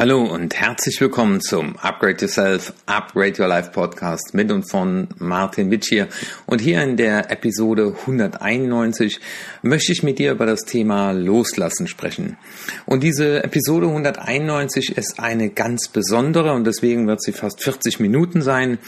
Hallo 0.00 0.22
und 0.24 0.54
herzlich 0.54 0.98
willkommen 1.02 1.42
zum 1.42 1.76
Upgrade 1.76 2.22
Yourself, 2.22 2.72
Upgrade 2.86 3.34
Your 3.38 3.48
Life 3.48 3.70
Podcast 3.72 4.32
mit 4.32 4.50
und 4.50 4.62
von 4.62 5.08
Martin 5.18 5.70
Witsch 5.70 5.90
hier. 5.90 6.08
Und 6.46 6.62
hier 6.62 6.82
in 6.82 6.96
der 6.96 7.30
Episode 7.30 7.94
191 8.00 9.20
möchte 9.60 9.92
ich 9.92 10.02
mit 10.02 10.18
dir 10.18 10.32
über 10.32 10.46
das 10.46 10.60
Thema 10.62 11.10
Loslassen 11.10 11.86
sprechen. 11.86 12.38
Und 12.86 13.02
diese 13.02 13.44
Episode 13.44 13.88
191 13.88 14.96
ist 14.96 15.20
eine 15.20 15.50
ganz 15.50 15.88
besondere 15.88 16.54
und 16.54 16.66
deswegen 16.66 17.06
wird 17.06 17.22
sie 17.22 17.32
fast 17.32 17.62
40 17.62 18.00
Minuten 18.00 18.40
sein. 18.40 18.78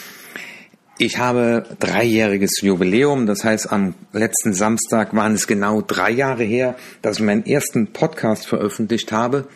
Ich 0.97 1.19
habe 1.19 1.65
dreijähriges 1.79 2.63
Jubiläum, 2.63 3.27
das 3.27 3.45
heißt 3.45 3.71
am 3.71 3.95
letzten 4.15 4.55
Samstag 4.55 5.15
waren 5.15 5.35
es 5.35 5.47
genau 5.47 5.83
drei 5.83 6.11
Jahre 6.11 6.45
her, 6.45 6.75
dass 7.03 7.19
ich 7.19 7.23
meinen 7.23 7.45
ersten 7.45 7.93
Podcast 7.93 8.47
veröffentlicht 8.47 9.13
habe. 9.13 9.47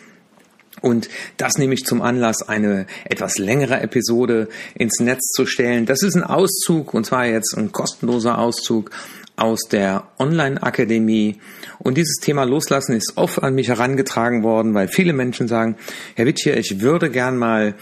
Und 0.80 1.08
das 1.36 1.58
nehme 1.58 1.74
ich 1.74 1.84
zum 1.84 2.02
Anlass, 2.02 2.48
eine 2.48 2.86
etwas 3.04 3.38
längere 3.38 3.80
Episode 3.80 4.48
ins 4.74 5.00
Netz 5.00 5.28
zu 5.32 5.46
stellen. 5.46 5.86
Das 5.86 6.02
ist 6.02 6.14
ein 6.14 6.24
Auszug, 6.24 6.94
und 6.94 7.06
zwar 7.06 7.26
jetzt 7.26 7.56
ein 7.56 7.72
kostenloser 7.72 8.38
Auszug 8.38 8.90
aus 9.36 9.60
der 9.70 10.04
Online-Akademie. 10.18 11.40
Und 11.78 11.96
dieses 11.98 12.16
Thema 12.16 12.44
Loslassen 12.44 12.96
ist 12.96 13.14
oft 13.16 13.42
an 13.42 13.54
mich 13.54 13.68
herangetragen 13.68 14.42
worden, 14.42 14.74
weil 14.74 14.88
viele 14.88 15.12
Menschen 15.12 15.46
sagen, 15.46 15.76
Herr 16.14 16.26
Witthier, 16.26 16.56
ich 16.56 16.80
würde 16.80 17.10
gern 17.10 17.36
mal 17.36 17.74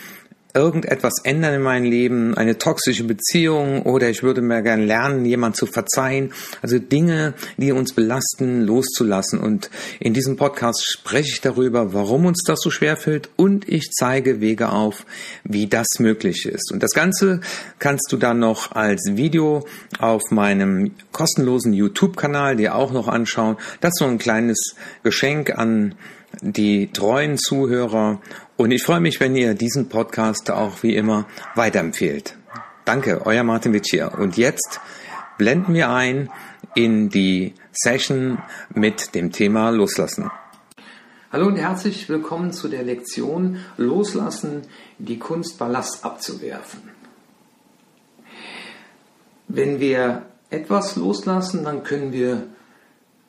irgendetwas 0.54 1.14
ändern 1.24 1.54
in 1.54 1.62
meinem 1.62 1.84
Leben, 1.84 2.36
eine 2.36 2.56
toxische 2.58 3.04
Beziehung 3.04 3.82
oder 3.82 4.08
ich 4.08 4.22
würde 4.22 4.40
mir 4.40 4.62
gerne 4.62 4.84
lernen, 4.84 5.24
jemand 5.24 5.56
zu 5.56 5.66
verzeihen. 5.66 6.32
Also 6.62 6.78
Dinge, 6.78 7.34
die 7.56 7.73
uns 7.73 7.92
belasten, 7.92 8.62
loszulassen. 8.62 9.40
Und 9.40 9.68
in 9.98 10.14
diesem 10.14 10.37
Podcast 10.37 10.84
spreche 10.87 11.30
ich 11.32 11.40
darüber, 11.40 11.92
warum 11.92 12.26
uns 12.26 12.42
das 12.46 12.60
so 12.60 12.70
schwer 12.70 12.96
fällt 12.96 13.30
und 13.37 13.68
ich 13.68 13.90
zeige 13.90 14.40
Wege 14.40 14.70
auf, 14.70 15.04
wie 15.42 15.66
das 15.66 15.98
möglich 15.98 16.46
ist. 16.46 16.73
Und 16.73 16.82
das 16.82 16.92
Ganze 16.92 17.40
kannst 17.80 18.12
du 18.12 18.16
dann 18.16 18.38
noch 18.38 18.73
als 18.73 19.16
Video 19.16 19.66
auf 19.98 20.23
meinem 20.30 20.92
kostenlosen 21.10 21.73
YouTube-Kanal 21.73 22.57
dir 22.57 22.76
auch 22.76 22.92
noch 22.92 23.09
anschauen. 23.09 23.57
Das 23.80 23.90
ist 23.90 23.98
so 23.98 24.04
ein 24.07 24.18
kleines 24.18 24.76
Geschenk 25.02 25.59
an 25.59 25.96
die 26.42 26.90
treuen 26.92 27.38
Zuhörer 27.38 28.20
und 28.57 28.71
ich 28.71 28.83
freue 28.83 29.01
mich, 29.01 29.21
wenn 29.21 29.35
ihr 29.35 29.55
diesen 29.55 29.88
Podcast 29.88 30.51
auch 30.51 30.83
wie 30.83 30.95
immer 30.95 31.27
weiterempfehlt. 31.55 32.37
Danke, 32.85 33.23
euer 33.24 33.43
Martin 33.43 33.73
Witsch 33.73 33.91
hier. 33.91 34.13
Und 34.19 34.37
jetzt 34.37 34.80
blenden 35.38 35.74
wir 35.74 35.91
ein 35.91 36.30
in 36.75 37.09
die 37.09 37.55
Session 37.73 38.38
mit 38.73 39.15
dem 39.15 39.32
Thema 39.32 39.71
Loslassen. 39.71 40.30
Hallo 41.32 41.47
und 41.47 41.57
herzlich 41.57 42.09
willkommen 42.09 42.52
zu 42.52 42.69
der 42.69 42.85
Lektion 42.85 43.59
Loslassen, 43.77 44.63
die 44.99 45.19
Kunst 45.19 45.59
Ballast 45.59 46.05
abzuwerfen. 46.05 46.82
Wenn 49.49 49.80
wir 49.80 50.27
etwas 50.51 50.95
loslassen, 50.95 51.65
dann 51.65 51.82
können 51.82 52.13
wir 52.13 52.45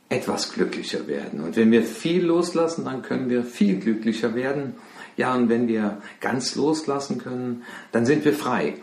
etwas 0.10 0.54
glücklicher 0.54 1.08
werden. 1.08 1.42
Und 1.42 1.56
wenn 1.56 1.72
wir 1.72 1.84
viel 1.84 2.26
loslassen, 2.26 2.86
dann 2.86 3.02
können 3.02 3.30
wir 3.30 3.44
viel 3.44 3.80
glücklicher 3.80 4.36
werden. 4.36 4.76
Ja, 5.18 5.34
und 5.34 5.50
wenn 5.50 5.68
wir 5.68 5.98
ganz 6.20 6.56
loslassen 6.56 7.18
können, 7.18 7.64
dann 7.92 8.06
sind 8.06 8.26
wir 8.26 8.34
frei. 8.34 8.76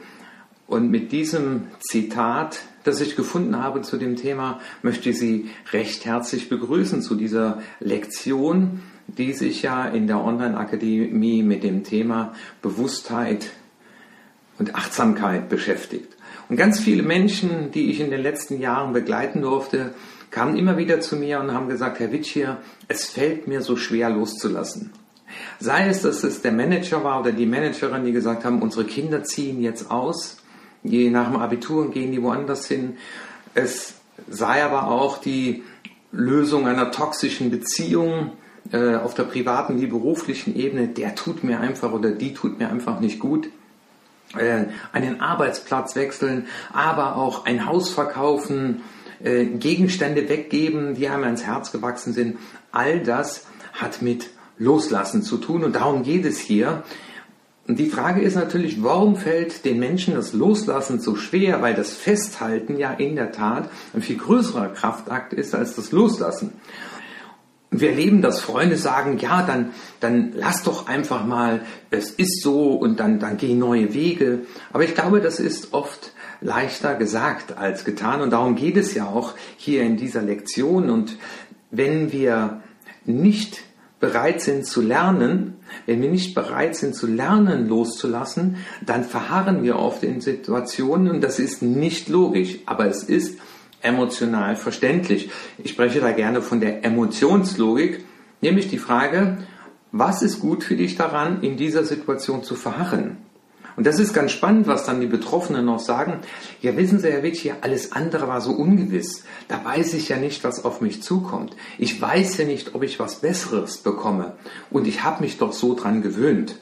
Und 0.67 0.91
mit 0.91 1.13
diesem 1.13 1.67
Zitat, 1.81 2.61
das 2.85 3.01
ich 3.01 3.17
gefunden 3.17 3.63
habe 3.63 3.83
zu 3.83 3.99
dem 3.99 4.17
Thema, 4.17 4.61
möchte 4.83 5.11
ich 5.11 5.19
Sie 5.19 5.51
recht 5.73 6.07
herzlich 6.07 6.49
begrüßen 6.49 7.03
zu 7.03 7.15
dieser 7.15 7.61
Lektion, 7.81 8.81
die 9.07 9.35
sich 9.35 9.63
ja 9.63 9.87
in 9.87 10.07
der 10.07 10.25
Online-Akademie 10.25 11.43
mit 11.43 11.63
dem 11.63 11.85
Thema 11.85 12.33
Bewusstheit 12.63 13.51
und 14.59 14.75
Achtsamkeit 14.75 15.49
beschäftigt. 15.49 16.17
Und 16.49 16.57
ganz 16.57 16.81
viele 16.81 17.03
Menschen, 17.03 17.71
die 17.73 17.91
ich 17.91 18.01
in 18.01 18.11
den 18.11 18.23
letzten 18.23 18.61
Jahren 18.61 18.93
begleiten 18.93 19.43
durfte, 19.43 19.95
kamen 20.31 20.57
immer 20.57 20.77
wieder 20.79 21.01
zu 21.01 21.17
mir 21.17 21.41
und 21.41 21.53
haben 21.53 21.69
gesagt, 21.69 22.01
Herr 22.01 22.13
Witsch 22.13 22.39
es 22.89 23.07
fällt 23.07 23.47
mir 23.47 23.61
so 23.61 23.77
schwer 23.77 24.09
loszulassen. 24.11 24.91
Sei 25.63 25.87
es, 25.87 26.03
dass 26.03 26.25
es 26.25 26.43
der 26.43 26.51
Manager 26.51 27.05
war 27.05 27.21
oder 27.21 27.31
die 27.31 27.47
Managerin, 27.47 28.05
die 28.05 28.11
gesagt 28.11 28.45
haben, 28.45 28.63
unsere 28.63 28.85
Kinder 28.85 29.23
ziehen 29.23 29.63
jetzt 29.63 29.93
aus, 29.93 30.39
je 30.83 31.09
nach 31.09 31.31
dem 31.31 31.37
Abitur 31.37 31.83
und 31.83 31.93
gehen 31.93 32.11
die 32.11 32.21
woanders 32.21 32.67
hin. 32.67 32.97
Es 33.55 33.95
sei 34.29 34.65
aber 34.65 34.89
auch 34.89 35.19
die 35.19 35.63
Lösung 36.11 36.67
einer 36.67 36.91
toxischen 36.91 37.53
Beziehung 37.53 38.33
äh, 38.73 38.97
auf 38.97 39.15
der 39.15 39.23
privaten 39.23 39.81
wie 39.81 39.87
beruflichen 39.87 40.57
Ebene, 40.57 40.89
der 40.89 41.15
tut 41.15 41.45
mir 41.45 41.61
einfach 41.61 41.93
oder 41.93 42.11
die 42.11 42.35
tut 42.35 42.59
mir 42.59 42.69
einfach 42.69 42.99
nicht 42.99 43.21
gut. 43.21 43.49
Äh, 44.37 44.65
einen 44.93 45.21
Arbeitsplatz 45.21 45.95
wechseln, 45.95 46.49
aber 46.73 47.15
auch 47.15 47.45
ein 47.45 47.67
Haus 47.67 47.89
verkaufen, 47.89 48.83
äh, 49.23 49.45
Gegenstände 49.45 50.29
weggeben, 50.29 50.97
die 50.97 51.07
einem 51.07 51.23
ans 51.23 51.45
Herz 51.45 51.71
gewachsen 51.71 52.13
sind. 52.13 52.39
All 52.73 52.99
das 52.99 53.47
hat 53.75 54.03
mit 54.03 54.29
Loslassen 54.59 55.23
zu 55.23 55.39
tun 55.39 55.65
und 55.65 55.75
darum 55.75 56.03
geht 56.03 56.25
es 56.25 56.39
hier. 56.39 56.83
Und 57.69 57.79
die 57.79 57.89
Frage 57.89 58.21
ist 58.21 58.35
natürlich, 58.35 58.83
warum 58.83 59.17
fällt 59.17 59.65
den 59.65 59.79
Menschen 59.79 60.15
das 60.15 60.33
Loslassen 60.33 61.01
so 61.01 61.15
schwer? 61.15 61.63
Weil 61.63 61.75
das 61.75 61.93
Festhalten 61.93 62.77
ja 62.77 62.93
in 62.93 63.15
der 63.15 63.31
Tat 63.31 63.71
ein 63.95 64.03
viel 64.03 64.17
größerer 64.17 64.69
Kraftakt 64.69 65.33
ist 65.33 65.55
als 65.55 65.77
das 65.77 65.93
Loslassen. 65.93 66.53
Wir 67.71 67.91
erleben, 67.91 68.21
dass 68.21 68.41
Freunde 68.41 68.77
sagen, 68.77 69.17
ja, 69.19 69.43
dann, 69.43 69.71
dann 70.01 70.33
lass 70.35 70.63
doch 70.63 70.89
einfach 70.89 71.25
mal, 71.25 71.63
es 71.91 72.11
ist 72.11 72.43
so 72.43 72.73
und 72.73 73.01
dann, 73.01 73.19
dann 73.19 73.39
geh 73.39 73.55
neue 73.55 73.95
Wege. 73.95 74.41
Aber 74.73 74.85
ich 74.85 74.95
glaube, 74.95 75.21
das 75.21 75.41
ist 75.41 75.73
oft 75.73 76.13
leichter 76.43 76.97
gesagt 76.97 77.57
als 77.57 77.85
getan 77.85 78.21
und 78.21 78.31
darum 78.31 78.57
geht 78.57 78.77
es 78.77 78.93
ja 78.95 79.07
auch 79.07 79.35
hier 79.57 79.83
in 79.83 79.97
dieser 79.97 80.21
Lektion. 80.21 80.91
Und 80.91 81.17
wenn 81.71 82.13
wir 82.13 82.61
nicht 83.05 83.63
bereit 84.03 84.41
sind 84.41 84.67
zu 84.67 84.83
lernen, 84.83 85.55
wenn 85.87 86.03
wir 86.03 86.11
nicht 86.11 86.35
bereit 86.35 86.75
sind 86.75 86.97
zu 86.97 87.07
lernen, 87.07 87.69
loszulassen, 87.69 88.57
dann 88.85 89.05
verharren 89.05 89.63
wir 89.63 89.79
oft 89.79 90.03
in 90.03 90.21
Situationen 90.21 91.09
und 91.09 91.21
das 91.21 91.39
ist 91.39 91.63
nicht 91.63 92.09
logisch, 92.09 92.59
aber 92.67 92.87
es 92.87 93.05
ist 93.05 93.39
emotional 93.81 94.57
verständlich. 94.57 95.31
Ich 95.63 95.71
spreche 95.71 96.01
da 96.01 96.11
gerne 96.11 96.43
von 96.43 96.61
der 96.61 96.85
Emotionslogik, 96.85 98.05
nämlich 98.41 98.67
die 98.67 98.79
Frage, 98.79 99.39
was 99.93 100.23
ist 100.23 100.41
gut 100.41 100.65
für 100.65 100.75
dich 100.75 100.97
daran, 100.97 101.41
in 101.43 101.57
dieser 101.57 101.85
Situation 101.85 102.43
zu 102.43 102.57
verharren? 102.57 103.19
Und 103.77 103.87
das 103.87 103.99
ist 103.99 104.13
ganz 104.13 104.33
spannend, 104.33 104.67
was 104.67 104.85
dann 104.85 105.01
die 105.01 105.07
Betroffenen 105.07 105.65
noch 105.65 105.79
sagen. 105.79 106.21
Ja, 106.61 106.77
wissen 106.77 106.99
Sie, 106.99 107.11
Herr 107.11 107.23
Witt, 107.23 107.53
alles 107.63 107.93
andere 107.93 108.29
war 108.29 108.41
so 108.41 108.53
ungewiss. 108.53 109.25
Da 109.49 109.65
weiß 109.65 109.95
ich 109.95 110.09
ja 110.09 110.17
nicht, 110.17 110.45
was 110.45 110.65
auf 110.65 110.81
mich 110.81 111.03
zukommt. 111.03 111.57
Ich 111.79 112.01
weiß 112.01 112.37
ja 112.39 112.45
nicht, 112.45 112.75
ob 112.75 112.83
ich 112.83 113.01
was 113.01 113.17
Besseres 113.17 113.79
bekomme. 113.79 114.35
Und 114.71 114.87
ich 114.87 115.05
habe 115.05 115.23
mich 115.23 115.39
doch 115.39 115.53
so 115.53 115.75
dran 115.75 116.03
gewöhnt. 116.03 116.57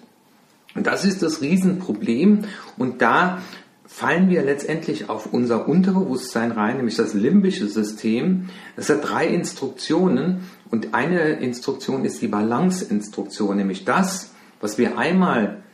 Und 0.74 0.86
das 0.86 1.04
ist 1.04 1.22
das 1.22 1.40
Riesenproblem. 1.40 2.44
Und 2.78 3.02
da 3.02 3.42
fallen 3.86 4.30
wir 4.30 4.42
letztendlich 4.44 5.10
auf 5.10 5.32
unser 5.32 5.68
Unterbewusstsein 5.68 6.52
rein, 6.52 6.76
nämlich 6.76 6.94
das 6.94 7.12
limbische 7.12 7.66
System. 7.66 8.48
Das 8.76 8.88
hat 8.88 9.08
drei 9.08 9.26
Instruktionen. 9.26 10.48
Und 10.70 10.94
eine 10.94 11.40
Instruktion 11.40 12.04
ist 12.04 12.22
die 12.22 12.28
Balance-Instruktion, 12.28 13.56
nämlich 13.56 13.84
das, 13.84 14.30
was 14.60 14.78
wir 14.78 14.96
einmal 14.96 15.64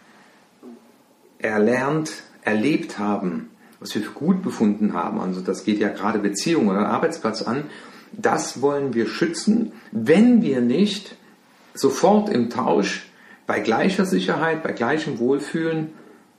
erlernt, 1.38 2.12
erlebt 2.42 2.98
haben, 2.98 3.50
was 3.80 3.94
wir 3.94 4.02
für 4.02 4.12
gut 4.12 4.42
befunden 4.42 4.94
haben, 4.94 5.20
also 5.20 5.40
das 5.40 5.64
geht 5.64 5.78
ja 5.78 5.88
gerade 5.88 6.18
Beziehung 6.18 6.68
oder 6.68 6.88
Arbeitsplatz 6.88 7.42
an, 7.42 7.64
das 8.12 8.62
wollen 8.62 8.94
wir 8.94 9.06
schützen, 9.06 9.72
wenn 9.92 10.42
wir 10.42 10.60
nicht 10.60 11.16
sofort 11.74 12.28
im 12.28 12.50
Tausch 12.50 13.06
bei 13.46 13.60
gleicher 13.60 14.06
Sicherheit, 14.06 14.62
bei 14.62 14.72
gleichem 14.72 15.18
Wohlfühlen, 15.18 15.92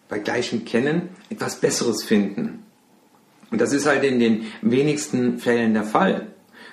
bei 0.09 0.19
gleichem 0.19 0.65
Kennen 0.65 1.09
etwas 1.29 1.59
Besseres 1.59 2.03
finden. 2.03 2.63
Und 3.51 3.61
das 3.61 3.73
ist 3.73 3.85
halt 3.85 4.03
in 4.03 4.19
den 4.19 4.45
wenigsten 4.61 5.37
Fällen 5.37 5.73
der 5.73 5.83
Fall. 5.83 6.27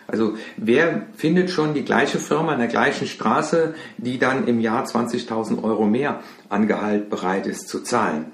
Also 0.07 0.35
wer 0.57 1.07
findet 1.17 1.51
schon 1.51 1.75
die 1.75 1.85
gleiche 1.85 2.19
Firma 2.19 2.53
in 2.53 2.59
der 2.59 2.69
gleichen 2.69 3.07
Straße, 3.07 3.75
die 3.97 4.19
dann 4.19 4.47
im 4.47 4.61
Jahr 4.61 4.85
20.000 4.85 5.63
Euro 5.63 5.87
mehr 5.87 6.21
an 6.49 6.67
Gehalt 6.67 7.11
bereit 7.11 7.47
ist 7.47 7.69
zu 7.69 7.81
zahlen? 7.81 8.27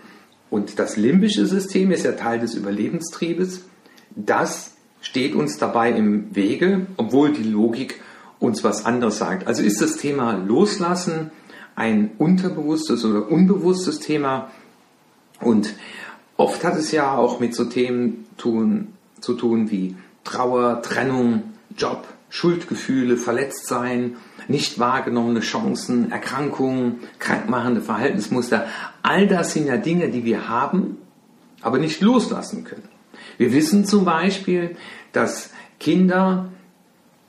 Und 0.50 0.78
das 0.78 0.96
limbische 0.96 1.46
System 1.46 1.92
ist 1.92 2.04
ja 2.04 2.12
Teil 2.12 2.40
des 2.40 2.54
Überlebenstriebes. 2.54 3.64
Das 4.16 4.74
steht 5.00 5.34
uns 5.34 5.58
dabei 5.58 5.92
im 5.92 6.34
Wege, 6.34 6.86
obwohl 6.96 7.32
die 7.32 7.48
Logik 7.48 8.00
uns 8.40 8.64
was 8.64 8.84
anderes 8.84 9.18
sagt. 9.18 9.46
Also 9.46 9.62
ist 9.62 9.80
das 9.80 9.96
Thema 9.96 10.32
Loslassen 10.32 11.30
ein 11.76 12.10
unterbewusstes 12.18 13.04
oder 13.04 13.30
unbewusstes 13.30 14.00
Thema. 14.00 14.50
Und 15.40 15.74
oft 16.36 16.64
hat 16.64 16.76
es 16.76 16.90
ja 16.90 17.14
auch 17.14 17.38
mit 17.38 17.54
so 17.54 17.64
Themen 17.64 18.26
tun, 18.36 18.88
zu 19.20 19.34
tun 19.34 19.70
wie 19.70 19.96
Trauer, 20.24 20.82
Trennung, 20.82 21.44
Job, 21.76 22.06
Schuldgefühle, 22.28 23.16
Verletztsein, 23.16 24.16
nicht 24.48 24.78
wahrgenommene 24.78 25.40
Chancen, 25.40 26.10
Erkrankungen, 26.10 27.00
krankmachende 27.18 27.80
Verhaltensmuster. 27.80 28.66
All 29.02 29.26
das 29.26 29.52
sind 29.52 29.66
ja 29.66 29.76
Dinge, 29.76 30.10
die 30.10 30.24
wir 30.24 30.48
haben, 30.48 30.98
aber 31.60 31.78
nicht 31.78 32.00
loslassen 32.00 32.64
können. 32.64 32.88
Wir 33.38 33.52
wissen 33.52 33.84
zum 33.84 34.04
Beispiel, 34.04 34.76
dass 35.12 35.50
Kinder, 35.78 36.50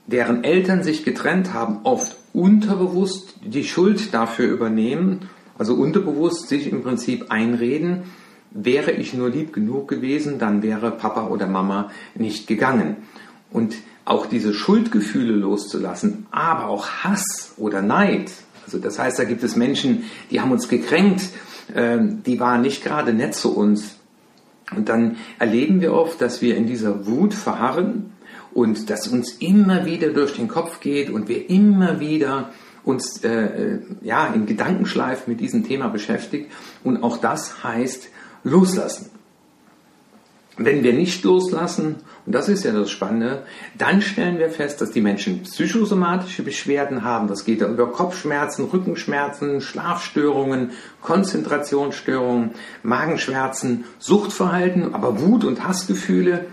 deren 0.07 0.43
Eltern 0.43 0.83
sich 0.83 1.03
getrennt 1.03 1.53
haben, 1.53 1.79
oft 1.83 2.17
unterbewusst 2.33 3.35
die 3.43 3.63
Schuld 3.63 4.13
dafür 4.13 4.51
übernehmen, 4.51 5.29
also 5.57 5.73
unterbewusst 5.75 6.47
sich 6.47 6.71
im 6.71 6.81
Prinzip 6.81 7.31
einreden, 7.31 8.03
wäre 8.51 8.91
ich 8.91 9.13
nur 9.13 9.29
lieb 9.29 9.53
genug 9.53 9.87
gewesen, 9.87 10.39
dann 10.39 10.61
wäre 10.61 10.91
Papa 10.91 11.27
oder 11.27 11.47
Mama 11.47 11.91
nicht 12.15 12.47
gegangen. 12.47 12.97
Und 13.51 13.75
auch 14.05 14.25
diese 14.25 14.53
Schuldgefühle 14.53 15.33
loszulassen, 15.33 16.25
aber 16.31 16.67
auch 16.67 16.87
Hass 16.87 17.53
oder 17.57 17.81
Neid. 17.81 18.31
Also 18.65 18.79
das 18.79 18.99
heißt, 18.99 19.19
da 19.19 19.23
gibt 19.23 19.43
es 19.43 19.55
Menschen, 19.55 20.03
die 20.29 20.41
haben 20.41 20.51
uns 20.51 20.67
gekränkt, 20.67 21.29
ähm, 21.75 22.23
die 22.23 22.39
waren 22.39 22.61
nicht 22.61 22.83
gerade 22.83 23.13
nett 23.13 23.35
zu 23.35 23.55
uns. 23.55 23.97
Und 24.75 24.89
dann 24.89 25.17
erleben 25.37 25.81
wir 25.81 25.93
oft, 25.93 26.21
dass 26.21 26.41
wir 26.41 26.55
in 26.55 26.65
dieser 26.65 27.05
Wut 27.05 27.33
verharren 27.33 28.13
und 28.53 28.89
dass 28.89 29.07
uns 29.07 29.33
immer 29.39 29.85
wieder 29.85 30.09
durch 30.09 30.35
den 30.35 30.47
Kopf 30.47 30.79
geht 30.79 31.09
und 31.09 31.27
wir 31.27 31.49
immer 31.49 31.99
wieder 31.99 32.51
uns 32.83 33.23
äh, 33.23 33.29
äh 33.29 33.79
ja, 34.01 34.27
in 34.27 34.45
Gedankenschleifen 34.45 35.31
mit 35.31 35.39
diesem 35.39 35.65
Thema 35.65 35.89
beschäftigt. 35.89 36.51
Und 36.83 37.03
auch 37.03 37.17
das 37.17 37.63
heißt 37.63 38.09
loslassen. 38.43 39.09
Wenn 40.57 40.83
wir 40.83 40.93
nicht 40.93 41.23
loslassen, 41.23 41.95
und 42.25 42.35
das 42.35 42.49
ist 42.49 42.65
ja 42.65 42.73
das 42.73 42.91
Spannende, 42.91 43.43
dann 43.77 44.01
stellen 44.01 44.37
wir 44.37 44.49
fest, 44.49 44.81
dass 44.81 44.91
die 44.91 45.01
Menschen 45.01 45.43
psychosomatische 45.43 46.43
Beschwerden 46.43 47.03
haben. 47.03 47.27
Das 47.27 47.45
geht 47.45 47.61
über 47.61 47.91
Kopfschmerzen, 47.91 48.65
Rückenschmerzen, 48.65 49.61
Schlafstörungen, 49.61 50.71
Konzentrationsstörungen, 51.01 52.51
Magenschmerzen, 52.83 53.85
Suchtverhalten, 53.97 54.93
aber 54.93 55.21
Wut 55.21 55.45
und 55.45 55.65
Hassgefühle 55.65 56.47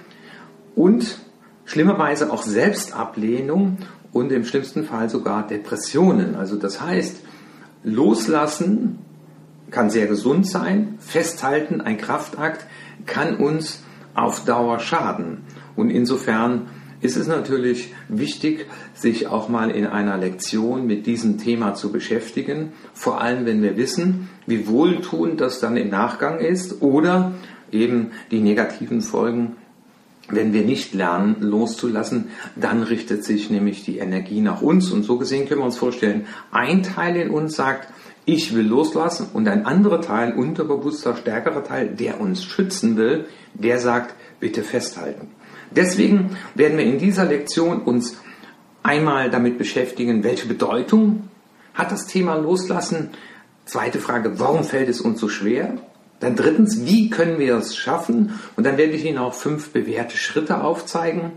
und 0.77 1.19
schlimmerweise 1.65 2.33
auch 2.33 2.43
Selbstablehnung 2.43 3.79
und 4.13 4.33
im 4.33 4.45
schlimmsten 4.45 4.85
Fall 4.85 5.11
sogar 5.11 5.47
Depressionen. 5.47 6.37
Also 6.37 6.57
das 6.57 6.81
heißt, 6.81 7.17
loslassen 7.83 9.01
kann 9.71 9.91
sehr 9.91 10.07
gesund 10.07 10.47
sein, 10.47 10.95
festhalten, 10.99 11.81
ein 11.81 11.99
Kraftakt, 11.99 12.65
kann 13.05 13.37
uns 13.37 13.83
auf 14.19 14.45
Dauer 14.45 14.81
schaden. 14.81 15.39
Und 15.77 15.91
insofern 15.91 16.69
ist 17.01 17.17
es 17.17 17.29
natürlich 17.29 17.95
wichtig, 18.09 18.67
sich 18.95 19.29
auch 19.29 19.49
mal 19.49 19.71
in 19.71 19.87
einer 19.87 20.19
Lektion 20.19 20.87
mit 20.87 21.07
diesem 21.07 21.39
Thema 21.39 21.75
zu 21.75 21.93
beschäftigen, 21.93 22.73
vor 22.93 23.21
allem 23.21 23.47
wenn 23.47 23.63
wir 23.63 23.77
wissen, 23.77 24.29
wie 24.47 24.67
wohltuend 24.67 25.41
das 25.41 25.61
dann 25.61 25.77
im 25.77 25.91
Nachgang 25.91 26.41
ist 26.41 26.83
oder 26.83 27.33
eben 27.71 28.11
die 28.31 28.41
negativen 28.41 29.01
Folgen 29.01 29.57
wenn 30.31 30.53
wir 30.53 30.63
nicht 30.63 30.95
lernen, 30.95 31.37
loszulassen, 31.41 32.29
dann 32.55 32.83
richtet 32.83 33.25
sich 33.25 33.51
nämlich 33.51 33.85
die 33.85 33.99
Energie 33.99 34.41
nach 34.41 34.61
uns. 34.61 34.91
Und 34.91 35.03
so 35.03 35.19
gesehen 35.19 35.49
können 35.49 35.63
wir 35.63 35.67
uns 35.67 35.79
vorstellen, 35.79 36.27
ein 36.51 36.83
Teil 36.83 37.17
in 37.17 37.31
uns 37.31 37.57
sagt, 37.57 37.89
ich 38.29 38.55
will 38.55 38.67
loslassen 38.67 39.29
und 39.33 39.49
ein 39.49 39.65
anderer 39.65 40.03
Teil, 40.03 40.35
unterbewusster, 40.35 41.17
stärkerer 41.17 41.65
Teil, 41.65 41.89
der 41.89 42.21
uns 42.21 42.45
schützen 42.45 42.99
will, 42.99 43.25
der 43.55 43.79
sagt, 43.79 44.15
bitte 44.39 44.63
festhalten. 44.63 45.29
Deswegen 45.71 46.37
werden 46.55 46.77
wir 46.77 46.85
in 46.85 46.99
dieser 46.99 47.25
Lektion 47.25 47.81
uns 47.81 48.19
einmal 48.83 49.31
damit 49.31 49.57
beschäftigen, 49.57 50.25
welche 50.25 50.47
Bedeutung 50.47 51.31
hat 51.73 51.91
das 51.91 52.07
Thema 52.07 52.35
Loslassen. 52.35 53.11
Zweite 53.65 53.99
Frage, 53.99 54.39
warum 54.39 54.63
fällt 54.63 54.91
es 54.91 55.01
uns 55.01 55.21
so 55.21 55.31
schwer? 55.31 55.79
Dann 56.21 56.37
drittens, 56.37 56.85
wie 56.85 57.09
können 57.09 57.39
wir 57.39 57.57
es 57.57 57.77
schaffen? 57.77 58.39
Und 58.57 58.67
dann 58.67 58.77
werde 58.77 58.93
ich 58.93 59.07
Ihnen 59.07 59.19
auch 59.19 59.33
fünf 59.33 59.71
bewährte 59.71 60.19
Schritte 60.19 60.63
aufzeigen. 60.63 61.33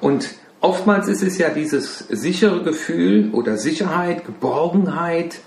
Und 0.00 0.28
Oftmals 0.60 1.08
ist 1.08 1.22
es 1.22 1.38
ja 1.38 1.50
dieses 1.50 1.98
sichere 2.08 2.62
Gefühl 2.62 3.30
oder 3.32 3.56
Sicherheit, 3.56 4.26
Geborgenheit 4.26 5.38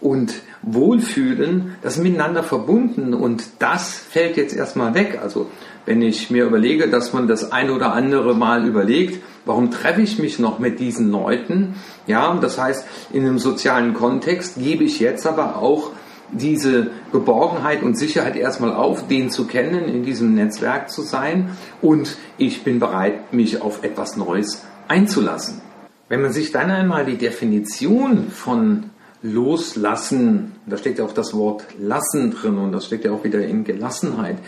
und 0.00 0.34
Wohlfühlen, 0.62 1.76
das 1.82 1.96
miteinander 1.96 2.42
verbunden 2.42 3.12
und 3.12 3.44
das 3.58 3.98
fällt 3.98 4.36
jetzt 4.36 4.54
erstmal 4.54 4.94
weg. 4.94 5.18
Also 5.22 5.48
wenn 5.84 6.02
ich 6.02 6.30
mir 6.30 6.44
überlege, 6.44 6.88
dass 6.88 7.12
man 7.12 7.26
das 7.26 7.50
ein 7.50 7.70
oder 7.70 7.92
andere 7.92 8.34
Mal 8.34 8.66
überlegt, 8.66 9.22
warum 9.46 9.70
treffe 9.70 10.02
ich 10.02 10.18
mich 10.18 10.38
noch 10.38 10.58
mit 10.58 10.78
diesen 10.78 11.10
Leuten? 11.10 11.74
Ja, 12.06 12.32
das 12.40 12.58
heißt, 12.58 12.86
in 13.12 13.26
einem 13.26 13.38
sozialen 13.38 13.94
Kontext 13.94 14.56
gebe 14.58 14.84
ich 14.84 15.00
jetzt 15.00 15.26
aber 15.26 15.56
auch 15.56 15.90
diese 16.32 16.90
Geborgenheit 17.12 17.82
und 17.82 17.98
Sicherheit 17.98 18.36
erstmal 18.36 18.74
auf, 18.74 19.08
den 19.08 19.30
zu 19.30 19.46
kennen, 19.46 19.84
in 19.84 20.04
diesem 20.04 20.34
Netzwerk 20.34 20.90
zu 20.90 21.02
sein 21.02 21.50
und 21.82 22.16
ich 22.38 22.64
bin 22.64 22.78
bereit, 22.78 23.32
mich 23.32 23.62
auf 23.62 23.82
etwas 23.84 24.16
Neues 24.16 24.64
einzulassen. 24.88 25.60
Wenn 26.08 26.22
man 26.22 26.32
sich 26.32 26.50
dann 26.50 26.70
einmal 26.70 27.04
die 27.04 27.16
Definition 27.16 28.30
von 28.30 28.90
Loslassen, 29.22 30.52
da 30.66 30.76
steckt 30.76 30.98
ja 30.98 31.04
auch 31.04 31.12
das 31.12 31.34
Wort 31.34 31.64
lassen 31.78 32.30
drin 32.30 32.58
und 32.58 32.72
das 32.72 32.86
steckt 32.86 33.04
ja 33.04 33.12
auch 33.12 33.22
wieder 33.22 33.44
in 33.46 33.64
Gelassenheit, 33.64 34.38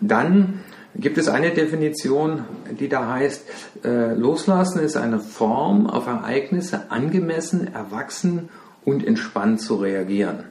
dann 0.00 0.60
gibt 0.98 1.18
es 1.18 1.28
eine 1.28 1.50
Definition, 1.50 2.44
die 2.78 2.88
da 2.88 3.08
heißt, 3.08 3.44
äh, 3.84 4.14
Loslassen 4.14 4.80
ist 4.80 4.96
eine 4.96 5.20
Form, 5.20 5.86
auf 5.86 6.06
Ereignisse 6.06 6.90
angemessen, 6.90 7.72
erwachsen 7.72 8.48
und 8.84 9.06
entspannt 9.06 9.60
zu 9.60 9.76
reagieren. 9.76 10.44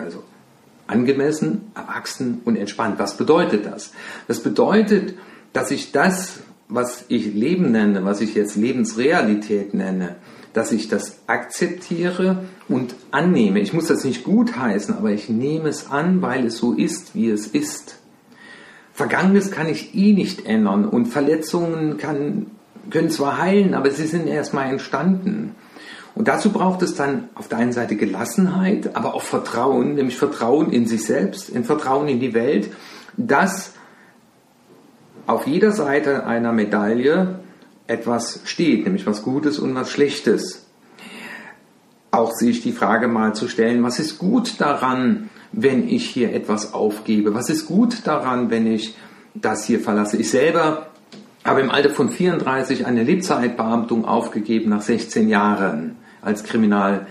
Also 0.00 0.22
angemessen, 0.86 1.70
erwachsen 1.74 2.40
und 2.44 2.56
entspannt. 2.56 2.98
Was 2.98 3.16
bedeutet 3.16 3.66
das? 3.66 3.92
Das 4.26 4.42
bedeutet, 4.42 5.14
dass 5.52 5.70
ich 5.70 5.92
das, 5.92 6.40
was 6.68 7.04
ich 7.08 7.32
Leben 7.34 7.70
nenne, 7.70 8.04
was 8.04 8.20
ich 8.20 8.34
jetzt 8.34 8.56
Lebensrealität 8.56 9.72
nenne, 9.72 10.16
dass 10.52 10.72
ich 10.72 10.88
das 10.88 11.18
akzeptiere 11.28 12.44
und 12.68 12.94
annehme. 13.12 13.60
Ich 13.60 13.72
muss 13.72 13.86
das 13.86 14.04
nicht 14.04 14.24
gutheißen, 14.24 14.96
aber 14.96 15.12
ich 15.12 15.28
nehme 15.28 15.68
es 15.68 15.90
an, 15.90 16.22
weil 16.22 16.46
es 16.46 16.56
so 16.56 16.72
ist, 16.72 17.14
wie 17.14 17.30
es 17.30 17.46
ist. 17.46 17.98
Vergangenes 18.92 19.50
kann 19.50 19.68
ich 19.68 19.94
eh 19.94 20.12
nicht 20.12 20.46
ändern 20.46 20.84
und 20.84 21.06
Verletzungen 21.06 21.98
kann, 21.98 22.46
können 22.90 23.10
zwar 23.10 23.38
heilen, 23.38 23.74
aber 23.74 23.90
sie 23.90 24.06
sind 24.06 24.26
erstmal 24.26 24.70
entstanden. 24.70 25.54
Und 26.14 26.28
dazu 26.28 26.50
braucht 26.50 26.82
es 26.82 26.94
dann 26.94 27.28
auf 27.34 27.48
der 27.48 27.58
einen 27.58 27.72
Seite 27.72 27.96
Gelassenheit, 27.96 28.96
aber 28.96 29.14
auch 29.14 29.22
Vertrauen, 29.22 29.94
nämlich 29.94 30.16
Vertrauen 30.16 30.72
in 30.72 30.86
sich 30.86 31.04
selbst, 31.04 31.48
in 31.48 31.64
Vertrauen 31.64 32.08
in 32.08 32.20
die 32.20 32.34
Welt, 32.34 32.70
dass 33.16 33.72
auf 35.26 35.46
jeder 35.46 35.72
Seite 35.72 36.26
einer 36.26 36.52
Medaille 36.52 37.40
etwas 37.86 38.40
steht, 38.44 38.84
nämlich 38.84 39.06
was 39.06 39.22
Gutes 39.22 39.58
und 39.58 39.74
was 39.74 39.90
Schlechtes. 39.90 40.66
Auch 42.10 42.32
sich 42.32 42.62
die 42.62 42.72
Frage 42.72 43.08
mal 43.08 43.34
zu 43.34 43.48
stellen, 43.48 43.82
was 43.82 44.00
ist 44.00 44.18
gut 44.18 44.60
daran, 44.60 45.30
wenn 45.52 45.88
ich 45.88 46.08
hier 46.08 46.32
etwas 46.32 46.74
aufgebe? 46.74 47.34
Was 47.34 47.50
ist 47.50 47.66
gut 47.66 48.06
daran, 48.06 48.50
wenn 48.50 48.66
ich 48.66 48.96
das 49.34 49.64
hier 49.64 49.80
verlasse? 49.80 50.16
Ich 50.16 50.30
selber 50.30 50.89
habe 51.44 51.60
im 51.60 51.70
Alter 51.70 51.90
von 51.90 52.10
34 52.10 52.86
eine 52.86 53.02
Lebzeitbeamtung 53.02 54.04
aufgegeben 54.04 54.70
nach 54.70 54.82
16 54.82 55.28
Jahren 55.28 55.96
als 56.22 56.44
Kriminal 56.44 57.06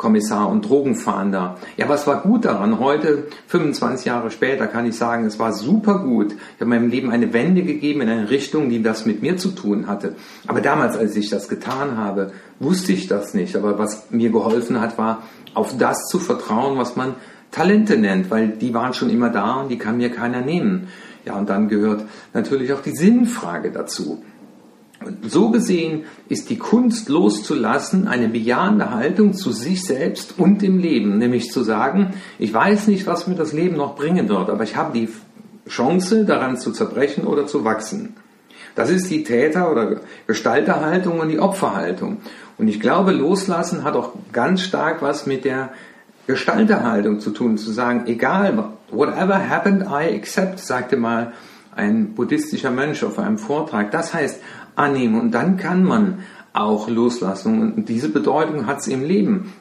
Kommissar 0.00 0.48
und 0.48 0.66
Drogenfahnder. 0.66 1.58
Ja, 1.76 1.86
was 1.90 2.06
war 2.06 2.22
gut 2.22 2.46
daran? 2.46 2.78
Heute, 2.78 3.24
25 3.48 4.06
Jahre 4.06 4.30
später, 4.30 4.66
kann 4.66 4.86
ich 4.86 4.96
sagen, 4.96 5.26
es 5.26 5.38
war 5.38 5.52
super 5.52 5.98
gut. 5.98 6.32
Ich 6.32 6.60
habe 6.60 6.70
meinem 6.70 6.88
Leben 6.88 7.10
eine 7.10 7.34
Wende 7.34 7.62
gegeben 7.62 8.00
in 8.00 8.08
eine 8.08 8.30
Richtung, 8.30 8.70
die 8.70 8.82
das 8.82 9.04
mit 9.04 9.20
mir 9.20 9.36
zu 9.36 9.50
tun 9.50 9.88
hatte. 9.88 10.14
Aber 10.46 10.62
damals, 10.62 10.96
als 10.96 11.16
ich 11.16 11.28
das 11.28 11.50
getan 11.50 11.98
habe, 11.98 12.32
wusste 12.60 12.92
ich 12.92 13.08
das 13.08 13.34
nicht. 13.34 13.56
Aber 13.56 13.78
was 13.78 14.10
mir 14.10 14.30
geholfen 14.30 14.80
hat, 14.80 14.96
war, 14.96 15.22
auf 15.52 15.76
das 15.76 16.06
zu 16.06 16.18
vertrauen, 16.18 16.78
was 16.78 16.96
man 16.96 17.14
Talente 17.50 17.98
nennt, 17.98 18.30
weil 18.30 18.48
die 18.48 18.72
waren 18.72 18.94
schon 18.94 19.10
immer 19.10 19.28
da 19.28 19.60
und 19.60 19.68
die 19.68 19.78
kann 19.78 19.98
mir 19.98 20.10
keiner 20.10 20.40
nehmen. 20.40 20.88
Ja, 21.24 21.34
und 21.34 21.48
dann 21.48 21.68
gehört 21.68 22.04
natürlich 22.32 22.72
auch 22.72 22.82
die 22.82 22.96
Sinnfrage 22.96 23.70
dazu. 23.70 24.22
So 25.26 25.50
gesehen 25.50 26.04
ist 26.28 26.50
die 26.50 26.58
Kunst 26.58 27.08
loszulassen 27.08 28.06
eine 28.06 28.28
bejahende 28.28 28.90
Haltung 28.90 29.32
zu 29.32 29.50
sich 29.50 29.82
selbst 29.82 30.38
und 30.38 30.60
dem 30.60 30.78
Leben, 30.78 31.16
nämlich 31.16 31.50
zu 31.50 31.62
sagen, 31.62 32.14
ich 32.38 32.52
weiß 32.52 32.88
nicht, 32.88 33.06
was 33.06 33.26
mir 33.26 33.34
das 33.34 33.54
Leben 33.54 33.76
noch 33.76 33.96
bringen 33.96 34.28
wird, 34.28 34.50
aber 34.50 34.62
ich 34.62 34.76
habe 34.76 34.92
die 34.92 35.08
Chance, 35.68 36.24
daran 36.24 36.58
zu 36.58 36.72
zerbrechen 36.72 37.24
oder 37.26 37.46
zu 37.46 37.64
wachsen. 37.64 38.14
Das 38.74 38.90
ist 38.90 39.10
die 39.10 39.24
Täter- 39.24 39.70
oder 39.70 40.00
Gestalterhaltung 40.26 41.20
und 41.20 41.28
die 41.28 41.38
Opferhaltung. 41.38 42.18
Und 42.58 42.68
ich 42.68 42.80
glaube, 42.80 43.12
loslassen 43.12 43.84
hat 43.84 43.94
auch 43.94 44.12
ganz 44.32 44.62
stark 44.62 45.00
was 45.00 45.26
mit 45.26 45.44
der 45.44 45.70
Gestalterhaltung 46.30 47.20
zu 47.20 47.30
tun, 47.30 47.58
zu 47.58 47.72
sagen, 47.72 48.04
egal, 48.06 48.72
whatever 48.90 49.48
happened, 49.48 49.82
I 49.82 50.14
accept, 50.14 50.60
sagte 50.60 50.96
mal 50.96 51.32
ein 51.74 52.14
buddhistischer 52.14 52.70
Mönch 52.70 53.04
auf 53.04 53.18
einem 53.18 53.38
Vortrag. 53.38 53.90
Das 53.90 54.14
heißt, 54.14 54.40
annehmen 54.76 55.20
und 55.20 55.32
dann 55.32 55.56
kann 55.56 55.84
man 55.84 56.20
auch 56.52 56.88
loslassen. 56.88 57.74
Und 57.74 57.88
diese 57.88 58.08
Bedeutung 58.08 58.66
hat 58.66 58.78
es 58.78 58.88
im 58.88 59.02
Leben. 59.02 59.52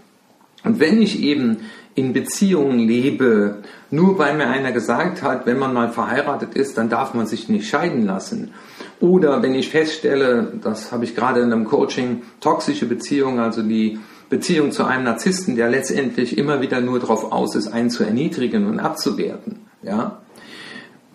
Und 0.63 0.79
wenn 0.79 1.01
ich 1.01 1.21
eben 1.21 1.57
in 1.95 2.13
Beziehungen 2.13 2.79
lebe, 2.79 3.57
nur 3.91 4.17
weil 4.17 4.35
mir 4.37 4.47
einer 4.47 4.71
gesagt 4.71 5.23
hat, 5.23 5.45
wenn 5.45 5.57
man 5.57 5.73
mal 5.73 5.89
verheiratet 5.89 6.53
ist, 6.55 6.77
dann 6.77 6.89
darf 6.89 7.13
man 7.13 7.25
sich 7.25 7.49
nicht 7.49 7.67
scheiden 7.67 8.05
lassen. 8.05 8.51
Oder 8.99 9.41
wenn 9.41 9.55
ich 9.55 9.69
feststelle, 9.69 10.53
das 10.61 10.91
habe 10.91 11.05
ich 11.05 11.15
gerade 11.15 11.39
in 11.41 11.51
einem 11.51 11.65
Coaching, 11.65 12.23
toxische 12.41 12.85
Beziehungen, 12.85 13.39
also 13.39 13.61
die 13.61 13.99
Beziehung 14.29 14.71
zu 14.71 14.85
einem 14.85 15.03
Narzissten, 15.03 15.55
der 15.55 15.69
letztendlich 15.69 16.37
immer 16.37 16.61
wieder 16.61 16.81
nur 16.81 16.99
darauf 16.99 17.31
aus 17.31 17.55
ist, 17.55 17.67
einen 17.67 17.89
zu 17.89 18.03
erniedrigen 18.03 18.67
und 18.67 18.79
abzuwerten. 18.79 19.61
Ja? 19.81 20.19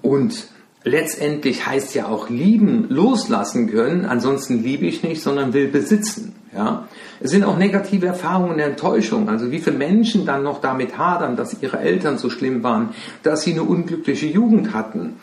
Und 0.03 0.49
letztendlich 0.85 1.67
heißt 1.67 1.95
ja 1.95 2.07
auch 2.07 2.29
lieben, 2.29 2.87
loslassen 2.89 3.71
können. 3.71 4.05
Ansonsten 4.05 4.63
liebe 4.63 4.87
ich 4.87 5.03
nicht, 5.03 5.23
sondern 5.23 5.53
will 5.53 5.69
besitzen. 5.69 6.35
Ja, 6.55 6.87
es 7.21 7.33
sind 7.33 7.43
auch 7.43 7.59
negative 7.59 8.07
Erfahrungen 8.07 8.59
der 8.59 8.67
Enttäuschung. 8.67 9.29
Also 9.29 9.51
wie 9.51 9.59
viele 9.59 9.77
Menschen 9.77 10.25
dann 10.25 10.45
noch 10.45 10.61
damit 10.61 10.99
hadern, 10.99 11.35
dass 11.35 11.61
ihre 11.61 11.81
Eltern 11.81 12.17
so 12.17 12.31
schlimm 12.31 12.63
waren, 12.63 12.91
dass 13.25 13.43
sie 13.43 13.53
eine 13.53 13.65
unglückliche 13.65 14.27
Jugend 14.27 14.73
hatten. 14.73 15.15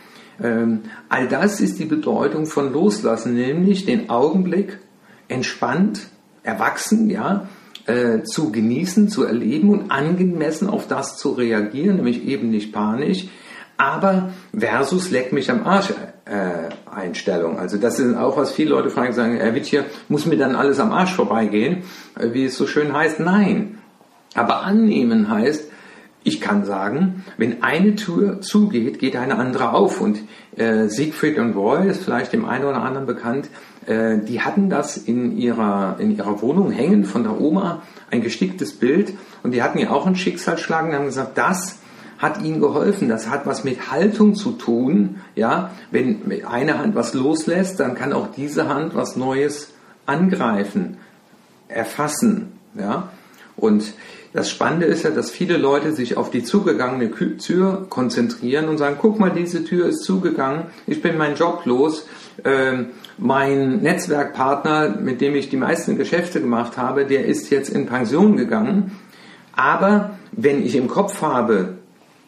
Ähm, 0.44 0.82
all 1.08 1.30
das 1.30 1.62
ist 1.62 1.80
die 1.80 1.86
Bedeutung 1.86 2.48
von 2.48 2.74
Loslassen, 2.74 3.34
nämlich 3.34 3.86
den 3.86 4.10
Augenblick 4.10 4.80
entspannt, 5.30 6.08
erwachsen, 6.44 7.10
ja, 7.10 7.48
äh, 7.92 8.24
zu 8.24 8.52
genießen, 8.52 9.10
zu 9.10 9.24
erleben 9.24 9.70
und 9.70 9.92
angemessen 9.92 10.70
auf 10.70 10.88
das 10.88 11.18
zu 11.18 11.32
reagieren, 11.32 11.98
nämlich 11.98 12.26
eben 12.26 12.50
nicht 12.50 12.72
panisch, 12.72 13.28
aber 13.78 14.32
versus 14.58 15.12
leck 15.12 15.34
mich 15.34 15.50
am 15.50 15.66
Arsch 15.66 15.92
äh, 16.26 16.70
Einstellung. 16.90 17.58
Also 17.60 17.78
das 17.78 18.00
ist 18.00 18.16
auch 18.16 18.38
was 18.38 18.52
viele 18.52 18.72
Leute 18.72 18.90
fragen, 18.90 19.14
sagen, 19.14 19.38
Herr 19.38 19.56
Wittcher, 19.56 19.86
muss 20.08 20.26
mir 20.26 20.38
dann 20.38 20.56
alles 20.56 20.80
am 20.80 20.92
Arsch 20.92 21.14
vorbeigehen, 21.14 21.84
äh, 22.18 22.34
wie 22.34 22.46
es 22.46 22.56
so 22.56 22.68
schön 22.68 22.94
heißt? 22.94 23.20
Nein. 23.20 23.80
Aber 24.34 24.62
annehmen 24.62 25.30
heißt, 25.30 25.70
ich 26.24 26.40
kann 26.40 26.66
sagen, 26.66 27.26
wenn 27.38 27.64
eine 27.64 27.96
Tür 27.96 28.42
zugeht, 28.42 29.00
geht 29.00 29.16
eine 29.16 29.38
andere 29.38 29.74
auf. 29.74 30.00
Und 30.00 30.20
äh, 30.56 30.88
Siegfried 30.88 31.40
und 31.40 31.54
Roy 31.54 31.88
ist 31.88 32.04
vielleicht 32.04 32.32
dem 32.34 32.46
einen 32.46 32.66
oder 32.66 32.84
anderen 32.84 33.08
bekannt. 33.08 33.50
Äh, 33.86 34.20
die 34.20 34.42
hatten 34.42 34.70
das 34.70 34.98
in 34.98 35.38
ihrer, 35.38 35.98
in 36.00 36.16
ihrer 36.16 36.42
Wohnung 36.42 36.72
hängen 36.72 37.06
von 37.06 37.24
der 37.24 37.40
Oma, 37.40 37.82
ein 38.10 38.22
gesticktes 38.22 38.74
Bild. 38.74 39.14
Und 39.44 39.52
die 39.52 39.64
hatten 39.64 39.80
ja 39.80 39.90
auch 39.92 40.06
einen 40.06 40.16
Schicksalsschlag 40.16 40.86
und 40.86 40.94
haben 40.94 41.06
gesagt, 41.06 41.38
das 41.38 41.80
hat 42.20 42.42
ihnen 42.44 42.62
geholfen. 42.62 43.10
Das 43.10 43.30
hat 43.30 43.46
was 43.46 43.64
mit 43.64 43.92
Haltung 43.92 44.36
zu 44.36 44.52
tun. 44.52 45.22
Ja, 45.36 45.72
wenn 45.90 46.22
eine 46.48 46.78
Hand 46.78 46.96
was 46.96 47.14
loslässt, 47.14 47.80
dann 47.80 47.96
kann 47.96 48.14
auch 48.14 48.28
diese 48.36 48.70
Hand 48.70 48.94
was 48.96 49.16
Neues 49.16 49.74
angreifen, 50.06 50.98
erfassen. 51.68 52.54
Ja, 52.78 53.10
und 53.56 53.94
das 54.34 54.50
Spannende 54.50 54.86
ist 54.86 55.04
ja, 55.04 55.10
dass 55.10 55.30
viele 55.30 55.58
Leute 55.58 55.92
sich 55.92 56.16
auf 56.16 56.32
die 56.32 56.44
zugegangene 56.44 57.12
Tür 57.38 57.86
konzentrieren 57.90 58.70
und 58.70 58.78
sagen, 58.78 58.98
guck 59.00 59.20
mal, 59.20 59.32
diese 59.32 59.66
Tür 59.66 59.88
ist 59.88 60.04
zugegangen, 60.04 60.68
ich 60.88 61.02
bin 61.02 61.18
meinen 61.18 61.36
Job 61.36 61.66
los, 61.66 62.08
ähm, 62.46 62.88
mein 63.18 63.82
Netzwerkpartner, 63.82 64.98
mit 65.02 65.20
dem 65.22 65.36
ich 65.36 65.50
die 65.50 65.58
meisten 65.58 65.98
Geschäfte 65.98 66.40
gemacht 66.40 66.78
habe, 66.78 67.06
der 67.06 67.26
ist 67.26 67.50
jetzt 67.50 67.70
in 67.70 67.88
Pension 67.88 68.38
gegangen. 68.38 68.92
Aber 69.54 70.12
wenn 70.32 70.66
ich 70.66 70.76
im 70.76 70.88
Kopf 70.88 71.22
habe, 71.22 71.76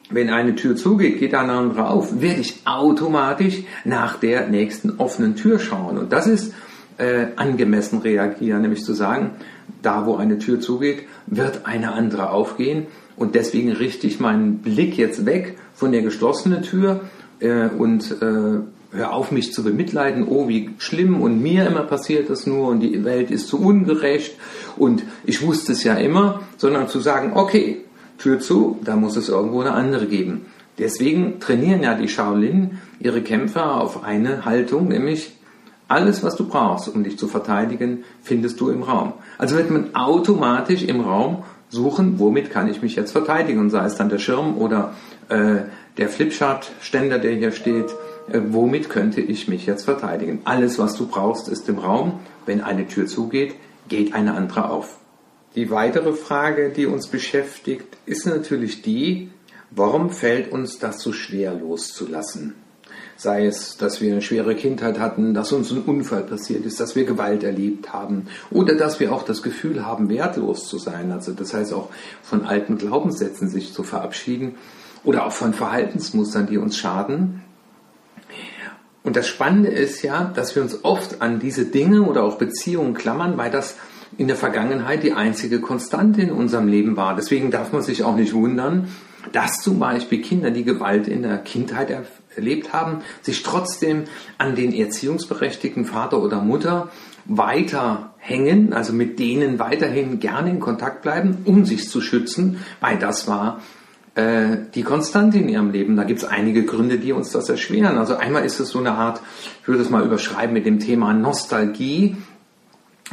wenn 0.10 0.30
eine 0.30 0.56
Tür 0.56 0.76
zugeht, 0.76 1.20
geht 1.20 1.34
eine 1.34 1.54
andere 1.54 1.88
auf, 1.88 2.22
werde 2.22 2.42
ich 2.42 2.62
automatisch 2.66 3.64
nach 3.86 4.20
der 4.20 4.48
nächsten 4.48 4.98
offenen 4.98 5.36
Tür 5.36 5.58
schauen. 5.58 5.98
Und 5.98 6.12
das 6.12 6.28
ist 6.28 6.54
äh, 6.98 7.28
angemessen 7.38 8.00
reagieren, 8.00 8.62
nämlich 8.62 8.84
zu 8.84 8.94
sagen, 8.94 9.32
da 9.82 10.06
wo 10.06 10.16
eine 10.16 10.40
Tür 10.40 10.60
zugeht, 10.60 11.04
wird 11.28 11.66
eine 11.66 11.94
andere 11.94 12.30
aufgehen. 12.30 12.88
Und 13.16 13.36
deswegen 13.36 13.72
richte 13.72 14.08
ich 14.08 14.20
meinen 14.20 14.60
Blick 14.60 14.98
jetzt 14.98 15.26
weg 15.26 15.58
von 15.76 15.92
der 15.92 16.02
geschlossenen 16.02 16.64
Tür 16.64 17.02
äh, 17.40 17.68
und 17.68 18.12
äh, 18.22 18.62
hör 18.96 19.14
auf, 19.14 19.32
mich 19.32 19.54
zu 19.54 19.64
bemitleiden, 19.64 20.28
oh, 20.28 20.48
wie 20.48 20.72
schlimm 20.78 21.22
und 21.22 21.42
mir 21.42 21.68
immer 21.68 21.84
passiert 21.84 22.30
das 22.30 22.46
nur 22.46 22.70
und 22.70 22.80
die 22.80 23.04
Welt 23.04 23.32
ist 23.32 23.48
zu 23.48 23.60
ungerecht 23.60 24.36
und 24.78 25.04
ich 25.26 25.42
wusste 25.46 25.72
es 25.72 25.84
ja 25.84 25.96
immer, 25.96 26.42
sondern 26.58 26.88
zu 26.88 27.00
sagen, 27.00 27.34
okay, 27.34 27.82
Tür 28.18 28.40
zu, 28.40 28.80
da 28.84 28.96
muss 28.96 29.18
es 29.18 29.30
irgendwo 29.30 29.62
eine 29.62 29.74
andere 29.74 30.06
geben. 30.06 30.46
Deswegen 30.78 31.40
trainieren 31.40 31.84
ja 31.84 31.96
die 31.96 32.08
Shaolin 32.08 32.80
ihre 33.00 33.22
Kämpfer 33.22 33.82
auf 33.82 34.04
eine 34.04 34.46
Haltung, 34.46 34.88
nämlich 34.88 35.34
alles, 35.88 36.24
was 36.24 36.36
du 36.36 36.48
brauchst, 36.48 36.88
um 36.88 37.04
dich 37.04 37.18
zu 37.18 37.28
verteidigen, 37.28 38.04
findest 38.22 38.60
du 38.60 38.70
im 38.70 38.84
Raum. 38.84 39.14
Also 39.38 39.56
wird 39.56 39.70
man 39.70 39.96
automatisch 39.96 40.84
im 40.84 41.02
Raum 41.02 41.44
suchen, 41.70 42.20
womit 42.20 42.52
kann 42.52 42.70
ich 42.70 42.82
mich 42.82 42.96
jetzt 42.96 43.12
verteidigen, 43.12 43.60
und 43.60 43.70
sei 43.70 43.86
es 43.86 43.96
dann 43.96 44.10
der 44.10 44.20
Schirm 44.20 44.58
oder 44.58 44.94
äh, 45.30 45.64
der 45.98 46.10
Flipchart-Ständer, 46.10 47.20
der 47.20 47.34
hier 47.34 47.52
steht, 47.52 47.92
äh, 48.32 48.40
womit 48.50 48.90
könnte 48.90 49.22
ich 49.22 49.48
mich 49.48 49.66
jetzt 49.66 49.84
verteidigen. 49.84 50.42
Alles, 50.46 50.80
was 50.80 50.96
du 50.96 51.08
brauchst, 51.08 51.48
ist 51.50 51.68
im 51.70 51.80
Raum. 51.80 52.20
Wenn 52.46 52.62
eine 52.62 52.88
Tür 52.88 53.08
zugeht, 53.08 53.56
geht 53.90 54.14
eine 54.14 54.34
andere 54.36 54.70
auf. 54.70 54.98
Die 55.56 55.70
weitere 55.70 56.14
Frage, 56.14 56.70
die 56.70 56.86
uns 56.86 57.08
beschäftigt, 57.08 57.98
ist 58.06 58.26
natürlich 58.26 58.82
die, 58.82 59.30
warum 59.72 60.10
fällt 60.10 60.52
uns 60.52 60.80
das 60.80 61.00
so 61.00 61.14
schwer 61.14 61.54
loszulassen? 61.54 62.56
Sei 63.16 63.46
es, 63.46 63.78
dass 63.78 64.02
wir 64.02 64.12
eine 64.12 64.22
schwere 64.22 64.56
Kindheit 64.56 65.00
hatten, 65.00 65.34
dass 65.34 65.52
uns 65.52 65.72
ein 65.72 65.84
Unfall 65.84 66.24
passiert 66.24 66.66
ist, 66.66 66.80
dass 66.80 66.96
wir 66.96 67.06
Gewalt 67.06 67.44
erlebt 67.44 67.94
haben 67.94 68.28
oder 68.52 68.76
dass 68.76 69.00
wir 69.00 69.14
auch 69.14 69.24
das 69.24 69.44
Gefühl 69.44 69.86
haben, 69.86 70.10
wertlos 70.10 70.68
zu 70.68 70.78
sein. 70.78 71.12
Also 71.12 71.32
das 71.32 71.54
heißt 71.54 71.74
auch 71.74 71.90
von 72.22 72.46
alten 72.46 72.78
Glaubenssätzen 72.78 73.50
sich 73.50 73.74
zu 73.74 73.84
verabschieden 73.84 74.56
oder 75.04 75.26
auch 75.26 75.32
von 75.32 75.54
Verhaltensmustern, 75.54 76.48
die 76.48 76.58
uns 76.58 76.78
schaden. 76.78 77.44
Und 79.04 79.16
das 79.16 79.28
Spannende 79.28 79.70
ist 79.70 80.02
ja, 80.02 80.32
dass 80.34 80.56
wir 80.56 80.64
uns 80.64 80.84
oft 80.84 81.22
an 81.22 81.40
diese 81.40 81.66
Dinge 81.66 82.04
oder 82.04 82.24
auch 82.24 82.38
Beziehungen 82.38 82.94
klammern, 82.94 83.38
weil 83.38 83.52
das 83.52 83.76
in 84.18 84.28
der 84.28 84.38
Vergangenheit 84.38 85.04
die 85.04 85.14
einzige 85.14 85.60
Konstante 85.60 86.22
in 86.22 86.32
unserem 86.32 86.68
Leben 86.68 86.96
war. 86.96 87.16
Deswegen 87.16 87.52
darf 87.52 87.74
man 87.74 87.82
sich 87.82 88.04
auch 88.04 88.16
nicht 88.16 88.34
wundern, 88.34 88.88
dass 89.32 89.58
zum 89.62 89.80
Beispiel 89.80 90.22
Kinder, 90.22 90.52
die 90.52 90.64
Gewalt 90.64 91.08
in 91.08 91.24
der 91.24 91.38
Kindheit 91.38 91.90
erlebt 92.36 92.74
haben, 92.74 93.02
sich 93.22 93.44
trotzdem 93.44 94.04
an 94.38 94.56
den 94.56 94.74
erziehungsberechtigten 94.74 95.86
Vater 95.86 96.22
oder 96.22 96.42
Mutter 96.42 96.90
weiterhängen, 97.26 98.74
also 98.74 98.94
mit 98.94 99.20
denen 99.20 99.60
weiterhin 99.60 100.20
gerne 100.20 100.50
in 100.50 100.60
Kontakt 100.60 101.02
bleiben, 101.02 101.40
um 101.46 101.66
sich 101.66 101.90
zu 101.90 102.02
schützen, 102.02 102.60
weil 102.82 102.98
das 102.98 103.28
war 103.28 103.62
äh, 104.16 104.58
die 104.76 104.84
Konstante 104.84 105.40
in 105.40 105.50
ihrem 105.50 105.72
Leben. 105.72 105.96
Da 105.96 106.04
gibt 106.04 106.20
es 106.20 106.26
einige 106.26 106.66
Gründe, 106.66 107.00
die 107.00 107.14
uns 107.14 107.32
das 107.32 107.50
erschweren. 107.50 107.98
Also 107.98 108.16
einmal 108.16 108.46
ist 108.46 108.60
es 108.60 108.70
so 108.70 108.80
eine 108.80 108.92
Art, 108.92 109.22
ich 109.62 109.68
würde 109.68 109.82
es 109.82 109.90
mal 109.90 110.06
überschreiben 110.06 110.54
mit 110.54 110.66
dem 110.66 110.80
Thema 110.80 111.14
Nostalgie. 111.14 112.18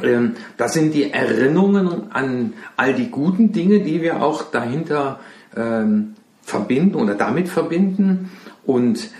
Ähm, 0.02 0.32
das 0.56 0.74
sind 0.74 0.92
die 0.92 1.10
Erinnerungen 1.10 2.12
an 2.12 2.52
all 2.76 2.94
die 2.94 3.10
guten 3.10 3.52
Dinge, 3.52 3.80
die 3.80 4.02
wir 4.02 4.22
auch 4.22 4.50
dahinter 4.50 5.20
ähm, 5.56 6.14
verbinden 6.42 6.96
oder 6.96 7.14
damit 7.14 7.48
verbinden. 7.48 8.30
Und 8.64 9.10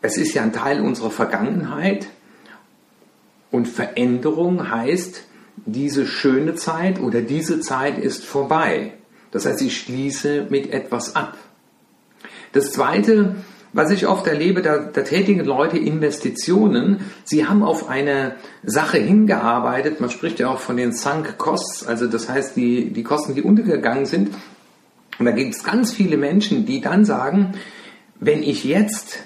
es 0.00 0.16
ist 0.16 0.34
ja 0.34 0.42
ein 0.42 0.52
Teil 0.52 0.80
unserer 0.80 1.10
Vergangenheit. 1.10 2.06
Und 3.50 3.66
Veränderung 3.66 4.70
heißt, 4.70 5.24
diese 5.66 6.06
schöne 6.06 6.54
Zeit 6.54 7.00
oder 7.00 7.20
diese 7.20 7.60
Zeit 7.60 7.98
ist 7.98 8.24
vorbei. 8.24 8.92
Das 9.30 9.46
heißt, 9.46 9.62
ich 9.62 9.78
schließe 9.78 10.46
mit 10.50 10.72
etwas 10.72 11.16
ab. 11.16 11.36
Das 12.52 12.72
Zweite, 12.72 13.36
was 13.72 13.90
ich 13.90 14.06
oft 14.06 14.26
erlebe, 14.26 14.62
da, 14.62 14.78
da 14.78 15.02
tätigen 15.02 15.44
Leute 15.44 15.76
Investitionen. 15.76 17.00
Sie 17.24 17.46
haben 17.46 17.62
auf 17.62 17.88
eine 17.88 18.36
Sache 18.62 18.98
hingearbeitet. 18.98 20.00
Man 20.00 20.10
spricht 20.10 20.40
ja 20.40 20.48
auch 20.48 20.58
von 20.58 20.76
den 20.76 20.92
Sunk 20.92 21.36
Costs, 21.38 21.86
also 21.86 22.06
das 22.06 22.28
heißt 22.28 22.56
die, 22.56 22.90
die 22.90 23.02
Kosten, 23.02 23.34
die 23.34 23.42
untergegangen 23.42 24.06
sind. 24.06 24.34
Und 25.18 25.26
da 25.26 25.32
gibt 25.32 25.54
es 25.54 25.64
ganz 25.64 25.92
viele 25.92 26.16
Menschen, 26.16 26.64
die 26.64 26.80
dann 26.80 27.04
sagen, 27.04 27.54
wenn 28.20 28.42
ich 28.42 28.64
jetzt 28.64 29.20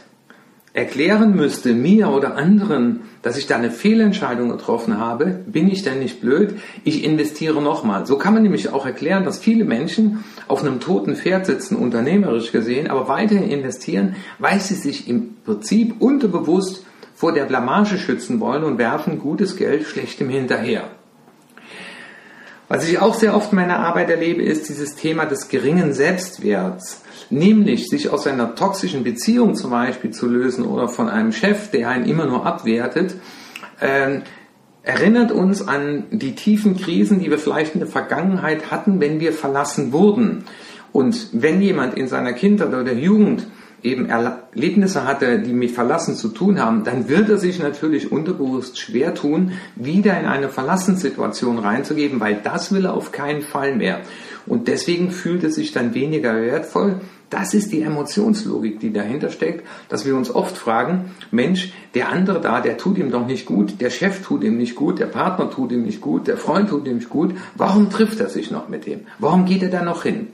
erklären 0.75 1.37
müsste, 1.37 1.75
mir 1.75 2.08
oder 2.08 2.37
anderen, 2.37 3.00
dass 3.20 3.37
ich 3.37 3.46
da 3.46 3.56
eine 3.56 3.70
Fehlentscheidung 3.70 4.49
getroffen 4.49 4.99
habe, 4.99 5.26
bin 5.46 5.70
ich 5.70 5.82
denn 5.82 5.99
nicht 5.99 6.20
blöd? 6.20 6.54
Ich 6.82 7.04
investiere 7.04 7.61
nochmal. 7.61 8.06
So 8.06 8.16
kann 8.16 8.32
man 8.32 8.42
nämlich 8.42 8.72
auch 8.72 8.87
erklären, 8.87 9.25
dass 9.25 9.38
viele 9.38 9.64
Menschen 9.64 10.25
auf 10.49 10.62
einem 10.62 10.80
toten 10.80 11.14
Pferd 11.14 11.44
sitzen, 11.44 11.76
unternehmerisch 11.76 12.52
gesehen, 12.52 12.88
aber 12.88 13.06
weiterhin 13.08 13.50
investieren, 13.50 14.16
weil 14.38 14.61
sie 14.61 14.75
sich 14.75 15.08
im 15.08 15.37
Prinzip 15.44 16.00
unterbewusst 16.00 16.87
vor 17.14 17.32
der 17.32 17.44
Blamage 17.44 17.99
schützen 17.99 18.40
wollen 18.40 18.64
und 18.64 18.78
werfen 18.78 19.18
gutes 19.18 19.56
Geld 19.56 19.84
schlechtem 19.84 20.30
hinterher. 20.30 20.88
Was 22.74 22.88
ich 22.88 22.98
auch 23.00 23.12
sehr 23.12 23.36
oft 23.36 23.52
in 23.52 23.56
meiner 23.56 23.80
Arbeit 23.80 24.08
erlebe, 24.08 24.40
ist 24.40 24.66
dieses 24.70 24.96
Thema 24.96 25.26
des 25.26 25.50
geringen 25.50 25.92
Selbstwerts 25.92 27.02
nämlich 27.28 27.90
sich 27.90 28.08
aus 28.08 28.26
einer 28.26 28.54
toxischen 28.54 29.04
Beziehung 29.04 29.54
zum 29.56 29.72
Beispiel 29.72 30.10
zu 30.10 30.26
lösen 30.26 30.64
oder 30.64 30.88
von 30.88 31.10
einem 31.10 31.32
Chef, 31.32 31.70
der 31.70 31.90
einen 31.90 32.06
immer 32.06 32.24
nur 32.24 32.46
abwertet, 32.46 33.16
äh, 33.78 34.20
erinnert 34.84 35.32
uns 35.32 35.68
an 35.68 36.04
die 36.12 36.34
tiefen 36.34 36.74
Krisen, 36.74 37.20
die 37.20 37.28
wir 37.28 37.36
vielleicht 37.36 37.74
in 37.74 37.80
der 37.80 37.90
Vergangenheit 37.90 38.70
hatten, 38.70 39.00
wenn 39.00 39.20
wir 39.20 39.35
verlassen 39.35 39.92
wurden. 39.92 40.44
Und 40.92 41.28
wenn 41.32 41.61
jemand 41.61 41.98
in 41.98 42.08
seiner 42.08 42.32
Kindheit 42.32 42.68
oder 42.68 42.94
Jugend 42.94 43.48
eben 43.83 44.07
Erlebnisse 44.07 45.05
hatte, 45.05 45.40
die 45.40 45.53
mit 45.53 45.73
Verlassen 45.73 46.14
zu 46.14 46.29
tun 46.29 46.61
haben, 46.61 46.85
dann 46.85 47.09
wird 47.09 47.29
er 47.29 47.38
sich 47.38 47.59
natürlich 47.59 48.12
unterbewusst 48.12 48.79
schwer 48.79 49.14
tun, 49.14 49.53
wieder 49.77 50.18
in 50.18 50.27
eine 50.27 50.49
Verlassenssituation 50.49 51.59
reinzugeben, 51.59 52.21
weil 52.21 52.40
das 52.42 52.73
will 52.73 52.87
er 52.87 52.95
auf 52.95 53.12
keinen 53.12 53.42
Fall 53.42 53.75
mehr. 53.75 54.01
Und 54.47 54.68
deswegen 54.68 55.11
fühlt 55.11 55.45
es 55.45 55.55
sich 55.55 55.73
dann 55.73 55.95
weniger 55.95 56.35
wertvoll, 56.35 57.01
das 57.33 57.55
ist 57.55 57.73
die 57.73 57.81
Emotionslogik, 57.81 58.79
die 58.79 58.92
dahinter 58.92 59.31
steckt, 59.31 59.66
dass 59.88 60.05
wir 60.05 60.14
uns 60.14 60.35
oft 60.35 60.55
fragen, 60.55 61.12
Mensch, 61.31 61.73
der 61.95 62.11
andere 62.11 62.42
da, 62.42 62.61
der 62.61 62.77
tut 62.77 62.99
ihm 62.99 63.11
doch 63.11 63.27
nicht 63.27 63.47
gut, 63.47 63.81
der 63.81 63.88
Chef 63.88 64.23
tut 64.23 64.45
ihm 64.45 64.59
nicht 64.59 64.75
gut, 64.75 64.99
der 64.99 65.07
Partner 65.07 65.51
tut 65.51 65.73
ihm 65.73 65.83
nicht 65.83 66.03
gut, 66.03 66.27
der 66.27 66.37
Freund 66.37 66.68
tut 66.68 66.87
ihm 66.87 66.97
nicht 66.97 67.09
gut, 67.09 67.35
warum 67.55 67.88
trifft 67.88 68.21
er 68.21 68.29
sich 68.29 68.51
noch 68.51 68.68
mit 68.68 68.85
dem? 68.85 69.07
Warum 69.18 69.47
geht 69.47 69.62
er 69.62 69.71
da 69.71 69.83
noch 69.83 70.03
hin? 70.03 70.29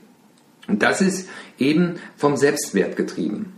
Und 0.67 0.83
das 0.83 0.99
ist 1.01 1.29
eben 1.59 1.95
vom 2.17 2.37
Selbstwert 2.37 2.95
getrieben. 2.95 3.53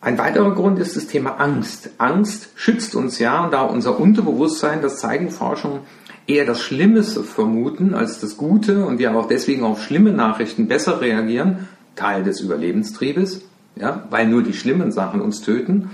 Ein 0.00 0.18
weiterer 0.18 0.52
Grund 0.54 0.80
ist 0.80 0.96
das 0.96 1.06
Thema 1.06 1.40
Angst. 1.40 1.90
Angst 1.98 2.50
schützt 2.56 2.96
uns 2.96 3.20
ja, 3.20 3.48
da 3.48 3.62
unser 3.62 4.00
Unterbewusstsein, 4.00 4.82
das 4.82 4.98
zeigen 4.98 5.30
Forschung, 5.30 5.80
eher 6.26 6.44
das 6.44 6.60
Schlimme 6.60 7.02
vermuten 7.04 7.94
als 7.94 8.18
das 8.20 8.36
Gute 8.36 8.84
und 8.84 8.98
wir 8.98 9.14
auch 9.16 9.28
deswegen 9.28 9.62
auf 9.64 9.82
schlimme 9.82 10.12
Nachrichten 10.12 10.66
besser 10.66 11.00
reagieren, 11.00 11.68
Teil 11.94 12.24
des 12.24 12.40
Überlebenstriebes, 12.40 13.42
ja, 13.76 14.06
weil 14.10 14.26
nur 14.26 14.42
die 14.42 14.54
schlimmen 14.54 14.92
Sachen 14.92 15.20
uns 15.20 15.40
töten. 15.40 15.90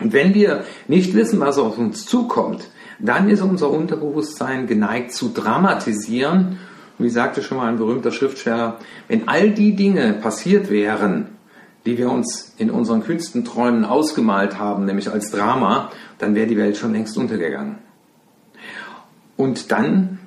Und 0.00 0.12
wenn 0.12 0.34
wir 0.34 0.64
nicht 0.86 1.14
wissen, 1.14 1.40
was 1.40 1.58
auf 1.58 1.78
uns 1.78 2.04
zukommt, 2.06 2.68
dann 2.98 3.28
ist 3.28 3.42
unser 3.42 3.70
Unterbewusstsein 3.70 4.66
geneigt 4.66 5.12
zu 5.12 5.30
dramatisieren. 5.30 6.58
Wie 6.98 7.08
sagte 7.08 7.42
schon 7.42 7.58
mal 7.58 7.68
ein 7.68 7.78
berühmter 7.78 8.10
Schriftsteller, 8.10 8.78
wenn 9.06 9.28
all 9.28 9.50
die 9.50 9.76
Dinge 9.76 10.14
passiert 10.14 10.70
wären, 10.70 11.28
die 11.86 11.96
wir 11.96 12.10
uns 12.10 12.54
in 12.58 12.70
unseren 12.70 13.02
kühnsten 13.02 13.44
Träumen 13.44 13.84
ausgemalt 13.84 14.58
haben, 14.58 14.84
nämlich 14.84 15.10
als 15.10 15.30
Drama, 15.30 15.90
dann 16.18 16.34
wäre 16.34 16.46
die 16.46 16.56
Welt 16.56 16.76
schon 16.76 16.92
längst 16.92 17.16
untergegangen. 17.16 17.76
Und 19.36 19.70
dann 19.70 20.18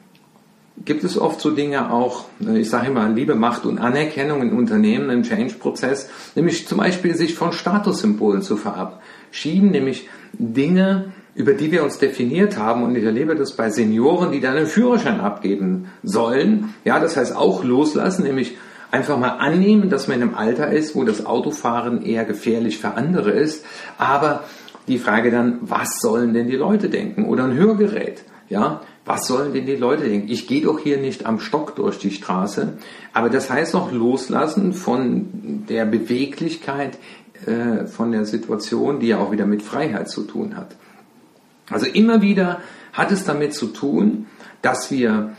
gibt 0.85 1.03
es 1.03 1.17
oft 1.17 1.41
so 1.41 1.51
Dinge 1.51 1.91
auch, 1.91 2.25
ich 2.39 2.69
sage 2.69 2.87
immer, 2.87 3.07
Liebe, 3.09 3.35
Macht 3.35 3.65
und 3.65 3.77
Anerkennung 3.77 4.41
in 4.41 4.53
Unternehmen 4.53 5.09
im 5.09 5.23
Change-Prozess, 5.23 6.09
nämlich 6.35 6.67
zum 6.67 6.79
Beispiel 6.79 7.15
sich 7.15 7.35
von 7.35 7.51
Statussymbolen 7.51 8.41
zu 8.41 8.57
verabschieden, 8.57 9.71
nämlich 9.71 10.09
Dinge, 10.33 11.11
über 11.33 11.53
die 11.53 11.71
wir 11.71 11.83
uns 11.83 11.97
definiert 11.97 12.57
haben. 12.57 12.83
Und 12.83 12.95
ich 12.95 13.03
erlebe 13.03 13.35
das 13.35 13.55
bei 13.55 13.69
Senioren, 13.69 14.31
die 14.31 14.41
dann 14.41 14.57
einen 14.57 14.67
Führerschein 14.67 15.19
abgeben 15.19 15.87
sollen. 16.03 16.73
Ja, 16.83 16.99
das 16.99 17.17
heißt 17.17 17.35
auch 17.35 17.63
loslassen, 17.63 18.23
nämlich 18.23 18.57
einfach 18.91 19.17
mal 19.17 19.37
annehmen, 19.37 19.89
dass 19.89 20.07
man 20.07 20.17
in 20.17 20.23
einem 20.23 20.35
Alter 20.35 20.71
ist, 20.71 20.95
wo 20.95 21.03
das 21.03 21.25
Autofahren 21.25 22.03
eher 22.03 22.25
gefährlich 22.25 22.77
für 22.79 22.95
andere 22.95 23.31
ist. 23.31 23.65
Aber 23.97 24.43
die 24.87 24.99
Frage 24.99 25.31
dann, 25.31 25.59
was 25.61 25.99
sollen 25.99 26.33
denn 26.33 26.47
die 26.47 26.57
Leute 26.57 26.89
denken? 26.89 27.25
Oder 27.25 27.45
ein 27.45 27.53
Hörgerät. 27.53 28.23
Ja, 28.49 28.81
was 29.05 29.27
sollen 29.27 29.53
denn 29.53 29.65
die 29.65 29.77
Leute 29.77 30.03
denken? 30.03 30.29
Ich 30.29 30.45
gehe 30.45 30.61
doch 30.61 30.79
hier 30.79 30.97
nicht 30.97 31.25
am 31.25 31.39
Stock 31.39 31.75
durch 31.77 31.97
die 31.97 32.11
Straße. 32.11 32.73
Aber 33.13 33.29
das 33.29 33.49
heißt 33.49 33.75
auch 33.75 33.91
loslassen 33.93 34.73
von 34.73 35.63
der 35.69 35.85
Beweglichkeit, 35.85 36.97
äh, 37.45 37.85
von 37.87 38.11
der 38.11 38.25
Situation, 38.25 38.99
die 38.99 39.07
ja 39.07 39.19
auch 39.19 39.31
wieder 39.31 39.45
mit 39.45 39.63
Freiheit 39.63 40.09
zu 40.09 40.23
tun 40.23 40.57
hat. 40.57 40.75
Also 41.71 41.87
immer 41.87 42.21
wieder 42.21 42.61
hat 42.93 43.11
es 43.11 43.23
damit 43.23 43.53
zu 43.53 43.67
tun, 43.67 44.27
dass 44.61 44.91
wir 44.91 45.35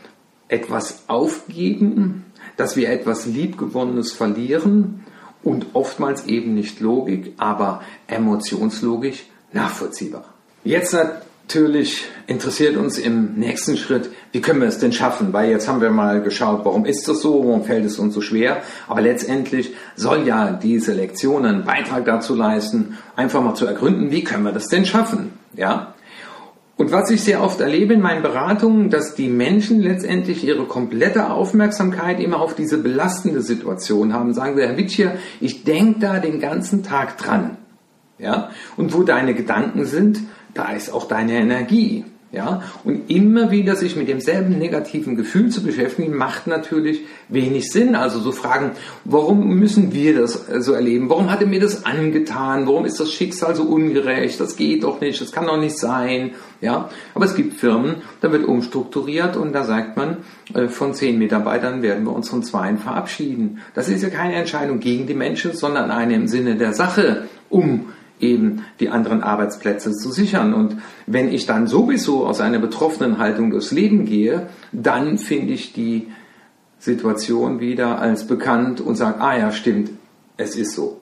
etwas 0.49 1.05
aufgeben, 1.09 2.25
dass 2.57 2.77
wir 2.77 2.91
etwas 2.91 3.27
Liebgewonnenes 3.27 4.13
verlieren 4.13 5.05
und 5.43 5.67
oftmals 5.73 6.27
eben 6.27 6.55
nicht 6.55 6.81
Logik, 6.81 7.33
aber 7.39 7.83
emotionslogisch 8.07 9.25
nachvollziehbar. 9.53 10.25
Jetzt 10.65 10.95
natürlich 10.95 12.05
interessiert 12.27 12.77
uns 12.77 12.99
im 12.99 13.35
nächsten 13.35 13.77
Schritt, 13.77 14.11
wie 14.31 14.41
können 14.41 14.61
wir 14.61 14.69
es 14.69 14.79
denn 14.79 14.93
schaffen? 14.93 15.33
Weil 15.33 15.51
jetzt 15.51 15.69
haben 15.69 15.81
wir 15.81 15.91
mal 15.91 16.23
geschaut, 16.23 16.65
warum 16.65 16.85
ist 16.85 17.09
das 17.09 17.21
so, 17.21 17.45
warum 17.45 17.65
fällt 17.65 17.85
es 17.85 17.99
uns 17.99 18.15
so 18.15 18.21
schwer? 18.21 18.63
Aber 18.87 19.01
letztendlich 19.01 19.75
soll 19.97 20.27
ja 20.27 20.53
diese 20.53 20.93
Lektion 20.93 21.45
einen 21.45 21.65
Beitrag 21.65 22.05
dazu 22.05 22.35
leisten, 22.35 22.99
einfach 23.17 23.43
mal 23.43 23.55
zu 23.55 23.67
ergründen, 23.67 24.11
wie 24.11 24.23
können 24.25 24.45
wir 24.45 24.53
das 24.53 24.69
denn 24.69 24.87
schaffen? 24.87 25.33
Ja? 25.55 25.92
Und 26.83 26.91
was 26.91 27.11
ich 27.11 27.23
sehr 27.23 27.45
oft 27.45 27.61
erlebe 27.61 27.95
in 27.95 28.01
meinen 28.01 28.25
Beratungen, 28.25 28.91
dass 28.91 29.15
die 29.15 29.29
Menschen 29.29 29.83
letztendlich 29.83 30.43
ihre 30.43 30.65
komplette 30.65 31.31
Aufmerksamkeit 31.31 32.19
immer 32.19 32.41
auf 32.41 32.57
diese 32.57 32.77
belastende 32.79 33.41
Situation 33.41 34.13
haben. 34.13 34.35
Sagen 34.35 34.57
sie, 34.57 34.63
Herr 34.63 34.77
Witschier, 34.77 35.17
ich 35.41 35.63
denke 35.63 36.01
da 36.01 36.19
den 36.19 36.41
ganzen 36.41 36.83
Tag 36.83 37.19
dran. 37.19 37.57
Ja? 38.19 38.51
Und 38.77 38.95
wo 38.95 39.05
deine 39.05 39.33
Gedanken 39.33 39.85
sind, 39.85 40.23
da 40.55 40.73
ist 40.73 40.93
auch 40.93 41.07
deine 41.07 41.35
Energie. 41.35 42.05
Ja? 42.33 42.63
Und 42.83 43.11
immer 43.11 43.51
wieder 43.51 43.77
sich 43.77 43.95
mit 43.95 44.09
demselben 44.09 44.59
negativen 44.59 45.17
Gefühl 45.17 45.51
zu 45.51 45.63
beschäftigen, 45.63 46.17
macht 46.17 46.47
natürlich 46.47 47.03
wenig 47.29 47.71
Sinn. 47.71 47.95
Also 47.95 48.21
so 48.21 48.33
Fragen, 48.33 48.73
warum 49.05 49.49
müssen 49.49 49.93
wir 49.93 50.19
das 50.19 50.47
so 50.61 50.73
erleben? 50.73 51.11
Warum 51.11 51.31
hat 51.31 51.43
er 51.43 51.47
mir 51.47 51.61
das 51.61 51.85
angetan? 51.85 52.67
Warum 52.67 52.87
ist 52.87 52.99
das 52.99 53.13
Schicksal 53.13 53.55
so 53.55 53.65
ungerecht? 53.65 54.41
Das 54.41 54.57
geht 54.57 54.85
doch 54.85 55.01
nicht, 55.01 55.21
das 55.21 55.31
kann 55.31 55.47
doch 55.47 55.61
nicht 55.61 55.79
sein. 55.79 56.33
Ja? 56.63 56.89
Aber 57.15 57.27
es 57.27 57.35
gibt 57.35 57.55
Firmen, 57.55 57.97
da 58.23 58.33
wird 58.33 58.47
umstrukturiert 58.47 59.37
und 59.37 59.53
da 59.53 59.65
sagt 59.65 59.99
man, 59.99 60.19
äh, 60.55 60.69
von 60.69 60.95
zehn 60.95 61.19
Mitarbeitern 61.19 61.83
werden 61.83 62.05
wir 62.05 62.15
uns 62.15 62.31
von 62.31 62.43
zweien 62.43 62.79
verabschieden. 62.79 63.61
Das 63.75 63.91
ist 63.91 64.03
ja 64.03 64.09
keine 64.09 64.37
Entscheidung 64.37 64.81
gegen 64.81 65.07
die 65.07 65.15
Menschen, 65.15 65.53
sondern 65.53 65.91
eine 65.91 66.15
im 66.15 66.29
Sinne 66.29 66.57
der 66.57 66.73
Sache, 66.73 67.25
um 67.51 67.91
eben 68.23 68.65
die 68.81 68.89
anderen 68.89 69.23
Arbeitsplätze 69.23 69.93
zu 69.93 70.11
sichern. 70.11 70.55
Und 70.55 70.79
wenn 71.07 71.33
ich 71.33 71.47
dann 71.47 71.67
sowieso 71.67 72.27
aus 72.27 72.41
einer 72.41 72.59
betroffenen 72.59 73.19
Haltung 73.19 73.51
durchs 73.51 73.73
Leben 73.73 74.05
gehe, 74.05 74.49
dann 74.73 75.19
finde 75.19 75.53
ich 75.53 75.73
die 75.73 76.09
Situation 76.79 77.61
wieder 77.61 78.01
als 78.01 78.27
bekannt 78.27 78.81
und 78.81 78.97
sage, 78.97 79.21
ah 79.21 79.37
ja, 79.37 79.53
stimmt, 79.53 79.91
es 80.37 80.57
ist 80.57 80.75
so. 80.75 81.01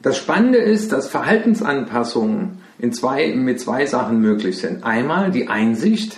Das 0.00 0.16
Spannende 0.16 0.58
ist, 0.58 0.92
dass 0.92 1.08
Verhaltensanpassungen 1.08 2.58
in 2.78 2.92
zwei, 2.92 3.34
mit 3.34 3.60
zwei 3.60 3.86
Sachen 3.86 4.20
möglich 4.20 4.58
sind. 4.58 4.82
Einmal 4.82 5.30
die 5.30 5.48
Einsicht 5.48 6.16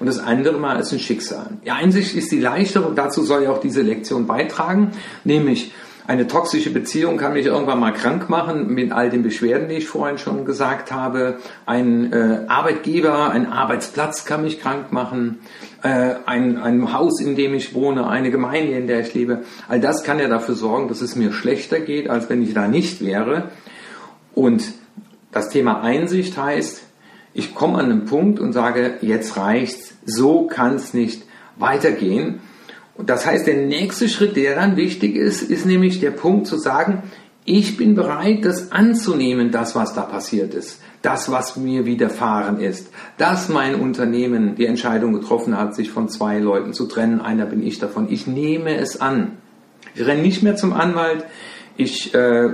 und 0.00 0.06
das 0.06 0.18
andere 0.18 0.58
Mal 0.58 0.80
ist 0.80 0.92
ein 0.92 0.98
Schicksal. 0.98 1.58
Die 1.64 1.70
Einsicht 1.70 2.14
ist 2.16 2.32
die 2.32 2.40
leichtere 2.40 2.88
und 2.88 2.96
dazu 2.96 3.22
soll 3.22 3.44
ja 3.44 3.52
auch 3.52 3.60
diese 3.60 3.82
Lektion 3.82 4.26
beitragen, 4.26 4.92
nämlich 5.24 5.72
eine 6.06 6.26
toxische 6.26 6.70
Beziehung 6.70 7.16
kann 7.16 7.32
mich 7.32 7.46
irgendwann 7.46 7.78
mal 7.78 7.92
krank 7.92 8.28
machen 8.28 8.74
mit 8.74 8.90
all 8.90 9.08
den 9.08 9.22
Beschwerden, 9.22 9.68
die 9.68 9.76
ich 9.76 9.86
vorhin 9.86 10.18
schon 10.18 10.44
gesagt 10.44 10.90
habe. 10.90 11.38
Ein 11.64 12.12
äh, 12.12 12.40
Arbeitgeber, 12.48 13.30
ein 13.30 13.46
Arbeitsplatz 13.46 14.24
kann 14.24 14.42
mich 14.42 14.60
krank 14.60 14.90
machen. 14.90 15.38
Äh, 15.82 16.14
ein, 16.26 16.58
ein 16.58 16.92
Haus, 16.92 17.20
in 17.20 17.36
dem 17.36 17.54
ich 17.54 17.74
wohne, 17.74 18.08
eine 18.08 18.32
Gemeinde, 18.32 18.72
in 18.72 18.88
der 18.88 19.00
ich 19.00 19.14
lebe. 19.14 19.44
All 19.68 19.78
das 19.78 20.02
kann 20.02 20.18
ja 20.18 20.26
dafür 20.26 20.56
sorgen, 20.56 20.88
dass 20.88 21.02
es 21.02 21.14
mir 21.14 21.32
schlechter 21.32 21.78
geht, 21.78 22.10
als 22.10 22.28
wenn 22.28 22.42
ich 22.42 22.52
da 22.52 22.66
nicht 22.66 23.04
wäre. 23.04 23.50
Und 24.34 24.64
das 25.30 25.50
Thema 25.50 25.82
Einsicht 25.82 26.36
heißt, 26.36 26.82
ich 27.32 27.54
komme 27.54 27.78
an 27.78 27.90
einen 27.90 28.04
Punkt 28.06 28.40
und 28.40 28.52
sage, 28.52 28.94
jetzt 29.02 29.36
reicht's, 29.36 29.94
so 30.04 30.48
kann 30.48 30.74
es 30.74 30.94
nicht 30.94 31.22
weitergehen. 31.56 32.40
Und 32.94 33.08
das 33.08 33.26
heißt, 33.26 33.46
der 33.46 33.56
nächste 33.56 34.08
Schritt, 34.08 34.36
der 34.36 34.54
dann 34.54 34.76
wichtig 34.76 35.16
ist, 35.16 35.42
ist 35.42 35.66
nämlich 35.66 36.00
der 36.00 36.10
Punkt 36.10 36.46
zu 36.46 36.58
sagen, 36.58 37.02
ich 37.44 37.76
bin 37.76 37.94
bereit, 37.94 38.44
das 38.44 38.70
anzunehmen, 38.70 39.50
das, 39.50 39.74
was 39.74 39.94
da 39.94 40.02
passiert 40.02 40.54
ist, 40.54 40.80
das, 41.00 41.30
was 41.32 41.56
mir 41.56 41.84
widerfahren 41.86 42.60
ist, 42.60 42.90
dass 43.18 43.48
mein 43.48 43.74
Unternehmen 43.74 44.54
die 44.54 44.66
Entscheidung 44.66 45.12
getroffen 45.12 45.58
hat, 45.58 45.74
sich 45.74 45.90
von 45.90 46.08
zwei 46.08 46.38
Leuten 46.38 46.72
zu 46.72 46.86
trennen. 46.86 47.20
Einer 47.20 47.46
bin 47.46 47.66
ich 47.66 47.80
davon. 47.80 48.06
Ich 48.10 48.28
nehme 48.28 48.76
es 48.76 49.00
an. 49.00 49.38
Ich 49.94 50.06
renne 50.06 50.22
nicht 50.22 50.44
mehr 50.44 50.54
zum 50.54 50.72
Anwalt. 50.72 51.24
Ich 51.76 52.14
äh, 52.14 52.50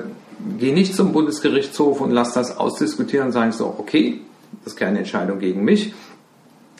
gehe 0.58 0.72
nicht 0.72 0.94
zum 0.94 1.12
Bundesgerichtshof 1.12 2.00
und 2.00 2.10
lasse 2.10 2.34
das 2.34 2.56
ausdiskutieren 2.56 3.26
und 3.26 3.32
sage 3.32 3.52
so, 3.52 3.74
okay, 3.78 4.20
das 4.64 4.72
ist 4.72 4.78
keine 4.78 4.98
Entscheidung 4.98 5.38
gegen 5.38 5.64
mich. 5.64 5.92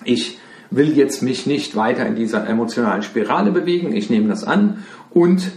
Ich 0.05 0.39
will 0.71 0.97
jetzt 0.97 1.23
mich 1.23 1.47
nicht 1.47 1.77
weiter 1.77 2.07
in 2.07 2.15
dieser 2.15 2.47
emotionalen 2.47 3.03
Spirale 3.03 3.51
bewegen, 3.51 3.95
ich 3.95 4.11
nehme 4.11 4.29
das 4.29 4.45
an 4.45 4.85
und 5.11 5.51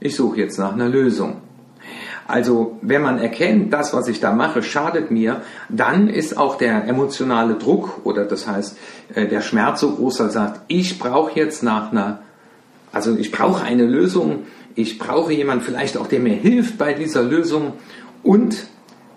ich 0.00 0.16
suche 0.16 0.38
jetzt 0.38 0.58
nach 0.58 0.72
einer 0.72 0.88
Lösung. 0.88 1.36
Also 2.26 2.78
wenn 2.82 3.02
man 3.02 3.18
erkennt, 3.18 3.72
das, 3.72 3.92
was 3.92 4.08
ich 4.08 4.20
da 4.20 4.32
mache, 4.32 4.62
schadet 4.62 5.10
mir, 5.10 5.42
dann 5.68 6.08
ist 6.08 6.36
auch 6.38 6.56
der 6.56 6.86
emotionale 6.86 7.56
Druck 7.56 8.00
oder 8.04 8.24
das 8.24 8.46
heißt 8.46 8.78
äh, 9.14 9.26
der 9.26 9.42
Schmerz 9.42 9.80
so 9.80 9.90
groß, 9.90 10.18
dass 10.18 10.26
er 10.28 10.32
sagt, 10.32 10.60
ich 10.68 10.98
brauche 10.98 11.38
jetzt 11.38 11.62
nach 11.62 11.92
einer, 11.92 12.22
also 12.92 13.16
ich 13.16 13.32
brauche 13.32 13.64
eine 13.64 13.84
Lösung, 13.84 14.44
ich 14.74 14.98
brauche 14.98 15.32
jemanden 15.32 15.64
vielleicht 15.64 15.96
auch, 15.96 16.06
der 16.06 16.20
mir 16.20 16.34
hilft 16.34 16.78
bei 16.78 16.94
dieser 16.94 17.22
Lösung 17.22 17.74
und 18.22 18.66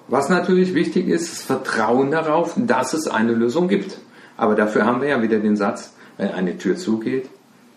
was 0.07 0.29
natürlich 0.29 0.73
wichtig 0.73 1.07
ist, 1.07 1.31
das 1.31 1.41
Vertrauen 1.41 2.11
darauf, 2.11 2.53
dass 2.57 2.93
es 2.93 3.07
eine 3.07 3.33
Lösung 3.33 3.67
gibt. 3.67 3.97
Aber 4.37 4.55
dafür 4.55 4.85
haben 4.85 5.01
wir 5.01 5.09
ja 5.09 5.21
wieder 5.21 5.39
den 5.39 5.55
Satz, 5.55 5.93
wenn 6.17 6.31
eine 6.31 6.57
Tür 6.57 6.75
zugeht, 6.75 7.29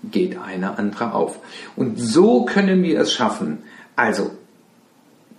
geht 0.05 0.39
eine 0.39 0.79
andere 0.79 1.13
auf. 1.13 1.39
Und 1.77 1.99
so 1.99 2.45
können 2.45 2.83
wir 2.83 3.01
es 3.01 3.13
schaffen. 3.13 3.59
Also, 3.97 4.31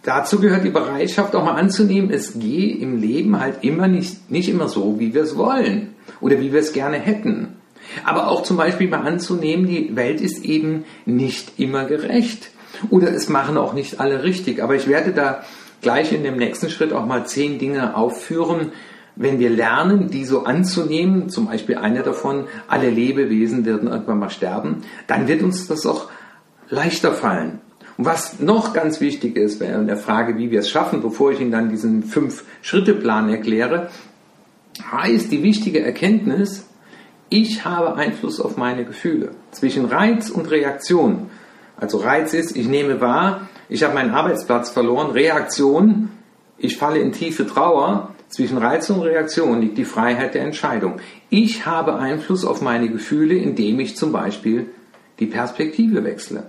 dazu 0.03 0.39
gehört 0.39 0.65
die 0.65 0.69
Bereitschaft 0.69 1.35
auch 1.35 1.45
mal 1.45 1.55
anzunehmen, 1.55 2.11
es 2.11 2.39
geht 2.39 2.81
im 2.81 2.99
Leben 3.01 3.39
halt 3.39 3.63
immer 3.63 3.87
nicht, 3.87 4.29
nicht 4.29 4.49
immer 4.49 4.67
so, 4.67 4.99
wie 4.99 5.13
wir 5.13 5.23
es 5.23 5.37
wollen 5.37 5.95
oder 6.21 6.39
wie 6.39 6.51
wir 6.51 6.59
es 6.59 6.73
gerne 6.73 6.97
hätten. 6.97 7.55
Aber 8.03 8.27
auch 8.27 8.43
zum 8.43 8.57
Beispiel 8.57 8.89
mal 8.89 9.07
anzunehmen, 9.07 9.67
die 9.67 9.95
Welt 9.95 10.21
ist 10.21 10.43
eben 10.43 10.85
nicht 11.05 11.59
immer 11.59 11.85
gerecht. 11.85 12.51
Oder 12.89 13.11
es 13.11 13.29
machen 13.29 13.57
auch 13.57 13.73
nicht 13.73 13.99
alle 13.99 14.23
richtig. 14.23 14.61
Aber 14.61 14.75
ich 14.75 14.87
werde 14.87 15.11
da 15.11 15.43
gleich 15.81 16.11
in 16.11 16.23
dem 16.23 16.37
nächsten 16.37 16.69
Schritt 16.69 16.93
auch 16.93 17.05
mal 17.05 17.25
zehn 17.25 17.57
Dinge 17.57 17.95
aufführen, 17.95 18.71
wenn 19.19 19.37
wir 19.37 19.49
lernen, 19.49 20.09
die 20.09 20.23
so 20.23 20.45
anzunehmen, 20.45 21.29
zum 21.29 21.47
Beispiel 21.47 21.75
eine 21.75 22.03
davon, 22.03 22.45
alle 22.69 22.89
Lebewesen 22.89 23.65
werden 23.65 23.89
irgendwann 23.89 24.17
mal 24.17 24.29
sterben, 24.29 24.83
dann 25.07 25.27
wird 25.27 25.43
uns 25.43 25.67
das 25.67 25.85
auch 25.85 26.09
leichter 26.69 27.11
fallen. 27.11 27.59
Und 27.97 28.05
was 28.05 28.39
noch 28.39 28.73
ganz 28.73 29.01
wichtig 29.01 29.35
ist, 29.35 29.59
bei 29.59 29.65
der 29.65 29.97
Frage, 29.97 30.37
wie 30.37 30.51
wir 30.51 30.61
es 30.61 30.69
schaffen, 30.69 31.01
bevor 31.01 31.33
ich 31.33 31.41
Ihnen 31.41 31.51
dann 31.51 31.69
diesen 31.69 32.03
Fünf-Schritte-Plan 32.03 33.29
erkläre, 33.29 33.89
heißt 34.89 35.29
die 35.33 35.43
wichtige 35.43 35.83
Erkenntnis, 35.83 36.65
ich 37.27 37.65
habe 37.65 37.95
Einfluss 37.95 38.39
auf 38.39 38.55
meine 38.55 38.85
Gefühle. 38.85 39.31
Zwischen 39.51 39.83
Reiz 39.83 40.29
und 40.29 40.49
Reaktion. 40.49 41.29
Also 41.75 41.97
Reiz 41.97 42.33
ist, 42.33 42.55
ich 42.55 42.69
nehme 42.69 43.01
wahr, 43.01 43.49
ich 43.67 43.83
habe 43.83 43.95
meinen 43.95 44.11
Arbeitsplatz 44.11 44.69
verloren. 44.69 45.11
Reaktion, 45.11 46.09
ich 46.57 46.77
falle 46.77 46.99
in 46.99 47.11
tiefe 47.11 47.45
Trauer. 47.45 48.15
Zwischen 48.29 48.59
Reiz 48.59 48.89
und 48.91 49.01
Reaktion 49.01 49.59
liegt 49.59 49.79
die 49.79 49.85
Freiheit 49.85 50.35
der 50.35 50.43
Entscheidung. 50.43 50.99
Ich 51.31 51.65
habe 51.65 51.95
Einfluss 51.95 52.45
auf 52.45 52.61
meine 52.61 52.87
Gefühle, 52.87 53.35
indem 53.35 53.79
ich 53.79 53.97
zum 53.97 54.11
Beispiel 54.11 54.67
die 55.19 55.25
Perspektive 55.25 56.03
wechsle 56.03 56.43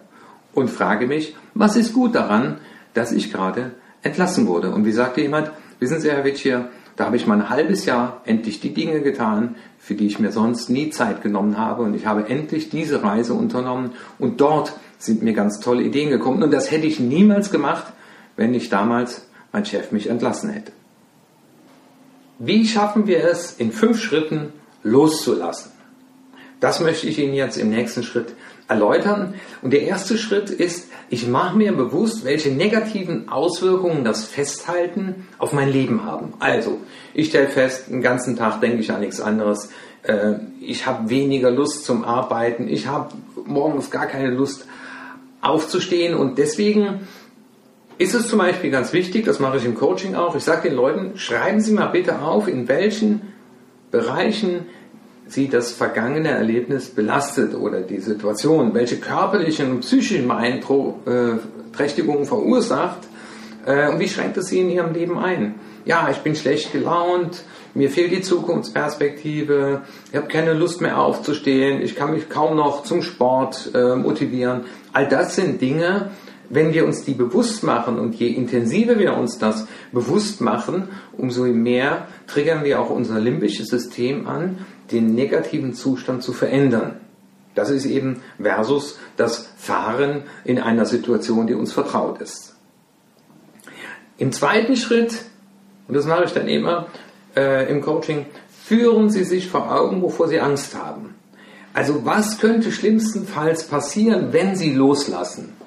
und 0.53 0.69
frage 0.69 1.07
mich, 1.07 1.35
was 1.55 1.77
ist 1.77 1.95
gut 1.95 2.15
daran, 2.15 2.59
dass 2.93 3.13
ich 3.13 3.33
gerade 3.33 3.73
entlassen 4.03 4.47
wurde? 4.47 4.75
Und 4.75 4.85
wie 4.85 4.93
sagte 4.93 5.23
jemand, 5.23 5.53
wissen 5.79 6.01
Sie, 6.01 6.11
Herr 6.11 6.25
Witschier, 6.25 6.69
da 6.97 7.07
habe 7.07 7.17
ich 7.17 7.27
mal 7.27 7.41
ein 7.41 7.49
halbes 7.49 7.87
Jahr 7.87 8.21
endlich 8.27 8.61
die 8.61 8.75
Dinge 8.75 9.01
getan, 9.01 9.57
für 9.79 9.95
die 9.95 10.07
ich 10.07 10.19
mir 10.19 10.33
sonst 10.33 10.69
nie 10.69 10.91
Zeit 10.91 11.23
genommen 11.23 11.57
habe. 11.57 11.83
Und 11.83 11.95
ich 11.95 12.05
habe 12.05 12.29
endlich 12.29 12.69
diese 12.69 13.03
Reise 13.03 13.33
unternommen. 13.33 13.93
Und 14.19 14.43
dort 14.43 14.75
sind 14.99 15.23
mir 15.23 15.33
ganz 15.33 15.61
tolle 15.61 15.83
Ideen 15.83 16.11
gekommen. 16.11 16.43
Und 16.43 16.53
das 16.53 16.71
hätte 16.71 16.87
ich 16.87 17.01
niemals 17.01 17.51
gemacht, 17.51 17.91
wenn 18.37 18.51
nicht 18.51 18.71
damals 18.71 19.27
mein 19.51 19.65
Chef 19.65 19.93
mich 19.93 20.11
entlassen 20.11 20.51
hätte. 20.51 20.73
Wie 22.43 22.67
schaffen 22.67 23.07
wir 23.07 23.23
es, 23.23 23.53
in 23.53 23.71
fünf 23.71 24.01
Schritten 24.01 24.55
loszulassen? 24.83 25.73
Das 26.59 26.81
möchte 26.81 27.07
ich 27.07 27.19
Ihnen 27.19 27.35
jetzt 27.35 27.59
im 27.59 27.69
nächsten 27.69 28.03
Schritt 28.03 28.35
erläutern. 28.67 29.35
Und 29.61 29.75
der 29.75 29.83
erste 29.83 30.17
Schritt 30.17 30.49
ist, 30.49 30.89
ich 31.11 31.29
mache 31.29 31.59
mir 31.59 31.73
bewusst, 31.73 32.25
welche 32.25 32.51
negativen 32.51 33.29
Auswirkungen 33.29 34.05
das 34.05 34.25
Festhalten 34.25 35.29
auf 35.37 35.53
mein 35.53 35.71
Leben 35.71 36.07
haben. 36.07 36.33
Also, 36.39 36.79
ich 37.13 37.29
stelle 37.29 37.49
fest, 37.49 37.91
den 37.91 38.01
ganzen 38.01 38.37
Tag 38.37 38.63
denke 38.63 38.79
ich 38.79 38.91
an 38.91 39.01
nichts 39.01 39.21
anderes. 39.21 39.69
Äh, 40.03 40.37
ich 40.63 40.87
habe 40.87 41.11
weniger 41.11 41.51
Lust 41.51 41.85
zum 41.85 42.05
Arbeiten. 42.05 42.69
Ich 42.69 42.87
habe 42.87 43.13
morgens 43.45 43.91
gar 43.91 44.07
keine 44.07 44.31
Lust 44.31 44.67
aufzustehen. 45.43 46.15
Und 46.15 46.39
deswegen 46.39 47.07
ist 48.01 48.15
es 48.15 48.29
zum 48.29 48.39
Beispiel 48.39 48.71
ganz 48.71 48.95
wichtig, 48.95 49.27
das 49.27 49.41
mache 49.41 49.59
ich 49.59 49.67
im 49.67 49.75
Coaching 49.75 50.15
auch, 50.15 50.35
ich 50.35 50.43
sage 50.43 50.71
den 50.71 50.77
Leuten, 50.77 51.19
schreiben 51.19 51.61
Sie 51.61 51.73
mal 51.73 51.89
bitte 51.89 52.23
auf, 52.23 52.49
in 52.49 52.67
welchen 52.67 53.21
Bereichen 53.91 54.65
Sie 55.27 55.49
das 55.49 55.73
vergangene 55.73 56.31
Erlebnis 56.31 56.89
belastet 56.89 57.55
oder 57.55 57.83
die 57.83 58.01
Situation, 58.01 58.73
welche 58.73 58.97
körperlichen 58.97 59.71
und 59.71 59.81
psychischen 59.81 60.29
Beeinträchtigungen 60.29 62.25
verursacht 62.25 63.01
äh, 63.67 63.91
und 63.91 64.01
wie 64.01 64.09
schränkt 64.09 64.39
es 64.39 64.47
Sie 64.47 64.61
in 64.61 64.71
Ihrem 64.71 64.95
Leben 64.95 65.19
ein. 65.19 65.57
Ja, 65.85 66.09
ich 66.11 66.19
bin 66.19 66.35
schlecht 66.35 66.73
gelaunt, 66.73 67.45
mir 67.75 67.91
fehlt 67.91 68.13
die 68.13 68.23
Zukunftsperspektive, 68.23 69.83
ich 70.11 70.17
habe 70.17 70.29
keine 70.29 70.55
Lust 70.55 70.81
mehr 70.81 70.99
aufzustehen, 70.99 71.83
ich 71.83 71.97
kann 71.97 72.13
mich 72.13 72.31
kaum 72.31 72.57
noch 72.57 72.83
zum 72.83 73.03
Sport 73.03 73.73
äh, 73.75 73.95
motivieren. 73.95 74.63
All 74.95 75.07
das 75.07 75.37
sind 75.37 75.61
Dinge, 75.61 76.11
wenn 76.51 76.75
wir 76.75 76.85
uns 76.85 77.05
die 77.05 77.15
bewusst 77.15 77.63
machen 77.63 77.99
und 77.99 78.17
je 78.17 78.29
intensiver 78.29 78.99
wir 78.99 79.17
uns 79.17 79.39
das 79.39 79.67
bewusst 79.93 80.41
machen, 80.41 80.89
umso 81.17 81.45
mehr 81.45 82.09
triggern 82.27 82.65
wir 82.65 82.81
auch 82.81 82.91
unser 82.91 83.21
limbisches 83.21 83.69
System 83.69 84.27
an, 84.27 84.67
den 84.91 85.15
negativen 85.15 85.73
Zustand 85.75 86.23
zu 86.23 86.33
verändern. 86.33 87.01
Das 87.55 87.71
ist 87.71 87.87
eben 87.87 88.23
versus 88.41 88.99
das 89.17 89.49
Fahren 89.57 90.25
in 90.45 90.59
einer 90.59 90.87
Situation, 90.87 91.47
die 91.47 91.55
uns 91.55 91.73
vertraut 91.73 92.21
ist. 92.21 92.57
Im 94.19 94.33
zweiten 94.33 94.77
Schritt, 94.77 95.23
und 95.89 95.95
das 95.95 96.05
mache 96.05 96.25
ich 96.25 96.33
dann 96.33 96.49
immer, 96.49 96.89
äh, 97.37 97.71
im 97.71 97.81
Coaching, 97.81 98.27
führen 98.65 99.09
Sie 99.09 99.25
sich 99.25 99.49
vor 99.49 99.73
Augen, 99.73 100.03
wovor 100.03 100.29
Sie 100.29 100.41
Angst 100.41 100.75
haben. 100.75 101.15
Also 101.73 102.05
was 102.05 102.39
könnte 102.39 102.73
schlimmstenfalls 102.73 103.65
passieren, 103.65 104.33
wenn 104.33 104.57
Sie 104.57 104.73
loslassen? 104.73 105.60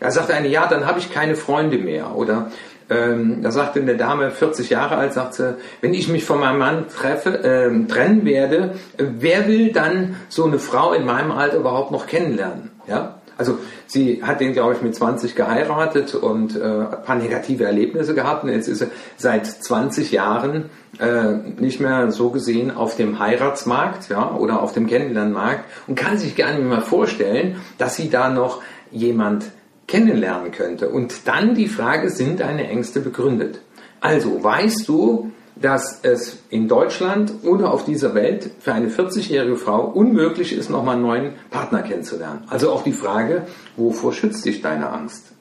Er 0.00 0.10
sagte 0.10 0.34
eine, 0.34 0.48
ja, 0.48 0.66
dann 0.66 0.86
habe 0.86 0.98
ich 0.98 1.12
keine 1.12 1.36
Freunde 1.36 1.78
mehr. 1.78 2.14
Oder 2.16 2.50
ähm, 2.90 3.42
da 3.42 3.50
sagte 3.50 3.80
eine 3.80 3.96
Dame, 3.96 4.30
40 4.30 4.70
Jahre 4.70 4.96
alt, 4.96 5.12
sagte, 5.12 5.56
wenn 5.80 5.94
ich 5.94 6.08
mich 6.08 6.24
von 6.24 6.40
meinem 6.40 6.58
Mann 6.58 6.88
treffe, 6.88 7.42
äh, 7.42 7.86
trennen 7.86 8.24
werde, 8.24 8.74
wer 8.98 9.48
will 9.48 9.72
dann 9.72 10.16
so 10.28 10.44
eine 10.44 10.58
Frau 10.58 10.92
in 10.92 11.04
meinem 11.04 11.32
Alter 11.32 11.58
überhaupt 11.58 11.90
noch 11.90 12.06
kennenlernen? 12.06 12.70
Ja? 12.86 13.16
Also 13.38 13.58
sie 13.86 14.22
hat 14.22 14.40
den, 14.40 14.52
glaube 14.52 14.74
ich, 14.74 14.82
mit 14.82 14.94
20 14.94 15.34
geheiratet 15.34 16.14
und 16.14 16.54
äh, 16.54 16.62
ein 16.62 17.02
paar 17.04 17.16
negative 17.16 17.64
Erlebnisse 17.64 18.14
gehabt. 18.14 18.44
Und 18.44 18.50
jetzt 18.50 18.68
ist 18.68 18.78
sie 18.78 18.86
seit 19.16 19.46
20 19.46 20.12
Jahren 20.12 20.70
äh, 21.00 21.32
nicht 21.60 21.80
mehr 21.80 22.10
so 22.10 22.30
gesehen 22.30 22.70
auf 22.70 22.96
dem 22.96 23.18
Heiratsmarkt 23.18 24.10
ja, 24.10 24.34
oder 24.36 24.62
auf 24.62 24.72
dem 24.72 24.86
Kennenlernmarkt 24.86 25.64
und 25.86 25.94
kann 25.94 26.18
sich 26.18 26.36
gar 26.36 26.52
nicht 26.52 26.62
mehr 26.62 26.82
vorstellen, 26.82 27.56
dass 27.78 27.96
sie 27.96 28.10
da 28.10 28.28
noch 28.28 28.62
jemand 28.92 29.46
kennenlernen 29.86 30.52
könnte. 30.52 30.88
Und 30.88 31.26
dann 31.26 31.54
die 31.54 31.68
Frage, 31.68 32.10
sind 32.10 32.40
deine 32.40 32.68
Ängste 32.68 33.00
begründet? 33.00 33.60
Also, 34.00 34.42
weißt 34.42 34.88
du, 34.88 35.32
dass 35.56 36.00
es 36.02 36.38
in 36.50 36.66
Deutschland 36.66 37.32
oder 37.42 37.72
auf 37.72 37.84
dieser 37.84 38.14
Welt 38.14 38.50
für 38.60 38.72
eine 38.72 38.88
40-jährige 38.88 39.56
Frau 39.56 39.84
unmöglich 39.84 40.52
ist, 40.52 40.70
nochmal 40.70 40.96
einen 40.96 41.04
neuen 41.04 41.32
Partner 41.50 41.82
kennenzulernen. 41.82 42.44
Also 42.48 42.70
auch 42.70 42.82
die 42.82 42.92
Frage, 42.92 43.46
wovor 43.76 44.12
schützt 44.12 44.44
dich 44.44 44.62
deine 44.62 44.90
Angst? 44.90 45.32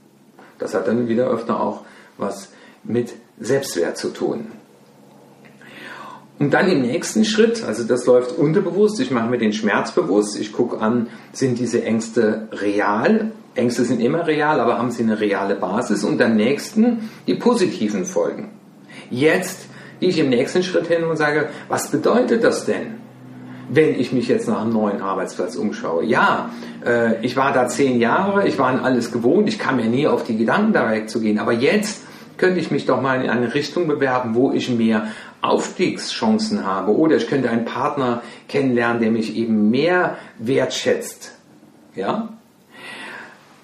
Das 0.60 0.74
hat 0.74 0.88
dann 0.88 1.08
wieder 1.08 1.28
öfter 1.28 1.60
auch 1.60 1.82
was 2.18 2.50
mit 2.84 3.14
Selbstwert 3.40 3.98
zu 3.98 4.10
tun. 4.10 4.48
Und 6.40 6.54
dann 6.54 6.70
im 6.70 6.82
nächsten 6.82 7.24
Schritt, 7.24 7.64
also 7.64 7.84
das 7.84 8.06
läuft 8.06 8.38
unterbewusst, 8.38 9.00
ich 9.00 9.12
mache 9.12 9.30
mir 9.30 9.38
den 9.38 9.54
Schmerz 9.54 9.92
bewusst, 9.92 10.40
ich 10.40 10.52
gucke 10.52 10.80
an, 10.80 11.08
sind 11.34 11.60
diese 11.60 11.84
Ängste 11.84 12.48
real? 12.52 13.32
Ängste 13.56 13.84
sind 13.84 14.02
immer 14.02 14.26
real, 14.28 14.60
aber 14.60 14.78
haben 14.78 14.92
sie 14.92 15.04
eine 15.04 15.20
reale 15.20 15.56
Basis? 15.56 16.04
Und 16.04 16.20
dann 16.20 16.36
nächsten 16.36 17.10
die 17.28 17.36
positiven 17.36 18.06
Folgen. 18.06 18.50
Jetzt 19.10 19.68
gehe 20.00 20.10
ich 20.10 20.20
im 20.20 20.30
nächsten 20.30 20.64
Schritt 20.64 20.88
hin 20.88 21.04
und 21.04 21.18
sage, 21.18 21.50
was 21.68 21.92
bedeutet 21.92 22.44
das 22.44 22.66
denn? 22.66 23.02
wenn 23.74 23.98
ich 23.98 24.12
mich 24.12 24.28
jetzt 24.28 24.50
nach 24.50 24.62
einem 24.62 24.74
neuen 24.74 25.02
Arbeitsplatz 25.02 25.56
umschaue. 25.56 26.04
Ja, 26.04 26.50
äh, 26.86 27.26
ich 27.26 27.38
war 27.38 27.54
da 27.54 27.70
zehn 27.70 28.00
Jahre, 28.02 28.46
ich 28.46 28.60
war 28.60 28.68
an 28.68 28.80
alles 28.80 29.14
gewohnt, 29.14 29.48
ich 29.48 29.58
kam 29.58 29.78
mir 29.78 29.86
nie 29.86 30.08
auf 30.08 30.26
die 30.26 30.36
Gedanken, 30.36 30.74
da 30.74 30.92
wegzugehen. 30.92 31.40
Aber 31.40 31.54
jetzt 31.54 32.04
könnte 32.38 32.60
ich 32.60 32.70
mich 32.70 32.86
doch 32.86 33.02
mal 33.02 33.24
in 33.24 33.30
eine 33.30 33.54
Richtung 33.54 33.88
bewerben, 33.88 34.36
wo 34.36 34.52
ich 34.52 34.70
mehr 34.70 35.08
Aufstiegschancen 35.42 36.66
habe. 36.66 36.94
Oder 36.94 37.16
ich 37.16 37.28
könnte 37.28 37.50
einen 37.50 37.64
Partner 37.64 38.22
kennenlernen, 38.50 39.02
der 39.02 39.12
mich 39.12 39.38
eben 39.38 39.70
mehr 39.70 40.18
wertschätzt. 40.38 41.32
Ja? 41.96 42.30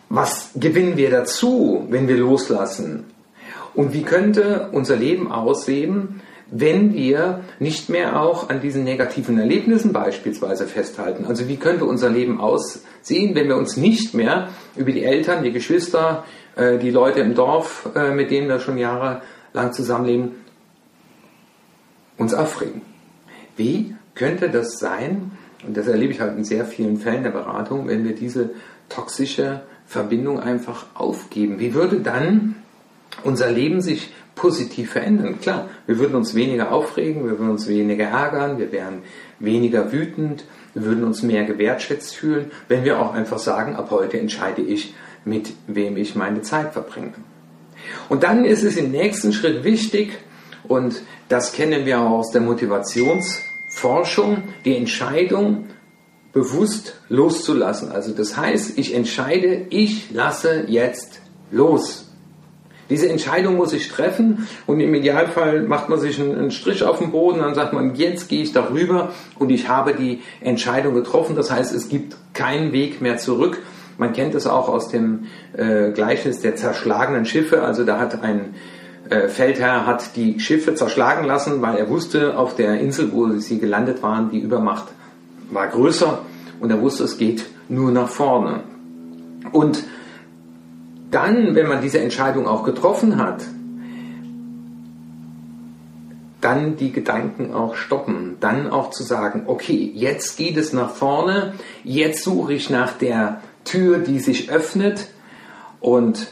Was 0.10 0.52
gewinnen 0.56 0.98
wir 0.98 1.10
dazu, 1.10 1.86
wenn 1.90 2.08
wir 2.08 2.18
loslassen? 2.18 3.06
Und 3.74 3.94
wie 3.94 4.04
könnte 4.04 4.70
unser 4.72 4.96
Leben 4.96 5.32
aussehen, 5.32 6.22
wenn 6.50 6.94
wir 6.94 7.44
nicht 7.60 7.90
mehr 7.90 8.22
auch 8.22 8.50
an 8.50 8.62
diesen 8.62 8.84
negativen 8.84 9.38
Erlebnissen 9.38 9.92
beispielsweise 9.92 10.66
festhalten. 10.66 11.26
Also 11.26 11.48
wie 11.48 11.58
könnte 11.58 11.86
unser 11.86 12.10
Leben 12.10 12.40
aussehen, 12.40 13.36
wenn 13.36 13.48
wir 13.48 13.58
uns 13.58 13.76
nicht 13.76 14.14
mehr 14.14 14.50
über 14.76 14.92
die 14.92 15.04
Eltern, 15.04 15.44
die 15.44 15.52
Geschwister, 15.52 16.24
äh, 16.56 16.78
die 16.78 16.92
Leute 16.92 17.20
im 17.20 17.36
Dorf, 17.36 17.90
äh, 17.96 18.12
mit 18.12 18.32
denen 18.32 18.48
wir 18.48 18.60
schon 18.60 18.78
jahrelang 18.78 19.74
zusammenleben, 19.74 20.36
uns 22.18 22.34
aufregen. 22.34 22.82
Wie 23.58 23.96
könnte 24.16 24.50
das 24.50 24.80
sein, 24.80 25.32
und 25.66 25.76
das 25.76 25.88
erlebe 25.88 26.14
ich 26.14 26.22
halt 26.22 26.38
in 26.38 26.46
sehr 26.46 26.66
vielen 26.66 26.98
Fällen 26.98 27.24
der 27.24 27.32
Beratung, 27.32 27.88
wenn 27.88 28.06
wir 28.06 28.16
diese 28.16 28.52
toxische 28.90 29.62
Verbindung 29.88 30.40
einfach 30.40 30.86
aufgeben? 30.94 31.60
Wie 31.60 31.74
würde 31.74 32.02
dann 32.02 32.56
unser 33.24 33.50
Leben 33.50 33.82
sich 33.82 34.12
positiv 34.38 34.92
verändern. 34.92 35.42
Klar, 35.42 35.68
wir 35.86 36.00
würden 36.00 36.16
uns 36.16 36.34
weniger 36.34 36.72
aufregen, 36.72 37.26
wir 37.26 37.38
würden 37.38 37.50
uns 37.50 37.68
weniger 37.68 38.06
ärgern, 38.06 38.58
wir 38.58 38.72
wären 38.72 39.02
weniger 39.40 39.92
wütend, 39.92 40.46
wir 40.74 40.86
würden 40.86 41.04
uns 41.04 41.22
mehr 41.24 41.44
gewertschätzt 41.44 42.16
fühlen, 42.16 42.52
wenn 42.70 42.86
wir 42.86 43.02
auch 43.02 43.14
einfach 43.14 43.40
sagen, 43.40 43.76
ab 43.76 43.90
heute 43.92 44.18
entscheide 44.20 44.62
ich, 44.62 44.94
mit 45.26 45.52
wem 45.68 45.98
ich 45.98 46.16
meine 46.16 46.44
Zeit 46.44 46.72
verbringe. 46.72 47.16
Und 48.08 48.24
dann 48.24 48.46
ist 48.46 48.64
es 48.64 48.78
im 48.78 48.92
nächsten 48.92 49.34
Schritt 49.34 49.66
wichtig, 49.66 50.18
und 50.68 51.02
das 51.30 51.54
kennen 51.54 51.86
wir 51.86 52.00
auch 52.00 52.12
aus 52.12 52.32
der 52.32 52.42
Motivationsforschung, 52.42 54.44
die 54.66 54.76
Entscheidung 54.76 55.68
bewusst 56.38 56.94
loszulassen. 57.10 57.92
Also 57.92 58.14
das 58.14 58.38
heißt, 58.38 58.78
ich 58.78 58.94
entscheide, 58.94 59.66
ich 59.72 60.12
lasse 60.12 60.66
jetzt 60.68 61.20
los. 61.50 62.12
Diese 62.92 63.10
Entscheidung 63.10 63.56
muss 63.56 63.74
ich 63.74 63.90
treffen 63.90 64.48
und 64.68 64.80
im 64.80 64.94
Idealfall 64.94 65.64
macht 65.64 65.90
man 65.90 66.00
sich 66.00 66.22
einen, 66.22 66.52
Strich 66.52 66.84
auf 66.84 67.00
den 67.00 67.12
Boden, 67.12 67.40
dann 67.40 67.56
sagt 67.56 67.74
man, 67.74 67.96
jetzt 67.96 68.30
gehe 68.30 68.44
ich 68.44 68.54
darüber 68.54 69.14
und 69.40 69.50
ich 69.50 69.68
habe 69.68 69.96
die 69.96 70.22
Entscheidung 70.42 70.94
getroffen. 70.94 71.36
Das 71.36 71.50
heißt, 71.50 71.74
es 71.74 71.90
gibt 71.90 72.16
keinen 72.34 72.72
Weg 72.72 73.02
mehr 73.02 73.18
zurück. 73.18 73.58
Man 73.98 74.14
kennt 74.14 74.36
es 74.36 74.46
auch 74.46 74.70
aus 74.70 74.90
dem 74.90 75.26
äh, 75.54 75.90
Gleichnis 75.92 76.40
der 76.42 76.56
zerschlagenen 76.56 77.26
Schiffe. 77.26 77.64
Also 77.64 77.84
da 77.84 78.00
hat 78.00 78.22
ein 78.22 78.54
äh, 79.10 79.28
Feldherr 79.28 79.88
hat 79.88 80.16
die 80.16 80.40
Schiffe 80.40 80.76
zerschlagen 80.76 81.26
lassen, 81.26 81.64
weil 81.64 81.78
er 81.78 81.90
wusste, 81.90 82.38
auf 82.38 82.56
der 82.56 82.80
Insel, 82.80 83.12
wo 83.12 83.28
sie 83.38 83.58
gelandet 83.58 84.04
waren, 84.04 84.30
die 84.30 84.40
Übermacht 84.40 84.88
war 85.52 85.68
größer 85.68 86.20
und 86.60 86.70
er 86.70 86.82
wusste, 86.82 87.04
es 87.04 87.18
geht 87.18 87.46
nur 87.70 87.92
nach 87.92 88.10
vorne. 88.10 88.62
Und 89.52 89.84
dann, 91.12 91.56
wenn 91.56 91.68
man 91.68 91.82
diese 91.82 92.00
Entscheidung 92.00 92.48
auch 92.48 92.64
getroffen 92.64 93.18
hat, 93.18 93.44
dann 96.42 96.78
die 96.78 96.92
Gedanken 96.92 97.54
auch 97.54 97.76
stoppen, 97.76 98.38
dann 98.40 98.70
auch 98.70 98.92
zu 98.92 99.04
sagen, 99.04 99.44
okay, 99.48 99.92
jetzt 99.96 100.38
geht 100.38 100.58
es 100.58 100.72
nach 100.72 100.92
vorne, 100.92 101.54
jetzt 101.84 102.24
suche 102.24 102.54
ich 102.54 102.70
nach 102.70 102.94
der 102.94 103.42
Tür, 103.64 103.98
die 104.00 104.20
sich 104.20 104.52
öffnet 104.52 105.08
und 105.80 106.28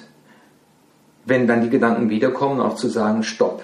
wenn 1.26 1.48
dann 1.48 1.62
die 1.62 1.70
Gedanken 1.70 2.10
wiederkommen, 2.10 2.62
auch 2.62 2.76
zu 2.76 2.88
sagen, 2.88 3.24
stopp. 3.24 3.64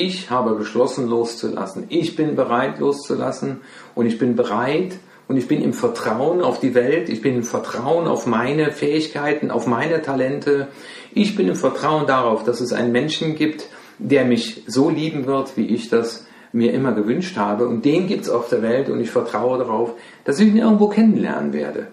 Ich 0.00 0.30
habe 0.30 0.54
beschlossen 0.54 1.08
loszulassen. 1.08 1.86
Ich 1.88 2.14
bin 2.14 2.36
bereit 2.36 2.78
loszulassen 2.78 3.62
und 3.96 4.06
ich 4.06 4.16
bin 4.16 4.36
bereit, 4.36 4.98
und 5.28 5.36
ich 5.36 5.46
bin 5.46 5.60
im 5.60 5.74
Vertrauen 5.74 6.40
auf 6.40 6.58
die 6.58 6.74
Welt, 6.74 7.10
ich 7.10 7.20
bin 7.20 7.36
im 7.36 7.42
Vertrauen 7.42 8.06
auf 8.06 8.26
meine 8.26 8.72
Fähigkeiten, 8.72 9.50
auf 9.50 9.66
meine 9.66 10.00
Talente. 10.00 10.68
Ich 11.12 11.36
bin 11.36 11.48
im 11.48 11.54
Vertrauen 11.54 12.06
darauf, 12.06 12.44
dass 12.44 12.62
es 12.62 12.72
einen 12.72 12.92
Menschen 12.92 13.36
gibt, 13.36 13.68
der 13.98 14.24
mich 14.24 14.62
so 14.66 14.88
lieben 14.88 15.26
wird, 15.26 15.56
wie 15.58 15.66
ich 15.66 15.90
das 15.90 16.26
mir 16.52 16.72
immer 16.72 16.92
gewünscht 16.92 17.36
habe. 17.36 17.68
Und 17.68 17.84
den 17.84 18.06
gibt 18.06 18.22
es 18.22 18.30
auf 18.30 18.48
der 18.48 18.62
Welt 18.62 18.88
und 18.88 19.00
ich 19.00 19.10
vertraue 19.10 19.58
darauf, 19.58 19.92
dass 20.24 20.40
ich 20.40 20.48
ihn 20.48 20.56
irgendwo 20.56 20.88
kennenlernen 20.88 21.52
werde. 21.52 21.88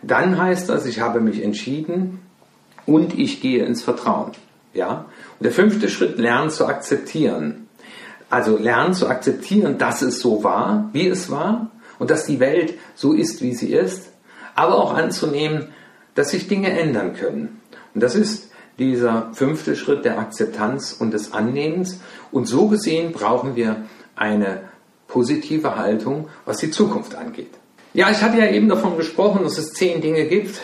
Dann 0.00 0.40
heißt 0.40 0.70
das, 0.70 0.86
ich 0.86 1.00
habe 1.00 1.20
mich 1.20 1.42
entschieden 1.42 2.20
und 2.86 3.18
ich 3.18 3.42
gehe 3.42 3.64
ins 3.66 3.82
Vertrauen. 3.82 4.32
Ja? 4.74 5.06
Und 5.38 5.44
der 5.44 5.52
fünfte 5.52 5.88
Schritt, 5.88 6.18
lernen 6.18 6.50
zu 6.50 6.66
akzeptieren. 6.66 7.68
Also 8.30 8.56
lernen 8.56 8.94
zu 8.94 9.08
akzeptieren, 9.08 9.78
dass 9.78 10.02
es 10.02 10.20
so 10.20 10.42
war, 10.42 10.90
wie 10.92 11.06
es 11.06 11.30
war 11.30 11.70
und 11.98 12.10
dass 12.10 12.26
die 12.26 12.40
Welt 12.40 12.74
so 12.94 13.12
ist, 13.12 13.42
wie 13.42 13.54
sie 13.54 13.72
ist, 13.72 14.10
aber 14.54 14.76
auch 14.76 14.94
anzunehmen, 14.94 15.68
dass 16.14 16.30
sich 16.30 16.48
Dinge 16.48 16.70
ändern 16.78 17.14
können. 17.14 17.60
Und 17.94 18.02
das 18.02 18.14
ist 18.14 18.50
dieser 18.78 19.30
fünfte 19.34 19.76
Schritt 19.76 20.04
der 20.04 20.18
Akzeptanz 20.18 20.92
und 20.92 21.12
des 21.12 21.32
Annehmens. 21.32 22.00
Und 22.32 22.46
so 22.46 22.68
gesehen 22.68 23.12
brauchen 23.12 23.56
wir 23.56 23.84
eine 24.16 24.62
positive 25.06 25.76
Haltung, 25.76 26.28
was 26.44 26.58
die 26.58 26.70
Zukunft 26.70 27.14
angeht. 27.14 27.50
Ja, 27.92 28.10
ich 28.10 28.22
hatte 28.22 28.38
ja 28.38 28.46
eben 28.48 28.68
davon 28.68 28.96
gesprochen, 28.96 29.44
dass 29.44 29.58
es 29.58 29.72
zehn 29.72 30.00
Dinge 30.00 30.26
gibt, 30.26 30.60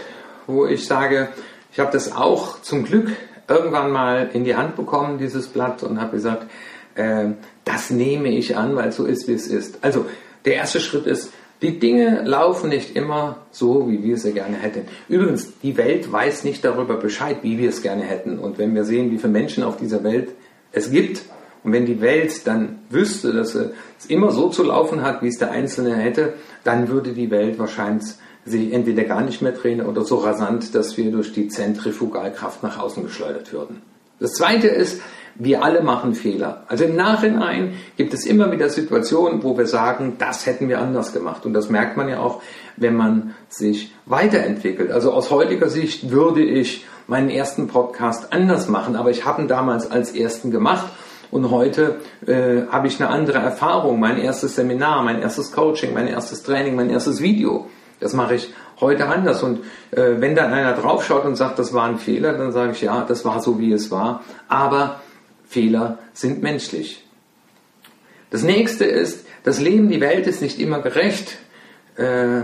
wo 0.48 0.66
ich 0.66 0.86
sage, 0.86 1.28
ich 1.72 1.78
habe 1.78 1.92
das 1.92 2.10
auch 2.10 2.60
zum 2.62 2.84
Glück 2.84 3.12
irgendwann 3.50 3.90
mal 3.90 4.30
in 4.32 4.44
die 4.44 4.56
Hand 4.56 4.76
bekommen, 4.76 5.18
dieses 5.18 5.48
Blatt, 5.48 5.82
und 5.82 6.00
habe 6.00 6.12
gesagt, 6.12 6.46
äh, 6.94 7.30
das 7.64 7.90
nehme 7.90 8.28
ich 8.28 8.56
an, 8.56 8.76
weil 8.76 8.92
so 8.92 9.04
ist, 9.04 9.28
wie 9.28 9.34
es 9.34 9.46
ist. 9.48 9.78
Also 9.82 10.06
der 10.44 10.54
erste 10.54 10.80
Schritt 10.80 11.06
ist, 11.06 11.32
die 11.62 11.78
Dinge 11.78 12.22
laufen 12.24 12.70
nicht 12.70 12.96
immer 12.96 13.36
so, 13.50 13.90
wie 13.90 14.02
wir 14.02 14.16
sie 14.16 14.32
gerne 14.32 14.56
hätten. 14.56 14.86
Übrigens, 15.08 15.60
die 15.62 15.76
Welt 15.76 16.10
weiß 16.10 16.44
nicht 16.44 16.64
darüber 16.64 16.96
Bescheid, 16.96 17.38
wie 17.42 17.58
wir 17.58 17.68
es 17.68 17.82
gerne 17.82 18.02
hätten. 18.02 18.38
Und 18.38 18.58
wenn 18.58 18.74
wir 18.74 18.84
sehen, 18.84 19.10
wie 19.10 19.18
viele 19.18 19.32
Menschen 19.32 19.62
auf 19.62 19.76
dieser 19.76 20.02
Welt 20.02 20.30
es 20.72 20.90
gibt, 20.90 21.22
und 21.62 21.72
wenn 21.72 21.84
die 21.84 22.00
Welt 22.00 22.46
dann 22.46 22.78
wüsste, 22.88 23.32
dass 23.32 23.54
es 23.54 24.06
immer 24.08 24.30
so 24.30 24.48
zu 24.48 24.62
laufen 24.62 25.02
hat, 25.02 25.22
wie 25.22 25.28
es 25.28 25.36
der 25.36 25.50
Einzelne 25.50 25.94
hätte, 25.96 26.34
dann 26.64 26.88
würde 26.88 27.12
die 27.12 27.30
Welt 27.30 27.58
wahrscheinlich 27.58 28.14
sich 28.44 28.72
entweder 28.72 29.04
gar 29.04 29.22
nicht 29.22 29.42
mehr 29.42 29.52
drehen 29.52 29.84
oder 29.84 30.04
so 30.04 30.16
rasant, 30.16 30.74
dass 30.74 30.96
wir 30.96 31.10
durch 31.10 31.32
die 31.32 31.48
Zentrifugalkraft 31.48 32.62
nach 32.62 32.78
außen 32.78 33.02
geschleudert 33.02 33.52
würden. 33.52 33.82
Das 34.18 34.32
zweite 34.32 34.68
ist, 34.68 35.00
Wir 35.42 35.62
alle 35.62 35.82
machen 35.82 36.14
Fehler. 36.14 36.64
Also 36.68 36.84
im 36.84 36.96
Nachhinein 36.96 37.74
gibt 37.96 38.12
es 38.12 38.26
immer 38.26 38.52
wieder 38.52 38.68
Situationen, 38.68 39.42
wo 39.42 39.56
wir 39.56 39.66
sagen, 39.66 40.16
das 40.18 40.44
hätten 40.44 40.68
wir 40.68 40.80
anders 40.80 41.12
gemacht. 41.12 41.46
Und 41.46 41.54
das 41.54 41.70
merkt 41.70 41.96
man 41.96 42.08
ja 42.08 42.18
auch, 42.18 42.42
wenn 42.76 42.94
man 42.94 43.34
sich 43.48 43.94
weiterentwickelt. 44.06 44.90
Also 44.90 45.12
aus 45.12 45.30
heutiger 45.30 45.70
Sicht 45.70 46.10
würde 46.10 46.42
ich 46.42 46.84
meinen 47.06 47.30
ersten 47.30 47.68
Podcast 47.68 48.32
anders 48.32 48.68
machen, 48.68 48.96
aber 48.96 49.10
ich 49.10 49.24
habe 49.24 49.42
ihn 49.42 49.48
damals 49.48 49.90
als 49.90 50.14
ersten 50.14 50.50
gemacht. 50.50 50.86
Und 51.30 51.50
heute 51.50 52.00
äh, 52.26 52.66
habe 52.70 52.88
ich 52.88 53.00
eine 53.00 53.08
andere 53.08 53.38
Erfahrung. 53.38 54.00
Mein 54.00 54.18
erstes 54.18 54.56
Seminar, 54.56 55.02
mein 55.04 55.22
erstes 55.22 55.52
Coaching, 55.52 55.94
mein 55.94 56.08
erstes 56.08 56.42
Training, 56.42 56.74
mein 56.74 56.90
erstes 56.90 57.22
Video. 57.22 57.66
Das 58.00 58.14
mache 58.14 58.34
ich 58.34 58.52
heute 58.80 59.06
anders. 59.06 59.42
Und 59.42 59.60
äh, 59.90 60.14
wenn 60.18 60.34
dann 60.34 60.52
einer 60.52 60.72
draufschaut 60.72 61.24
und 61.24 61.36
sagt, 61.36 61.58
das 61.58 61.72
war 61.72 61.86
ein 61.86 61.98
Fehler, 61.98 62.32
dann 62.32 62.52
sage 62.52 62.72
ich, 62.72 62.80
ja, 62.80 63.04
das 63.06 63.24
war 63.24 63.40
so, 63.40 63.60
wie 63.60 63.72
es 63.72 63.90
war. 63.90 64.24
Aber 64.48 65.00
Fehler 65.46 65.98
sind 66.12 66.42
menschlich. 66.42 67.04
Das 68.30 68.42
nächste 68.42 68.84
ist, 68.84 69.26
das 69.44 69.60
Leben, 69.60 69.88
die 69.88 70.00
Welt 70.00 70.26
ist 70.26 70.42
nicht 70.42 70.58
immer 70.58 70.80
gerecht. 70.80 71.38
Äh, 71.96 72.42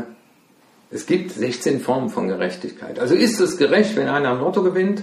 es 0.91 1.07
gibt 1.07 1.33
16 1.33 1.81
Formen 1.81 2.11
von 2.11 2.29
Gerechtigkeit. 2.29 2.99
Also 2.99 3.15
ist 3.15 3.41
es 3.41 3.57
gerecht, 3.57 3.97
wenn 3.97 4.09
einer 4.09 4.33
ein 4.33 4.39
Lotto 4.39 4.63
gewinnt 4.63 5.03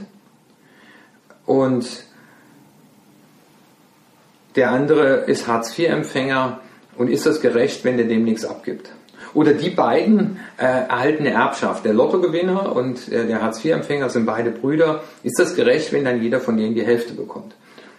und 1.45 2.03
der 4.55 4.71
andere 4.71 5.25
ist 5.25 5.47
Hartz-IV-Empfänger 5.47 6.59
und 6.95 7.09
ist 7.09 7.25
es 7.25 7.41
gerecht, 7.41 7.83
wenn 7.83 7.97
der 7.97 8.07
dem 8.07 8.23
nichts 8.23 8.45
abgibt? 8.45 8.91
Oder 9.33 9.53
die 9.53 9.69
beiden 9.69 10.39
äh, 10.57 10.63
erhalten 10.63 11.25
eine 11.25 11.35
Erbschaft. 11.35 11.85
Der 11.85 11.93
Lottogewinner 11.93 12.75
und 12.75 13.11
äh, 13.11 13.25
der 13.25 13.41
Hartz-IV-Empfänger 13.41 14.09
sind 14.09 14.25
beide 14.25 14.51
Brüder. 14.51 15.03
Ist 15.23 15.39
das 15.39 15.55
gerecht, 15.55 15.91
wenn 15.91 16.05
dann 16.05 16.21
jeder 16.21 16.39
von 16.39 16.57
denen 16.57 16.75
die 16.75 16.85
Hälfte 16.85 17.13
bekommt? 17.13 17.55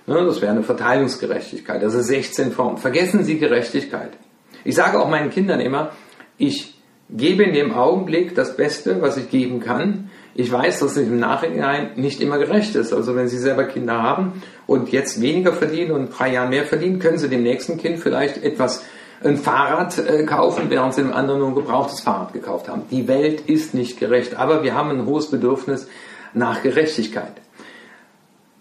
Ne, 0.06 0.22
das 0.24 0.40
wäre 0.40 0.52
eine 0.52 0.62
Verteilungsgerechtigkeit. 0.62 1.82
Ist 1.82 1.92
16 1.92 2.52
Formen. 2.52 2.78
Vergessen 2.78 3.24
Sie 3.24 3.38
Gerechtigkeit. 3.38 4.10
Ich 4.64 4.74
sage 4.74 5.00
auch 5.00 5.08
meinen 5.08 5.30
Kindern 5.30 5.60
immer, 5.60 5.92
ich 6.38 6.74
gebe 7.10 7.42
in 7.42 7.54
dem 7.54 7.72
Augenblick 7.72 8.34
das 8.34 8.56
Beste, 8.56 9.00
was 9.00 9.16
ich 9.16 9.30
geben 9.30 9.60
kann. 9.60 10.10
Ich 10.34 10.50
weiß, 10.50 10.80
dass 10.80 10.96
es 10.96 11.06
im 11.06 11.18
Nachhinein 11.18 11.92
nicht 11.96 12.20
immer 12.20 12.38
gerecht 12.38 12.74
ist. 12.74 12.92
Also 12.92 13.14
wenn 13.14 13.28
Sie 13.28 13.38
selber 13.38 13.64
Kinder 13.64 14.02
haben 14.02 14.42
und 14.66 14.90
jetzt 14.90 15.20
weniger 15.20 15.52
verdienen 15.52 15.92
und 15.92 16.10
drei 16.10 16.32
Jahre 16.32 16.48
mehr 16.48 16.64
verdienen, 16.64 16.98
können 16.98 17.18
Sie 17.18 17.28
dem 17.28 17.42
nächsten 17.42 17.78
Kind 17.78 18.00
vielleicht 18.00 18.42
etwas 18.42 18.84
ein 19.22 19.36
Fahrrad 19.36 19.98
äh, 19.98 20.24
kaufen, 20.24 20.64
während 20.68 20.94
sie 20.94 21.02
dem 21.02 21.12
anderen 21.12 21.40
nur 21.40 21.48
ein 21.48 21.54
gebrauchtes 21.54 22.00
Fahrrad 22.00 22.32
gekauft 22.32 22.68
haben. 22.68 22.82
Die 22.90 23.08
Welt 23.08 23.42
ist 23.42 23.74
nicht 23.74 23.98
gerecht, 23.98 24.36
aber 24.36 24.62
wir 24.62 24.74
haben 24.74 24.90
ein 24.90 25.06
hohes 25.06 25.30
Bedürfnis 25.30 25.86
nach 26.32 26.62
Gerechtigkeit. 26.62 27.32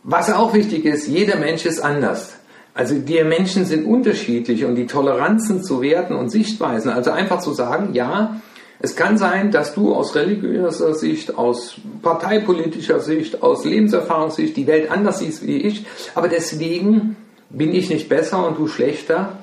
Was 0.03 0.31
auch 0.31 0.53
wichtig 0.53 0.85
ist, 0.85 1.07
jeder 1.07 1.37
Mensch 1.37 1.65
ist 1.65 1.79
anders. 1.79 2.35
Also 2.73 2.95
die 2.95 3.23
Menschen 3.23 3.65
sind 3.65 3.85
unterschiedlich 3.85 4.65
und 4.65 4.75
die 4.75 4.87
Toleranzen 4.87 5.63
zu 5.63 5.81
Werten 5.81 6.15
und 6.15 6.29
Sichtweisen, 6.29 6.91
also 6.91 7.11
einfach 7.11 7.39
zu 7.39 7.53
sagen, 7.53 7.93
ja, 7.93 8.41
es 8.79 8.95
kann 8.95 9.17
sein, 9.17 9.51
dass 9.51 9.75
du 9.75 9.93
aus 9.93 10.15
religiöser 10.15 10.93
Sicht, 10.93 11.37
aus 11.37 11.75
parteipolitischer 12.01 12.99
Sicht, 12.99 13.41
aus 13.43 13.63
Lebenserfahrungssicht 13.63 14.57
die 14.57 14.67
Welt 14.67 14.91
anders 14.91 15.19
siehst 15.19 15.45
wie 15.45 15.57
ich, 15.57 15.85
aber 16.15 16.27
deswegen 16.27 17.15
bin 17.49 17.73
ich 17.73 17.89
nicht 17.89 18.09
besser 18.09 18.45
und 18.45 18.57
du 18.57 18.67
schlechter, 18.67 19.37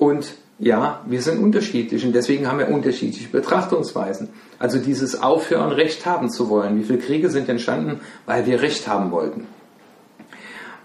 und 0.00 0.32
ja, 0.58 1.00
wir 1.06 1.20
sind 1.20 1.42
unterschiedlich 1.42 2.04
und 2.06 2.14
deswegen 2.14 2.48
haben 2.48 2.58
wir 2.58 2.68
unterschiedliche 2.68 3.28
Betrachtungsweisen. 3.28 4.30
Also 4.58 4.78
dieses 4.78 5.22
Aufhören, 5.22 5.72
Recht 5.72 6.06
haben 6.06 6.30
zu 6.30 6.48
wollen. 6.48 6.78
Wie 6.78 6.84
viele 6.84 6.98
Kriege 6.98 7.28
sind 7.28 7.50
entstanden, 7.50 8.00
weil 8.24 8.46
wir 8.46 8.62
Recht 8.62 8.88
haben 8.88 9.10
wollten? 9.10 9.46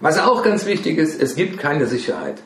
Was 0.00 0.18
auch 0.18 0.42
ganz 0.42 0.66
wichtig 0.66 0.98
ist, 0.98 1.20
es 1.20 1.34
gibt 1.34 1.58
keine 1.58 1.86
Sicherheit. 1.86 2.42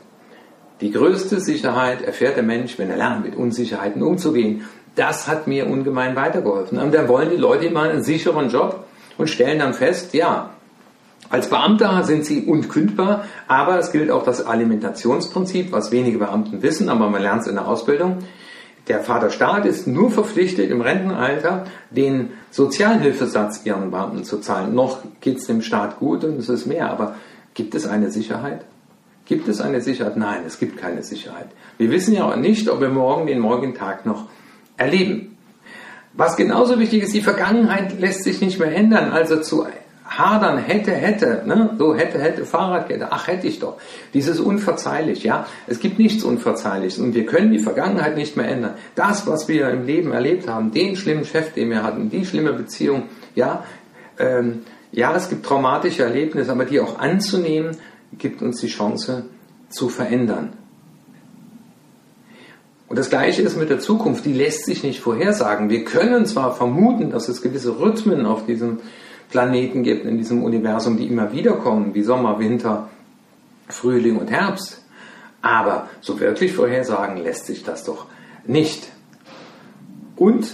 Die 0.80 0.92
größte 0.92 1.40
Sicherheit 1.40 2.02
erfährt 2.02 2.36
der 2.36 2.44
Mensch, 2.44 2.78
wenn 2.78 2.88
er 2.88 2.96
lernt, 2.96 3.24
mit 3.24 3.34
Unsicherheiten 3.34 4.02
umzugehen. 4.02 4.64
Das 4.94 5.26
hat 5.26 5.48
mir 5.48 5.66
ungemein 5.66 6.14
weitergeholfen. 6.14 6.78
Und 6.78 6.94
dann 6.94 7.08
wollen 7.08 7.30
die 7.30 7.36
Leute 7.36 7.66
immer 7.66 7.82
einen 7.82 8.04
sicheren 8.04 8.48
Job 8.48 8.84
und 9.18 9.28
stellen 9.28 9.58
dann 9.58 9.74
fest, 9.74 10.14
ja, 10.14 10.50
als 11.28 11.48
Beamter 11.48 12.02
sind 12.04 12.24
sie 12.24 12.42
unkündbar, 12.42 13.24
aber 13.46 13.78
es 13.78 13.92
gilt 13.92 14.10
auch 14.10 14.24
das 14.24 14.44
Alimentationsprinzip, 14.44 15.70
was 15.70 15.92
wenige 15.92 16.18
Beamten 16.18 16.62
wissen, 16.62 16.88
aber 16.88 17.08
man 17.08 17.22
lernt 17.22 17.42
es 17.42 17.48
in 17.48 17.54
der 17.54 17.68
Ausbildung. 17.68 18.18
Der 18.88 19.00
Vaterstaat 19.00 19.66
ist 19.66 19.86
nur 19.86 20.10
verpflichtet, 20.10 20.70
im 20.70 20.80
Rentenalter 20.80 21.66
den 21.90 22.30
Sozialhilfesatz 22.50 23.64
ihren 23.64 23.92
Beamten 23.92 24.24
zu 24.24 24.38
zahlen. 24.38 24.74
Noch 24.74 24.98
geht 25.20 25.38
es 25.38 25.46
dem 25.46 25.62
Staat 25.62 26.00
gut 26.00 26.24
und 26.24 26.38
es 26.38 26.48
ist 26.48 26.66
mehr, 26.66 26.90
aber 26.90 27.14
gibt 27.54 27.76
es 27.76 27.86
eine 27.86 28.10
Sicherheit? 28.10 28.64
Gibt 29.26 29.46
es 29.46 29.60
eine 29.60 29.80
Sicherheit? 29.80 30.16
Nein, 30.16 30.40
es 30.44 30.58
gibt 30.58 30.76
keine 30.76 31.04
Sicherheit. 31.04 31.46
Wir 31.78 31.90
wissen 31.92 32.14
ja 32.14 32.24
auch 32.24 32.34
nicht, 32.34 32.68
ob 32.68 32.80
wir 32.80 32.88
morgen 32.88 33.28
den 33.28 33.38
morgigen 33.38 33.74
Tag 33.74 34.04
noch 34.04 34.24
erleben. 34.76 35.36
Was 36.14 36.36
genauso 36.36 36.80
wichtig 36.80 37.04
ist, 37.04 37.14
die 37.14 37.20
Vergangenheit 37.20 38.00
lässt 38.00 38.24
sich 38.24 38.40
nicht 38.40 38.58
mehr 38.58 38.74
ändern. 38.74 39.12
Also 39.12 39.40
zu 39.40 39.64
hadern, 40.10 40.58
hätte, 40.58 40.90
hätte, 40.90 41.42
ne? 41.46 41.74
so 41.78 41.94
hätte, 41.94 42.20
hätte, 42.20 42.44
Fahrradkette, 42.44 43.08
ach 43.10 43.28
hätte 43.28 43.46
ich 43.46 43.60
doch. 43.60 43.76
Dieses 44.12 44.40
unverzeihlich, 44.40 45.22
ja. 45.22 45.46
Es 45.68 45.78
gibt 45.78 46.00
nichts 46.00 46.24
Unverzeihliches 46.24 46.98
und 46.98 47.14
wir 47.14 47.26
können 47.26 47.52
die 47.52 47.60
Vergangenheit 47.60 48.16
nicht 48.16 48.36
mehr 48.36 48.48
ändern. 48.48 48.74
Das, 48.96 49.26
was 49.28 49.46
wir 49.46 49.70
im 49.70 49.86
Leben 49.86 50.12
erlebt 50.12 50.48
haben, 50.48 50.72
den 50.72 50.96
schlimmen 50.96 51.24
Chef, 51.24 51.52
den 51.54 51.70
wir 51.70 51.84
hatten, 51.84 52.10
die 52.10 52.26
schlimme 52.26 52.52
Beziehung, 52.52 53.04
ja, 53.36 53.64
ähm, 54.18 54.62
ja, 54.90 55.14
es 55.14 55.28
gibt 55.28 55.46
traumatische 55.46 56.02
Erlebnisse, 56.02 56.50
aber 56.50 56.64
die 56.64 56.80
auch 56.80 56.98
anzunehmen, 56.98 57.76
gibt 58.18 58.42
uns 58.42 58.60
die 58.60 58.66
Chance 58.66 59.26
zu 59.68 59.88
verändern. 59.88 60.54
Und 62.88 62.98
das 62.98 63.08
Gleiche 63.08 63.42
ist 63.42 63.56
mit 63.56 63.70
der 63.70 63.78
Zukunft, 63.78 64.24
die 64.24 64.32
lässt 64.32 64.64
sich 64.64 64.82
nicht 64.82 64.98
vorhersagen. 64.98 65.70
Wir 65.70 65.84
können 65.84 66.26
zwar 66.26 66.56
vermuten, 66.56 67.12
dass 67.12 67.28
es 67.28 67.40
gewisse 67.40 67.78
Rhythmen 67.78 68.26
auf 68.26 68.46
diesem 68.46 68.80
Planeten 69.30 69.82
gibt 69.82 70.04
in 70.04 70.18
diesem 70.18 70.42
Universum, 70.42 70.96
die 70.96 71.06
immer 71.06 71.32
wieder 71.32 71.52
kommen, 71.52 71.94
wie 71.94 72.02
Sommer, 72.02 72.38
Winter, 72.38 72.88
Frühling 73.68 74.16
und 74.16 74.30
Herbst. 74.30 74.82
Aber 75.42 75.88
so 76.00 76.20
wirklich 76.20 76.52
vorhersagen 76.52 77.16
lässt 77.16 77.46
sich 77.46 77.62
das 77.62 77.84
doch 77.84 78.06
nicht. 78.46 78.88
Und, 80.16 80.48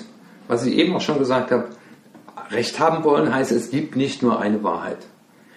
was 0.46 0.64
ich 0.64 0.76
eben 0.76 0.94
auch 0.94 1.00
schon 1.00 1.18
gesagt 1.18 1.50
habe, 1.50 1.68
Recht 2.50 2.78
haben 2.78 3.02
wollen 3.02 3.34
heißt, 3.34 3.50
es 3.50 3.70
gibt 3.70 3.96
nicht 3.96 4.22
nur 4.22 4.38
eine 4.40 4.62
Wahrheit. 4.62 4.98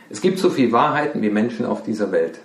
Es 0.10 0.22
gibt 0.22 0.40
so 0.40 0.50
viele 0.50 0.72
Wahrheiten 0.72 1.22
wie 1.22 1.30
Menschen 1.30 1.66
auf 1.66 1.84
dieser 1.84 2.12
Welt. 2.12 2.40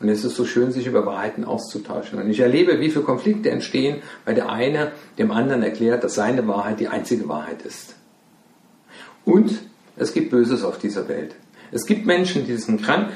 Und 0.00 0.08
es 0.08 0.24
ist 0.24 0.36
so 0.36 0.44
schön, 0.44 0.72
sich 0.72 0.86
über 0.86 1.06
Wahrheiten 1.06 1.44
auszutauschen. 1.44 2.18
Und 2.18 2.28
ich 2.28 2.40
erlebe, 2.40 2.80
wie 2.80 2.90
viele 2.90 3.04
Konflikte 3.04 3.50
entstehen, 3.50 4.02
weil 4.24 4.34
der 4.34 4.50
eine 4.50 4.92
dem 5.18 5.30
anderen 5.30 5.62
erklärt, 5.62 6.04
dass 6.04 6.14
seine 6.14 6.46
Wahrheit 6.46 6.80
die 6.80 6.88
einzige 6.88 7.28
Wahrheit 7.28 7.62
ist. 7.62 7.94
Und 9.24 9.60
es 10.00 10.14
gibt 10.14 10.30
Böses 10.30 10.64
auf 10.64 10.78
dieser 10.78 11.08
Welt. 11.08 11.34
Es 11.72 11.84
gibt 11.84 12.06
Menschen, 12.06 12.46
die 12.46 12.56
sind 12.56 12.82
krank, 12.82 13.10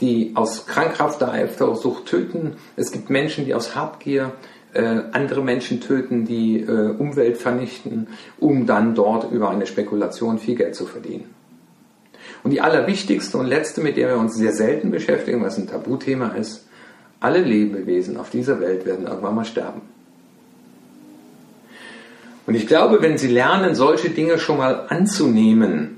die 0.00 0.32
aus 0.34 0.66
krankhafter 0.66 1.32
Eifersucht 1.32 2.06
töten. 2.06 2.56
Es 2.76 2.90
gibt 2.90 3.08
Menschen, 3.08 3.44
die 3.44 3.54
aus 3.54 3.76
Habgier 3.76 4.32
äh, 4.74 5.00
andere 5.12 5.42
Menschen 5.42 5.80
töten, 5.80 6.24
die 6.24 6.60
äh, 6.60 6.90
Umwelt 6.90 7.38
vernichten, 7.38 8.08
um 8.38 8.66
dann 8.66 8.96
dort 8.96 9.30
über 9.30 9.50
eine 9.50 9.66
Spekulation 9.66 10.40
viel 10.40 10.56
Geld 10.56 10.74
zu 10.74 10.86
verdienen. 10.86 11.32
Und 12.42 12.50
die 12.50 12.60
allerwichtigste 12.60 13.38
und 13.38 13.46
letzte, 13.46 13.80
mit 13.80 13.96
der 13.96 14.08
wir 14.08 14.18
uns 14.18 14.34
sehr 14.34 14.52
selten 14.52 14.90
beschäftigen, 14.90 15.42
was 15.42 15.56
ein 15.56 15.68
Tabuthema 15.68 16.30
ist, 16.30 16.66
alle 17.20 17.42
Lebewesen 17.42 18.16
auf 18.16 18.30
dieser 18.30 18.60
Welt 18.60 18.86
werden 18.86 19.06
irgendwann 19.06 19.36
mal 19.36 19.44
sterben. 19.44 19.82
Und 22.46 22.54
ich 22.54 22.66
glaube, 22.66 23.02
wenn 23.02 23.18
Sie 23.18 23.28
lernen, 23.28 23.74
solche 23.74 24.10
Dinge 24.10 24.38
schon 24.38 24.58
mal 24.58 24.86
anzunehmen, 24.88 25.97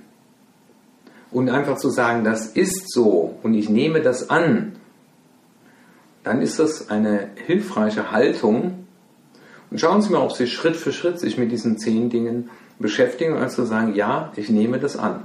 und 1.33 1.49
einfach 1.49 1.77
zu 1.77 1.90
sagen, 1.90 2.25
das 2.25 2.47
ist 2.47 2.93
so 2.93 3.38
und 3.43 3.55
ich 3.55 3.69
nehme 3.69 4.01
das 4.01 4.31
an, 4.31 4.73
dann 6.23 6.43
ist 6.43 6.59
das 6.59 6.90
eine 6.90 7.31
hilfreiche 7.47 8.11
Haltung. 8.11 8.87
Und 9.71 9.81
schauen 9.81 10.03
Sie 10.03 10.11
mal, 10.11 10.23
ob 10.23 10.33
Sie 10.33 10.47
Schritt 10.47 10.77
für 10.77 10.93
Schritt 10.93 11.19
sich 11.19 11.38
mit 11.38 11.51
diesen 11.53 11.79
zehn 11.79 12.11
Dingen 12.11 12.51
beschäftigen 12.79 13.35
und 13.35 13.39
also 13.39 13.64
sagen, 13.64 13.95
ja, 13.95 14.33
ich 14.37 14.51
nehme 14.51 14.78
das 14.78 14.97
an. 14.97 15.22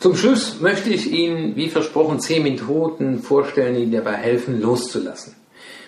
Zum 0.00 0.16
Schluss 0.16 0.60
möchte 0.60 0.90
ich 0.90 1.10
Ihnen, 1.12 1.56
wie 1.56 1.70
versprochen, 1.70 2.20
zehn 2.20 2.42
Methoden 2.42 3.20
vorstellen, 3.20 3.74
die 3.74 3.82
Ihnen 3.82 3.92
dabei 3.92 4.14
helfen, 4.14 4.60
loszulassen. 4.60 5.34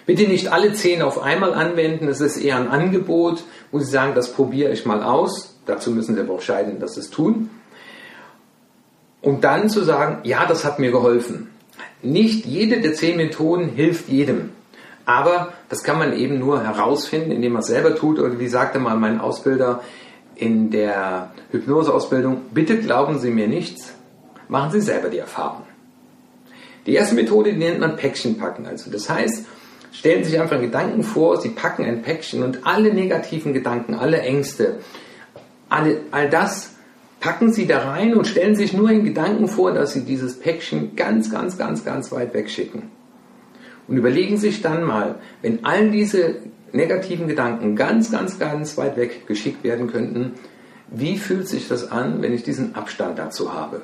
Bitte 0.06 0.28
nicht 0.28 0.52
alle 0.52 0.72
zehn 0.72 1.02
auf 1.02 1.20
einmal 1.20 1.52
anwenden, 1.52 2.06
es 2.08 2.20
ist 2.20 2.36
eher 2.36 2.56
ein 2.56 2.68
Angebot, 2.68 3.42
wo 3.72 3.80
Sie 3.80 3.90
sagen, 3.90 4.14
das 4.14 4.32
probiere 4.32 4.72
ich 4.72 4.86
mal 4.86 5.02
aus. 5.02 5.56
Dazu 5.66 5.90
müssen 5.90 6.14
Sie 6.14 6.20
aber 6.20 6.34
auch 6.34 6.40
scheiden, 6.40 6.78
dass 6.78 6.94
Sie 6.94 7.00
es 7.00 7.10
tun. 7.10 7.50
Und 9.26 9.42
dann 9.42 9.68
zu 9.68 9.82
sagen, 9.82 10.18
ja, 10.22 10.46
das 10.46 10.64
hat 10.64 10.78
mir 10.78 10.92
geholfen. 10.92 11.48
Nicht 12.00 12.46
jede 12.46 12.80
der 12.80 12.94
zehn 12.94 13.16
Methoden 13.16 13.70
hilft 13.70 14.08
jedem. 14.08 14.50
Aber 15.04 15.52
das 15.68 15.82
kann 15.82 15.98
man 15.98 16.12
eben 16.12 16.38
nur 16.38 16.62
herausfinden, 16.62 17.32
indem 17.32 17.54
man 17.54 17.62
es 17.62 17.66
selber 17.66 17.96
tut. 17.96 18.20
Oder 18.20 18.38
wie 18.38 18.46
sagte 18.46 18.78
mal 18.78 18.96
mein 18.96 19.20
Ausbilder 19.20 19.82
in 20.36 20.70
der 20.70 21.32
Hypnoseausbildung, 21.50 22.42
bitte 22.52 22.78
glauben 22.78 23.18
Sie 23.18 23.32
mir 23.32 23.48
nichts, 23.48 23.94
machen 24.46 24.70
Sie 24.70 24.80
selber 24.80 25.08
die 25.08 25.18
Erfahrung. 25.18 25.64
Die 26.86 26.94
erste 26.94 27.16
Methode, 27.16 27.52
die 27.52 27.58
nennt 27.58 27.80
man 27.80 27.96
Päckchen 27.96 28.38
packen. 28.38 28.64
Also 28.64 28.92
das 28.92 29.10
heißt, 29.10 29.44
stellen 29.90 30.22
Sie 30.22 30.30
sich 30.30 30.40
einfach 30.40 30.60
Gedanken 30.60 31.02
vor, 31.02 31.40
Sie 31.40 31.48
packen 31.48 31.84
ein 31.84 32.02
Päckchen 32.02 32.44
und 32.44 32.64
alle 32.64 32.94
negativen 32.94 33.52
Gedanken, 33.52 33.94
alle 33.94 34.20
Ängste, 34.20 34.76
alle, 35.68 36.02
all 36.12 36.30
das 36.30 36.75
packen 37.20 37.52
Sie 37.52 37.66
da 37.66 37.90
rein 37.90 38.14
und 38.14 38.26
stellen 38.26 38.56
sich 38.56 38.72
nur 38.72 38.90
in 38.90 39.04
Gedanken 39.04 39.48
vor, 39.48 39.72
dass 39.72 39.92
Sie 39.92 40.04
dieses 40.04 40.38
Päckchen 40.38 40.96
ganz, 40.96 41.30
ganz, 41.30 41.58
ganz, 41.58 41.84
ganz 41.84 42.12
weit 42.12 42.34
wegschicken. 42.34 42.82
Und 43.88 43.96
überlegen 43.96 44.36
sich 44.36 44.62
dann 44.62 44.84
mal, 44.84 45.16
wenn 45.42 45.64
all 45.64 45.90
diese 45.90 46.36
negativen 46.72 47.28
Gedanken 47.28 47.76
ganz, 47.76 48.10
ganz, 48.10 48.38
ganz 48.38 48.76
weit 48.76 48.96
weg 48.96 49.26
geschickt 49.26 49.64
werden 49.64 49.90
könnten, 49.90 50.32
wie 50.88 51.18
fühlt 51.18 51.48
sich 51.48 51.68
das 51.68 51.90
an, 51.90 52.22
wenn 52.22 52.32
ich 52.32 52.42
diesen 52.42 52.74
Abstand 52.74 53.18
dazu 53.18 53.52
habe? 53.52 53.82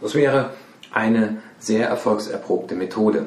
Das 0.00 0.14
wäre 0.14 0.50
eine 0.90 1.38
sehr 1.58 1.88
erfolgserprobte 1.88 2.74
Methode. 2.74 3.26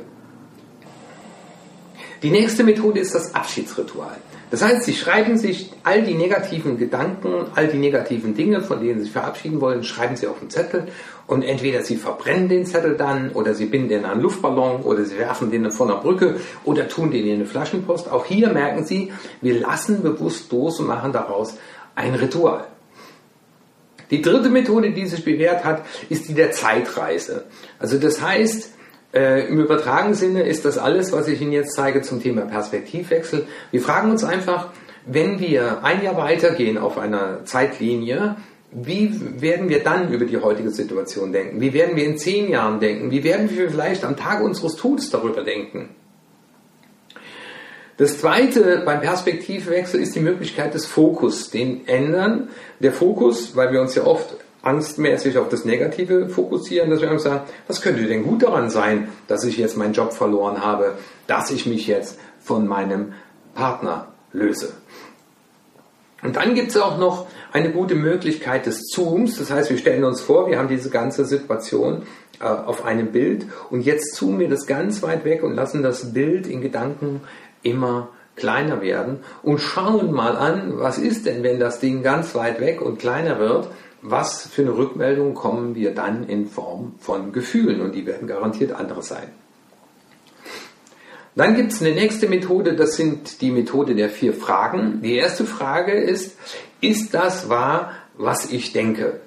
Die 2.21 2.29
nächste 2.29 2.63
Methode 2.63 2.99
ist 2.99 3.15
das 3.15 3.33
Abschiedsritual. 3.33 4.17
Das 4.55 4.63
heißt, 4.63 4.83
Sie 4.83 4.93
schreiben 4.93 5.37
sich 5.37 5.69
all 5.83 6.03
die 6.03 6.13
negativen 6.13 6.77
Gedanken, 6.77 7.47
all 7.55 7.67
die 7.67 7.77
negativen 7.77 8.35
Dinge, 8.35 8.61
von 8.61 8.79
denen 8.79 8.99
Sie 8.99 9.03
sich 9.03 9.11
verabschieden 9.11 9.59
wollen, 9.59 9.83
schreiben 9.83 10.15
Sie 10.15 10.27
auf 10.27 10.39
einen 10.39 10.49
Zettel 10.49 10.87
und 11.27 11.43
entweder 11.43 11.81
Sie 11.81 11.97
verbrennen 11.97 12.47
den 12.47 12.65
Zettel 12.65 12.95
dann 12.95 13.31
oder 13.31 13.53
Sie 13.53 13.65
binden 13.65 13.89
den 13.89 14.05
an 14.05 14.11
einen 14.11 14.21
Luftballon 14.21 14.83
oder 14.83 15.03
Sie 15.03 15.17
werfen 15.17 15.51
den 15.51 15.69
von 15.73 15.89
der 15.89 15.95
Brücke 15.95 16.39
oder 16.63 16.87
tun 16.87 17.11
den 17.11 17.27
in 17.27 17.33
eine 17.33 17.45
Flaschenpost. 17.45 18.09
Auch 18.09 18.23
hier 18.23 18.47
merken 18.47 18.85
Sie, 18.85 19.11
wir 19.41 19.59
lassen 19.59 20.01
bewusst 20.01 20.49
los 20.53 20.79
und 20.79 20.87
machen 20.87 21.11
daraus 21.11 21.57
ein 21.93 22.15
Ritual. 22.15 22.63
Die 24.09 24.21
dritte 24.21 24.47
Methode, 24.47 24.91
die 24.91 25.05
sich 25.05 25.25
bewährt 25.25 25.65
hat, 25.65 25.85
ist 26.07 26.29
die 26.29 26.33
der 26.33 26.51
Zeitreise. 26.51 27.43
Also 27.77 27.97
das 27.97 28.21
heißt, 28.21 28.69
äh, 29.15 29.47
Im 29.47 29.59
übertragenen 29.59 30.13
Sinne 30.13 30.43
ist 30.43 30.65
das 30.65 30.77
alles, 30.77 31.13
was 31.13 31.27
ich 31.27 31.41
Ihnen 31.41 31.53
jetzt 31.53 31.73
zeige 31.73 32.01
zum 32.01 32.21
Thema 32.21 32.41
Perspektivwechsel. 32.41 33.47
Wir 33.71 33.81
fragen 33.81 34.11
uns 34.11 34.23
einfach, 34.23 34.67
wenn 35.05 35.39
wir 35.39 35.83
ein 35.83 36.03
Jahr 36.03 36.17
weitergehen 36.17 36.77
auf 36.77 36.97
einer 36.97 37.45
Zeitlinie, 37.45 38.35
wie 38.71 39.41
werden 39.41 39.69
wir 39.69 39.83
dann 39.83 40.11
über 40.11 40.25
die 40.25 40.37
heutige 40.37 40.71
Situation 40.71 41.31
denken? 41.31 41.61
Wie 41.61 41.73
werden 41.73 41.95
wir 41.95 42.03
in 42.03 42.17
zehn 42.17 42.49
Jahren 42.49 42.81
denken? 42.81 43.09
Wie 43.09 43.23
werden 43.23 43.49
wir 43.49 43.69
vielleicht 43.69 44.03
am 44.03 44.17
Tag 44.17 44.43
unseres 44.43 44.75
Todes 44.75 45.09
darüber 45.09 45.43
denken? 45.43 45.95
Das 47.95 48.19
zweite 48.19 48.81
beim 48.83 48.99
Perspektivwechsel 48.99 50.01
ist 50.01 50.15
die 50.15 50.19
Möglichkeit 50.19 50.73
des 50.73 50.85
Fokus, 50.85 51.49
den 51.49 51.87
ändern. 51.87 52.49
Der 52.81 52.91
Fokus, 52.91 53.55
weil 53.55 53.71
wir 53.71 53.79
uns 53.79 53.95
ja 53.95 54.03
oft 54.03 54.35
angstmäßig 54.65 55.37
auf 55.37 55.47
das 55.47 55.63
Negative 55.63 56.27
fokussieren, 56.27 56.89
dass 56.89 57.01
wir 57.01 57.09
einfach 57.09 57.23
sagen, 57.23 57.41
was 57.67 57.81
könnte 57.81 58.03
denn 58.03 58.23
gut 58.23 58.43
daran 58.43 58.69
sein, 58.69 59.09
dass 59.27 59.43
ich 59.43 59.57
jetzt 59.57 59.77
meinen 59.77 59.93
Job 59.93 60.11
verloren 60.11 60.63
habe, 60.63 60.95
dass 61.27 61.51
ich 61.51 61.65
mich 61.65 61.87
jetzt 61.87 62.19
von 62.41 62.67
meinem 62.67 63.13
Partner 63.53 64.07
löse. 64.33 64.73
Und 66.23 66.35
dann 66.35 66.55
gibt 66.55 66.69
es 66.69 66.77
auch 66.77 66.97
noch 66.97 67.27
eine 67.53 67.71
gute 67.71 67.93
Möglichkeit 67.93 68.65
des 68.65 68.87
Zooms. 68.87 69.37
Das 69.37 69.51
heißt, 69.51 69.69
wir 69.69 69.77
stellen 69.77 70.03
uns 70.03 70.21
vor, 70.21 70.49
wir 70.49 70.57
haben 70.57 70.67
diese 70.67 70.89
ganze 70.89 71.25
Situation 71.25 72.03
äh, 72.39 72.45
auf 72.45 72.83
einem 72.83 73.11
Bild 73.11 73.45
und 73.69 73.81
jetzt 73.81 74.15
zoomen 74.15 74.39
wir 74.39 74.49
das 74.49 74.65
ganz 74.65 75.03
weit 75.03 75.23
weg 75.25 75.43
und 75.43 75.53
lassen 75.53 75.83
das 75.83 76.13
Bild 76.13 76.47
in 76.47 76.61
Gedanken 76.61 77.21
immer 77.61 78.09
kleiner 78.35 78.81
werden 78.81 79.19
und 79.43 79.59
schauen 79.59 80.11
mal 80.11 80.35
an, 80.35 80.73
was 80.79 80.97
ist 80.97 81.25
denn, 81.25 81.43
wenn 81.43 81.59
das 81.59 81.79
Ding 81.79 82.03
ganz 82.03 82.33
weit 82.35 82.59
weg 82.59 82.81
und 82.81 82.99
kleiner 82.99 83.39
wird 83.39 83.69
was 84.07 84.47
für 84.47 84.61
eine 84.61 84.77
Rückmeldung 84.77 85.33
kommen 85.33 85.73
wir 85.73 85.93
dann 85.93 86.27
in 86.29 86.47
Form 86.47 86.93
von 86.99 87.31
Gefühlen 87.31 87.81
und 87.81 87.95
die 87.95 88.05
werden 88.05 88.27
garantiert 88.27 88.71
andere 88.71 89.01
sein. 89.01 89.29
Dann 91.35 91.55
gibt 91.55 91.73
es 91.73 91.81
eine 91.81 91.93
nächste 91.93 92.29
Methode, 92.29 92.75
das 92.75 92.95
sind 92.95 93.41
die 93.41 93.51
Methode 93.51 93.95
der 93.95 94.09
vier 94.09 94.33
Fragen. 94.33 95.01
Die 95.01 95.15
erste 95.15 95.45
Frage 95.45 95.93
ist, 95.93 96.37
ist 96.81 97.13
das 97.13 97.49
wahr, 97.49 97.93
was 98.15 98.51
ich 98.51 98.71
denke? 98.71 99.19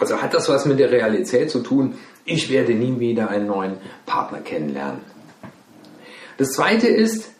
Also 0.00 0.20
hat 0.20 0.34
das 0.34 0.48
was 0.48 0.64
mit 0.64 0.78
der 0.78 0.90
Realität 0.90 1.50
zu 1.50 1.60
tun? 1.60 1.96
Ich 2.24 2.50
werde 2.50 2.74
nie 2.74 2.98
wieder 2.98 3.28
einen 3.28 3.46
neuen 3.46 3.76
Partner 4.06 4.40
kennenlernen. 4.40 5.02
Das 6.38 6.52
zweite 6.52 6.88
ist, 6.88 7.30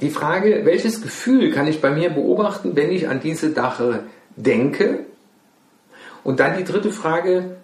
die 0.00 0.10
Frage, 0.10 0.64
welches 0.64 1.02
Gefühl 1.02 1.52
kann 1.52 1.66
ich 1.66 1.80
bei 1.80 1.90
mir 1.90 2.10
beobachten, 2.10 2.74
wenn 2.74 2.90
ich 2.90 3.08
an 3.08 3.20
diese 3.20 3.52
Sache 3.52 4.04
denke? 4.36 5.06
Und 6.24 6.40
dann 6.40 6.56
die 6.56 6.64
dritte 6.64 6.90
Frage, 6.90 7.56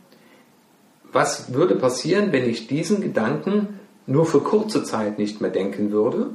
was 1.13 1.53
würde 1.55 1.77
passieren, 1.77 2.33
wenn 2.33 2.49
ich 2.49 2.67
diesen 2.67 3.01
Gedanken 3.01 3.81
nur 4.07 4.27
für 4.27 4.41
kurze 4.41 4.85
Zeit 4.85 5.19
nicht 5.19 5.41
mehr 5.41 5.51
denken 5.51 5.91
würde? 5.91 6.31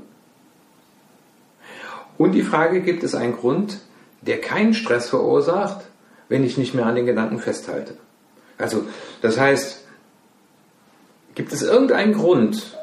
Und 2.17 2.33
die 2.33 2.43
Frage, 2.43 2.81
gibt 2.81 3.03
es 3.03 3.15
einen 3.15 3.35
Grund, 3.35 3.79
der 4.21 4.41
keinen 4.41 4.73
Stress 4.73 5.09
verursacht, 5.09 5.85
wenn 6.29 6.43
ich 6.43 6.57
nicht 6.57 6.73
mehr 6.73 6.85
an 6.85 6.95
den 6.95 7.05
Gedanken 7.05 7.39
festhalte? 7.39 7.95
Also, 8.57 8.85
das 9.21 9.39
heißt, 9.39 9.83
gibt 11.35 11.53
es 11.53 11.63
irgendeinen 11.63 12.13
Grund, 12.13 12.77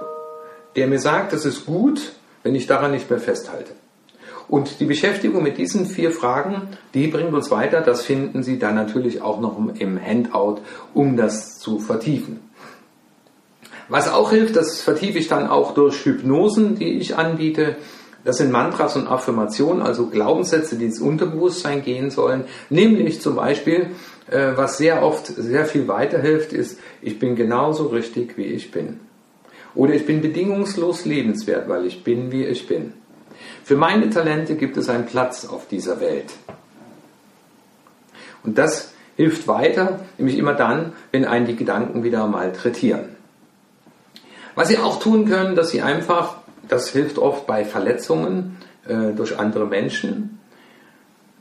der 0.76 0.86
mir 0.86 0.98
sagt, 0.98 1.32
es 1.32 1.44
ist 1.44 1.66
gut, 1.66 2.12
wenn 2.42 2.54
ich 2.54 2.66
daran 2.66 2.92
nicht 2.92 3.10
mehr 3.10 3.20
festhalte. 3.20 3.72
Und 4.48 4.80
die 4.80 4.86
Beschäftigung 4.86 5.42
mit 5.42 5.58
diesen 5.58 5.84
vier 5.84 6.10
Fragen, 6.10 6.68
die 6.94 7.08
bringt 7.08 7.34
uns 7.34 7.50
weiter. 7.50 7.82
Das 7.82 8.02
finden 8.02 8.42
Sie 8.42 8.58
dann 8.58 8.74
natürlich 8.74 9.20
auch 9.20 9.40
noch 9.40 9.58
im 9.78 10.00
Handout, 10.02 10.60
um 10.94 11.16
das 11.16 11.58
zu 11.58 11.78
vertiefen. 11.78 12.40
Was 13.90 14.10
auch 14.10 14.30
hilft, 14.30 14.56
das 14.56 14.80
vertiefe 14.80 15.18
ich 15.18 15.28
dann 15.28 15.46
auch 15.46 15.74
durch 15.74 16.04
Hypnosen, 16.04 16.76
die 16.76 16.98
ich 16.98 17.16
anbiete. 17.16 17.76
Das 18.24 18.38
sind 18.38 18.50
Mantras 18.50 18.96
und 18.96 19.06
Affirmationen, 19.06 19.82
also 19.82 20.06
Glaubenssätze, 20.06 20.76
die 20.76 20.86
ins 20.86 21.00
Unterbewusstsein 21.00 21.82
gehen 21.82 22.10
sollen. 22.10 22.44
Nämlich 22.68 23.20
zum 23.20 23.36
Beispiel, 23.36 23.90
äh, 24.30 24.52
was 24.56 24.76
sehr 24.76 25.02
oft 25.02 25.26
sehr 25.26 25.64
viel 25.64 25.88
weiterhilft, 25.88 26.52
ist, 26.52 26.78
ich 27.00 27.18
bin 27.18 27.36
genauso 27.36 27.86
richtig, 27.86 28.36
wie 28.36 28.44
ich 28.44 28.70
bin. 28.70 29.00
Oder 29.78 29.94
ich 29.94 30.06
bin 30.06 30.20
bedingungslos 30.20 31.04
lebenswert, 31.04 31.68
weil 31.68 31.86
ich 31.86 32.02
bin, 32.02 32.32
wie 32.32 32.44
ich 32.44 32.66
bin. 32.66 32.94
Für 33.62 33.76
meine 33.76 34.10
Talente 34.10 34.56
gibt 34.56 34.76
es 34.76 34.88
einen 34.88 35.06
Platz 35.06 35.46
auf 35.46 35.68
dieser 35.68 36.00
Welt. 36.00 36.32
Und 38.42 38.58
das 38.58 38.92
hilft 39.16 39.46
weiter, 39.46 40.00
nämlich 40.18 40.36
immer 40.36 40.54
dann, 40.54 40.94
wenn 41.12 41.24
einen 41.24 41.46
die 41.46 41.54
Gedanken 41.54 42.02
wieder 42.02 42.26
malträtieren. 42.26 43.10
Was 44.56 44.66
Sie 44.66 44.78
auch 44.78 44.98
tun 44.98 45.26
können, 45.26 45.54
dass 45.54 45.70
Sie 45.70 45.80
einfach, 45.80 46.38
das 46.66 46.88
hilft 46.88 47.16
oft 47.16 47.46
bei 47.46 47.64
Verletzungen 47.64 48.56
äh, 48.84 49.12
durch 49.14 49.38
andere 49.38 49.66
Menschen, 49.66 50.40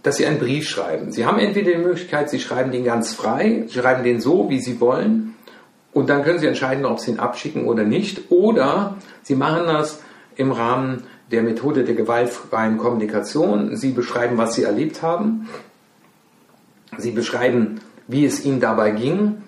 dass 0.03 0.17
Sie 0.17 0.27
einen 0.27 0.38
Brief 0.38 0.69
schreiben. 0.69 1.11
Sie 1.11 1.25
haben 1.25 1.39
entweder 1.39 1.71
die 1.71 1.79
Möglichkeit, 1.79 2.29
Sie 2.29 2.39
schreiben 2.39 2.71
den 2.71 2.83
ganz 2.83 3.15
frei, 3.15 3.63
Sie 3.65 3.79
schreiben 3.79 4.03
den 4.03 4.21
so, 4.21 4.47
wie 4.51 4.59
Sie 4.59 4.79
wollen, 4.79 5.33
und 5.97 6.11
dann 6.11 6.23
können 6.23 6.37
Sie 6.37 6.45
entscheiden, 6.45 6.85
ob 6.85 6.99
Sie 6.99 7.09
ihn 7.09 7.19
abschicken 7.19 7.65
oder 7.65 7.83
nicht. 7.83 8.29
Oder 8.31 8.97
Sie 9.23 9.33
machen 9.33 9.65
das 9.65 9.99
im 10.35 10.51
Rahmen 10.51 11.05
der 11.31 11.41
Methode 11.41 11.83
der 11.83 11.95
gewaltfreien 11.95 12.77
Kommunikation. 12.77 13.75
Sie 13.75 13.93
beschreiben, 13.93 14.37
was 14.37 14.53
Sie 14.53 14.61
erlebt 14.61 15.01
haben. 15.01 15.49
Sie 16.99 17.09
beschreiben, 17.09 17.81
wie 18.07 18.25
es 18.25 18.45
Ihnen 18.45 18.59
dabei 18.59 18.91
ging, 18.91 19.41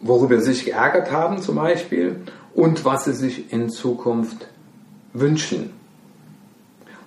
worüber 0.00 0.40
Sie 0.40 0.54
sich 0.54 0.64
geärgert 0.64 1.12
haben 1.12 1.42
zum 1.42 1.56
Beispiel 1.56 2.16
und 2.54 2.86
was 2.86 3.04
Sie 3.04 3.12
sich 3.12 3.52
in 3.52 3.68
Zukunft 3.68 4.48
wünschen. 5.12 5.68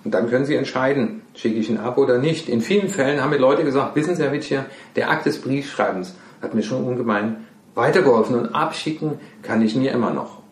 Und 0.04 0.14
dann 0.14 0.30
können 0.30 0.44
Sie 0.44 0.54
entscheiden, 0.54 1.22
schicke 1.34 1.58
ich 1.58 1.68
ihn 1.68 1.78
ab 1.78 1.98
oder 1.98 2.18
nicht. 2.18 2.48
In 2.48 2.60
vielen 2.60 2.90
Fällen 2.90 3.20
haben 3.20 3.30
mir 3.30 3.38
Leute 3.38 3.64
gesagt, 3.64 3.96
wissen 3.96 4.14
Sie, 4.14 4.22
Herr 4.22 4.30
Wittcher, 4.30 4.66
der 4.94 5.10
Akt 5.10 5.26
des 5.26 5.40
Briefschreibens 5.40 6.14
hat 6.40 6.54
mir 6.54 6.62
schon 6.62 6.84
ungemein 6.84 7.47
weitergeholfen 7.78 8.34
und 8.34 8.54
abschicken 8.54 9.18
kann 9.42 9.62
ich 9.62 9.74
mir 9.74 9.92
immer 9.92 10.10
noch. 10.10 10.42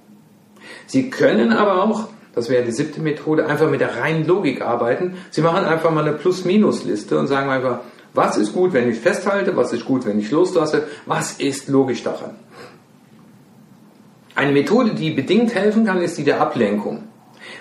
Sie 0.86 1.10
können 1.10 1.52
aber 1.52 1.84
auch, 1.84 2.08
das 2.34 2.48
wäre 2.48 2.64
die 2.64 2.72
siebte 2.72 3.00
Methode, 3.00 3.46
einfach 3.46 3.68
mit 3.68 3.80
der 3.80 3.96
reinen 3.96 4.26
Logik 4.26 4.62
arbeiten. 4.62 5.16
Sie 5.30 5.42
machen 5.42 5.64
einfach 5.64 5.90
mal 5.90 6.06
eine 6.06 6.16
Plus-Minus-Liste 6.16 7.18
und 7.18 7.26
sagen 7.26 7.50
einfach, 7.50 7.80
was 8.14 8.38
ist 8.38 8.54
gut, 8.54 8.72
wenn 8.72 8.88
ich 8.88 8.98
festhalte, 8.98 9.56
was 9.56 9.72
ist 9.74 9.84
gut, 9.84 10.06
wenn 10.06 10.18
ich 10.18 10.30
loslasse, 10.30 10.86
was 11.04 11.32
ist 11.32 11.68
logisch 11.68 12.02
daran. 12.02 12.36
Eine 14.34 14.52
Methode, 14.52 14.94
die 14.94 15.10
bedingt 15.10 15.54
helfen 15.54 15.84
kann, 15.84 16.00
ist 16.00 16.16
die 16.16 16.24
der 16.24 16.40
Ablenkung. 16.40 17.04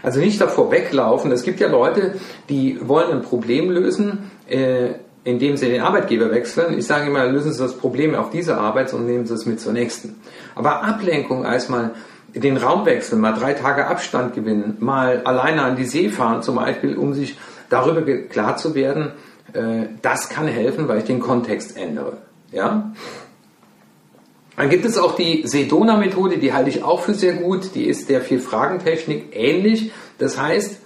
Also 0.03 0.19
nicht 0.19 0.39
davor 0.39 0.71
weglaufen. 0.71 1.31
Es 1.31 1.43
gibt 1.43 1.59
ja 1.59 1.67
Leute, 1.67 2.15
die 2.49 2.79
wollen 2.87 3.11
ein 3.11 3.21
Problem 3.21 3.69
lösen, 3.69 4.31
äh, 4.47 4.95
indem 5.25 5.57
Sie 5.57 5.67
den 5.67 5.81
Arbeitgeber 5.81 6.31
wechseln. 6.31 6.77
Ich 6.77 6.85
sage 6.85 7.07
immer, 7.07 7.25
lösen 7.25 7.51
Sie 7.51 7.61
das 7.61 7.75
Problem 7.75 8.15
auf 8.15 8.29
diese 8.29 8.57
Arbeit 8.57 8.93
und 8.93 9.05
nehmen 9.05 9.25
Sie 9.25 9.33
es 9.33 9.45
mit 9.45 9.59
zur 9.59 9.73
nächsten. 9.73 10.15
Aber 10.53 10.83
Ablenkung 10.83 11.45
als 11.45 11.67
mal 11.67 11.91
den 12.33 12.57
Raum 12.57 12.85
wechseln, 12.85 13.19
mal 13.21 13.33
drei 13.33 13.53
Tage 13.53 13.87
Abstand 13.87 14.35
gewinnen, 14.35 14.77
mal 14.79 15.21
alleine 15.25 15.63
an 15.63 15.75
die 15.75 15.85
See 15.85 16.09
fahren 16.09 16.43
zum 16.43 16.55
Beispiel, 16.55 16.95
um 16.95 17.13
sich 17.13 17.37
darüber 17.69 18.01
klar 18.03 18.55
zu 18.57 18.75
werden, 18.75 19.11
äh, 19.53 19.87
das 20.01 20.29
kann 20.29 20.47
helfen, 20.47 20.87
weil 20.87 20.99
ich 20.99 21.05
den 21.05 21.19
Kontext 21.19 21.75
ändere. 21.75 22.17
Ja? 22.51 22.93
Dann 24.57 24.69
gibt 24.69 24.85
es 24.85 24.97
auch 24.97 25.15
die 25.15 25.45
Sedona-Methode, 25.45 26.37
die 26.37 26.53
halte 26.53 26.69
ich 26.69 26.83
auch 26.83 27.01
für 27.01 27.13
sehr 27.13 27.33
gut. 27.33 27.75
Die 27.75 27.85
ist 27.85 28.09
der 28.09 28.21
Vier-Fragen-Technik 28.21 29.35
ähnlich. 29.35 29.91
Das 30.17 30.39
heißt, 30.39 30.79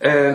äh, 0.00 0.34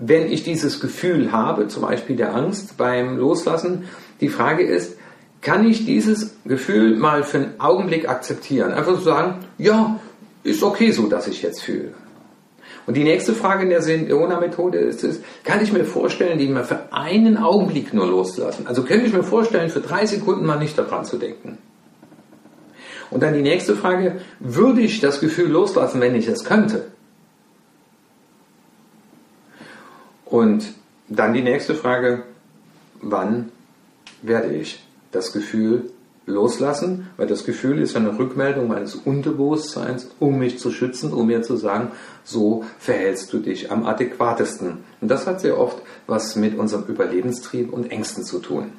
wenn 0.00 0.30
ich 0.32 0.42
dieses 0.42 0.80
Gefühl 0.80 1.30
habe, 1.30 1.68
zum 1.68 1.82
Beispiel 1.82 2.16
der 2.16 2.34
Angst 2.34 2.76
beim 2.76 3.18
Loslassen, 3.18 3.84
die 4.20 4.28
Frage 4.28 4.64
ist, 4.64 4.96
kann 5.42 5.66
ich 5.66 5.84
dieses 5.84 6.34
Gefühl 6.44 6.96
mal 6.96 7.22
für 7.22 7.38
einen 7.38 7.60
Augenblick 7.60 8.08
akzeptieren? 8.08 8.72
Einfach 8.72 8.96
so 8.96 9.00
sagen, 9.00 9.44
ja, 9.58 9.98
ist 10.42 10.62
okay 10.62 10.90
so, 10.90 11.06
dass 11.06 11.28
ich 11.28 11.42
jetzt 11.42 11.62
fühle. 11.62 11.92
Und 12.86 12.94
die 12.96 13.04
nächste 13.04 13.34
Frage 13.34 13.64
in 13.64 13.70
der 13.70 13.82
Sedona-Methode 13.82 14.78
ist, 14.78 15.04
ist, 15.04 15.22
kann 15.44 15.62
ich 15.62 15.72
mir 15.72 15.84
vorstellen, 15.84 16.38
die 16.38 16.48
mal 16.48 16.64
für 16.64 16.92
einen 16.92 17.36
Augenblick 17.36 17.94
nur 17.94 18.06
loslassen? 18.06 18.66
Also 18.66 18.82
könnte 18.82 19.06
ich 19.06 19.12
mir 19.12 19.22
vorstellen, 19.22 19.70
für 19.70 19.80
drei 19.80 20.06
Sekunden 20.06 20.46
mal 20.46 20.58
nicht 20.58 20.76
daran 20.78 21.04
zu 21.04 21.16
denken. 21.16 21.58
Und 23.10 23.22
dann 23.22 23.34
die 23.34 23.42
nächste 23.42 23.76
Frage, 23.76 24.20
würde 24.38 24.80
ich 24.80 25.00
das 25.00 25.20
Gefühl 25.20 25.50
loslassen, 25.50 26.00
wenn 26.00 26.14
ich 26.14 26.26
es 26.26 26.44
könnte? 26.44 26.86
Und 30.30 30.72
dann 31.08 31.34
die 31.34 31.42
nächste 31.42 31.74
Frage, 31.74 32.22
wann 33.02 33.50
werde 34.22 34.54
ich 34.54 34.86
das 35.10 35.32
Gefühl 35.32 35.90
loslassen? 36.24 37.08
Weil 37.16 37.26
das 37.26 37.44
Gefühl 37.44 37.80
ist 37.80 37.96
eine 37.96 38.16
Rückmeldung 38.16 38.68
meines 38.68 38.94
Unterbewusstseins, 38.94 40.08
um 40.20 40.38
mich 40.38 40.60
zu 40.60 40.70
schützen, 40.70 41.12
um 41.12 41.26
mir 41.26 41.42
zu 41.42 41.56
sagen, 41.56 41.90
so 42.22 42.64
verhältst 42.78 43.32
du 43.32 43.38
dich 43.38 43.72
am 43.72 43.84
adäquatesten. 43.84 44.78
Und 45.00 45.10
das 45.10 45.26
hat 45.26 45.40
sehr 45.40 45.58
oft 45.58 45.82
was 46.06 46.36
mit 46.36 46.56
unserem 46.56 46.84
Überlebenstrieb 46.84 47.72
und 47.72 47.90
Ängsten 47.90 48.24
zu 48.24 48.38
tun. 48.38 48.72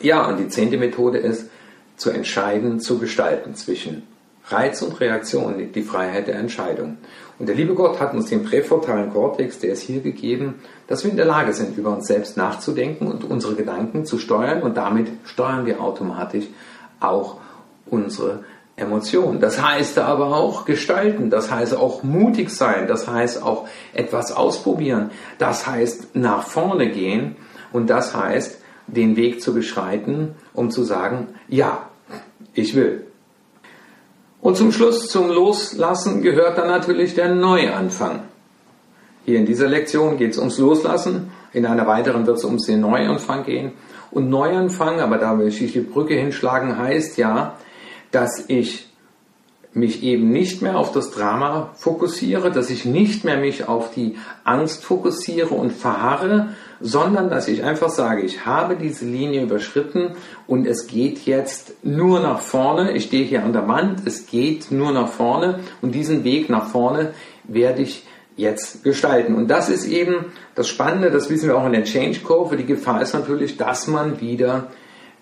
Ja, 0.00 0.26
und 0.26 0.38
die 0.38 0.48
zehnte 0.48 0.78
Methode 0.78 1.18
ist, 1.18 1.48
zu 1.96 2.10
entscheiden, 2.10 2.80
zu 2.80 2.98
gestalten 2.98 3.54
zwischen 3.54 4.02
Reiz 4.48 4.82
und 4.82 4.98
Reaktion 5.00 5.58
liegt 5.58 5.76
die 5.76 5.82
Freiheit 5.82 6.26
der 6.26 6.36
Entscheidung. 6.36 6.98
Und 7.38 7.48
der 7.48 7.54
liebe 7.54 7.74
Gott 7.74 8.00
hat 8.00 8.12
uns 8.14 8.26
den 8.26 8.44
präfrontalen 8.44 9.10
Kortex, 9.10 9.58
der 9.58 9.72
ist 9.72 9.82
hier 9.82 10.00
gegeben, 10.00 10.56
dass 10.88 11.04
wir 11.04 11.10
in 11.10 11.16
der 11.16 11.26
Lage 11.26 11.52
sind, 11.52 11.76
über 11.78 11.90
uns 11.90 12.06
selbst 12.06 12.36
nachzudenken 12.36 13.06
und 13.06 13.24
unsere 13.24 13.54
Gedanken 13.54 14.04
zu 14.04 14.18
steuern 14.18 14.62
und 14.62 14.76
damit 14.76 15.08
steuern 15.24 15.64
wir 15.66 15.80
automatisch 15.80 16.46
auch 17.00 17.38
unsere 17.86 18.44
Emotionen. 18.76 19.40
Das 19.40 19.62
heißt 19.62 19.98
aber 19.98 20.34
auch 20.34 20.64
gestalten, 20.64 21.30
das 21.30 21.50
heißt 21.50 21.76
auch 21.76 22.02
mutig 22.02 22.50
sein, 22.50 22.88
das 22.88 23.08
heißt 23.08 23.42
auch 23.42 23.68
etwas 23.92 24.32
ausprobieren, 24.32 25.10
das 25.38 25.66
heißt 25.66 26.16
nach 26.16 26.42
vorne 26.42 26.90
gehen 26.90 27.36
und 27.72 27.88
das 27.88 28.14
heißt 28.14 28.60
den 28.86 29.16
Weg 29.16 29.40
zu 29.40 29.54
beschreiten, 29.54 30.34
um 30.52 30.70
zu 30.70 30.82
sagen, 30.82 31.28
ja, 31.48 31.88
ich 32.54 32.74
will. 32.74 33.06
Und 34.42 34.56
zum 34.56 34.72
Schluss, 34.72 35.08
zum 35.08 35.28
Loslassen, 35.28 36.22
gehört 36.22 36.56
dann 36.58 36.68
natürlich 36.68 37.14
der 37.14 37.34
Neuanfang. 37.34 38.20
Hier 39.26 39.38
in 39.38 39.46
dieser 39.46 39.68
Lektion 39.68 40.16
geht 40.16 40.32
es 40.32 40.38
ums 40.38 40.58
Loslassen, 40.58 41.30
in 41.52 41.66
einer 41.66 41.86
weiteren 41.86 42.26
wird 42.26 42.38
es 42.38 42.44
ums 42.44 42.66
den 42.66 42.80
Neuanfang 42.80 43.44
gehen. 43.44 43.72
Und 44.10 44.30
Neuanfang, 44.30 45.00
aber 45.00 45.18
da 45.18 45.38
will 45.38 45.48
ich 45.48 45.72
die 45.72 45.80
Brücke 45.80 46.14
hinschlagen, 46.14 46.78
heißt 46.78 47.18
ja, 47.18 47.56
dass 48.10 48.44
ich 48.48 48.88
mich 49.72 50.02
eben 50.02 50.30
nicht 50.30 50.62
mehr 50.62 50.76
auf 50.76 50.90
das 50.92 51.10
Drama 51.10 51.70
fokussiere, 51.74 52.50
dass 52.50 52.70
ich 52.70 52.84
nicht 52.84 53.24
mehr 53.24 53.36
mich 53.36 53.68
auf 53.68 53.92
die 53.94 54.16
Angst 54.42 54.84
fokussiere 54.84 55.54
und 55.54 55.70
verharre, 55.70 56.48
sondern 56.80 57.28
dass 57.30 57.48
ich 57.48 57.62
einfach 57.62 57.90
sage, 57.90 58.22
ich 58.22 58.46
habe 58.46 58.76
diese 58.76 59.04
Linie 59.04 59.42
überschritten 59.42 60.12
und 60.46 60.66
es 60.66 60.86
geht 60.86 61.26
jetzt 61.26 61.74
nur 61.82 62.20
nach 62.20 62.40
vorne. 62.40 62.92
Ich 62.92 63.04
stehe 63.04 63.24
hier 63.24 63.44
an 63.44 63.52
der 63.52 63.68
Wand, 63.68 64.06
es 64.06 64.26
geht 64.26 64.70
nur 64.70 64.92
nach 64.92 65.08
vorne 65.08 65.60
und 65.82 65.94
diesen 65.94 66.24
Weg 66.24 66.48
nach 66.48 66.68
vorne 66.68 67.12
werde 67.44 67.82
ich 67.82 68.06
jetzt 68.36 68.82
gestalten. 68.82 69.34
Und 69.34 69.48
das 69.48 69.68
ist 69.68 69.86
eben 69.86 70.26
das 70.54 70.68
Spannende, 70.68 71.10
das 71.10 71.28
wissen 71.28 71.48
wir 71.48 71.58
auch 71.58 71.66
in 71.66 71.72
der 71.72 71.84
Change 71.84 72.20
Kurve. 72.20 72.56
Die 72.56 72.64
Gefahr 72.64 73.02
ist 73.02 73.12
natürlich, 73.12 73.56
dass 73.56 73.86
man 73.86 74.20
wieder 74.20 74.68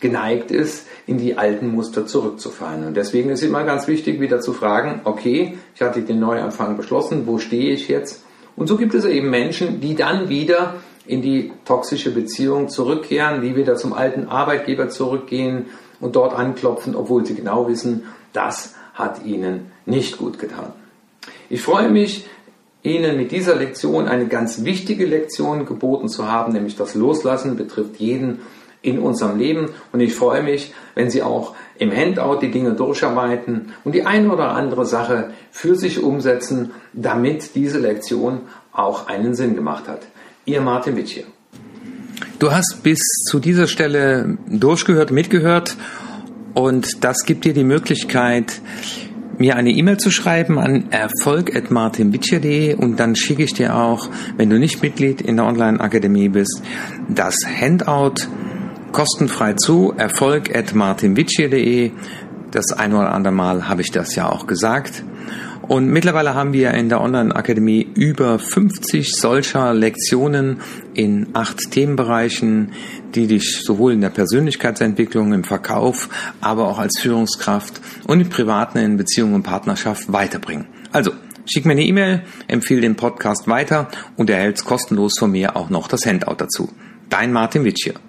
geneigt 0.00 0.52
ist, 0.52 0.86
in 1.06 1.18
die 1.18 1.36
alten 1.36 1.68
Muster 1.68 2.06
zurückzufallen. 2.06 2.86
Und 2.86 2.96
deswegen 2.96 3.30
ist 3.30 3.42
immer 3.42 3.64
ganz 3.64 3.88
wichtig, 3.88 4.20
wieder 4.20 4.40
zu 4.40 4.52
fragen, 4.52 5.00
okay, 5.04 5.58
ich 5.74 5.82
hatte 5.82 6.02
den 6.02 6.20
Neuanfang 6.20 6.76
beschlossen, 6.76 7.26
wo 7.26 7.38
stehe 7.38 7.72
ich 7.72 7.88
jetzt? 7.88 8.24
Und 8.54 8.68
so 8.68 8.76
gibt 8.76 8.94
es 8.94 9.04
eben 9.04 9.30
Menschen, 9.30 9.80
die 9.80 9.94
dann 9.94 10.28
wieder 10.28 10.74
in 11.08 11.22
die 11.22 11.52
toxische 11.64 12.12
Beziehung 12.12 12.68
zurückkehren, 12.68 13.42
die 13.42 13.56
wieder 13.56 13.74
zum 13.76 13.92
alten 13.92 14.28
Arbeitgeber 14.28 14.88
zurückgehen 14.88 15.66
und 16.00 16.14
dort 16.14 16.34
anklopfen, 16.34 16.94
obwohl 16.94 17.26
sie 17.26 17.34
genau 17.34 17.66
wissen, 17.66 18.04
das 18.32 18.74
hat 18.94 19.24
ihnen 19.24 19.72
nicht 19.86 20.18
gut 20.18 20.38
getan. 20.38 20.72
Ich 21.50 21.62
freue 21.62 21.88
mich, 21.88 22.26
Ihnen 22.82 23.16
mit 23.16 23.32
dieser 23.32 23.56
Lektion 23.56 24.06
eine 24.06 24.26
ganz 24.26 24.64
wichtige 24.64 25.04
Lektion 25.04 25.66
geboten 25.66 26.08
zu 26.08 26.30
haben, 26.30 26.52
nämlich 26.52 26.76
das 26.76 26.94
Loslassen 26.94 27.56
betrifft 27.56 27.96
jeden 27.96 28.40
in 28.82 29.00
unserem 29.00 29.36
Leben. 29.38 29.70
Und 29.92 30.00
ich 30.00 30.14
freue 30.14 30.42
mich, 30.42 30.72
wenn 30.94 31.10
Sie 31.10 31.22
auch 31.22 31.54
im 31.76 31.90
Handout 31.90 32.38
die 32.40 32.52
Dinge 32.52 32.74
durcharbeiten 32.74 33.72
und 33.84 33.94
die 33.94 34.06
eine 34.06 34.32
oder 34.32 34.50
andere 34.50 34.86
Sache 34.86 35.30
für 35.50 35.74
sich 35.74 36.02
umsetzen, 36.02 36.70
damit 36.92 37.56
diese 37.56 37.78
Lektion 37.78 38.42
auch 38.72 39.08
einen 39.08 39.34
Sinn 39.34 39.56
gemacht 39.56 39.88
hat. 39.88 40.02
Ihr 40.48 40.62
Martin 40.62 40.96
Witsch 40.96 41.20
Du 42.38 42.50
hast 42.50 42.82
bis 42.82 42.98
zu 43.28 43.38
dieser 43.38 43.66
Stelle 43.66 44.38
durchgehört, 44.48 45.10
mitgehört 45.10 45.76
und 46.54 47.04
das 47.04 47.26
gibt 47.26 47.44
dir 47.44 47.52
die 47.52 47.64
Möglichkeit, 47.64 48.62
mir 49.36 49.56
eine 49.56 49.70
E-Mail 49.70 49.98
zu 49.98 50.10
schreiben 50.10 50.58
an 50.58 50.90
erfolg.martinwitscher.de 50.90 52.76
und 52.76 52.98
dann 52.98 53.14
schicke 53.14 53.42
ich 53.42 53.52
dir 53.52 53.76
auch, 53.76 54.08
wenn 54.38 54.48
du 54.48 54.58
nicht 54.58 54.82
Mitglied 54.82 55.20
in 55.20 55.36
der 55.36 55.44
Online-Akademie 55.44 56.30
bist, 56.30 56.62
das 57.10 57.36
Handout 57.44 58.14
kostenfrei 58.92 59.52
zu, 59.52 59.92
erfolg.martinwitschier.de. 59.98 61.92
Das 62.52 62.72
ein 62.72 62.94
oder 62.94 63.12
andere 63.12 63.34
Mal 63.34 63.68
habe 63.68 63.82
ich 63.82 63.90
das 63.90 64.14
ja 64.14 64.30
auch 64.30 64.46
gesagt. 64.46 65.04
Und 65.68 65.88
mittlerweile 65.88 66.34
haben 66.34 66.54
wir 66.54 66.72
in 66.72 66.88
der 66.88 67.02
Online-Akademie 67.02 67.86
über 67.94 68.38
50 68.38 69.12
solcher 69.12 69.74
Lektionen 69.74 70.60
in 70.94 71.28
acht 71.34 71.70
Themenbereichen, 71.70 72.72
die 73.14 73.26
dich 73.26 73.60
sowohl 73.62 73.92
in 73.92 74.00
der 74.00 74.08
Persönlichkeitsentwicklung, 74.08 75.34
im 75.34 75.44
Verkauf, 75.44 76.08
aber 76.40 76.68
auch 76.68 76.78
als 76.78 76.98
Führungskraft 76.98 77.82
und 78.06 78.20
im 78.22 78.30
privaten 78.30 78.78
in 78.78 78.96
Beziehung 78.96 79.34
und 79.34 79.42
Partnerschaft 79.42 80.10
weiterbringen. 80.10 80.66
Also, 80.90 81.12
schick 81.44 81.66
mir 81.66 81.72
eine 81.72 81.84
E-Mail, 81.84 82.22
empfehle 82.46 82.80
den 82.80 82.96
Podcast 82.96 83.46
weiter 83.46 83.88
und 84.16 84.30
erhältst 84.30 84.64
kostenlos 84.64 85.18
von 85.18 85.30
mir 85.30 85.54
auch 85.54 85.68
noch 85.68 85.86
das 85.86 86.06
Handout 86.06 86.36
dazu. 86.38 86.72
Dein 87.10 87.30
Martin 87.30 87.64
Witsch 87.64 87.84
hier. 87.84 88.07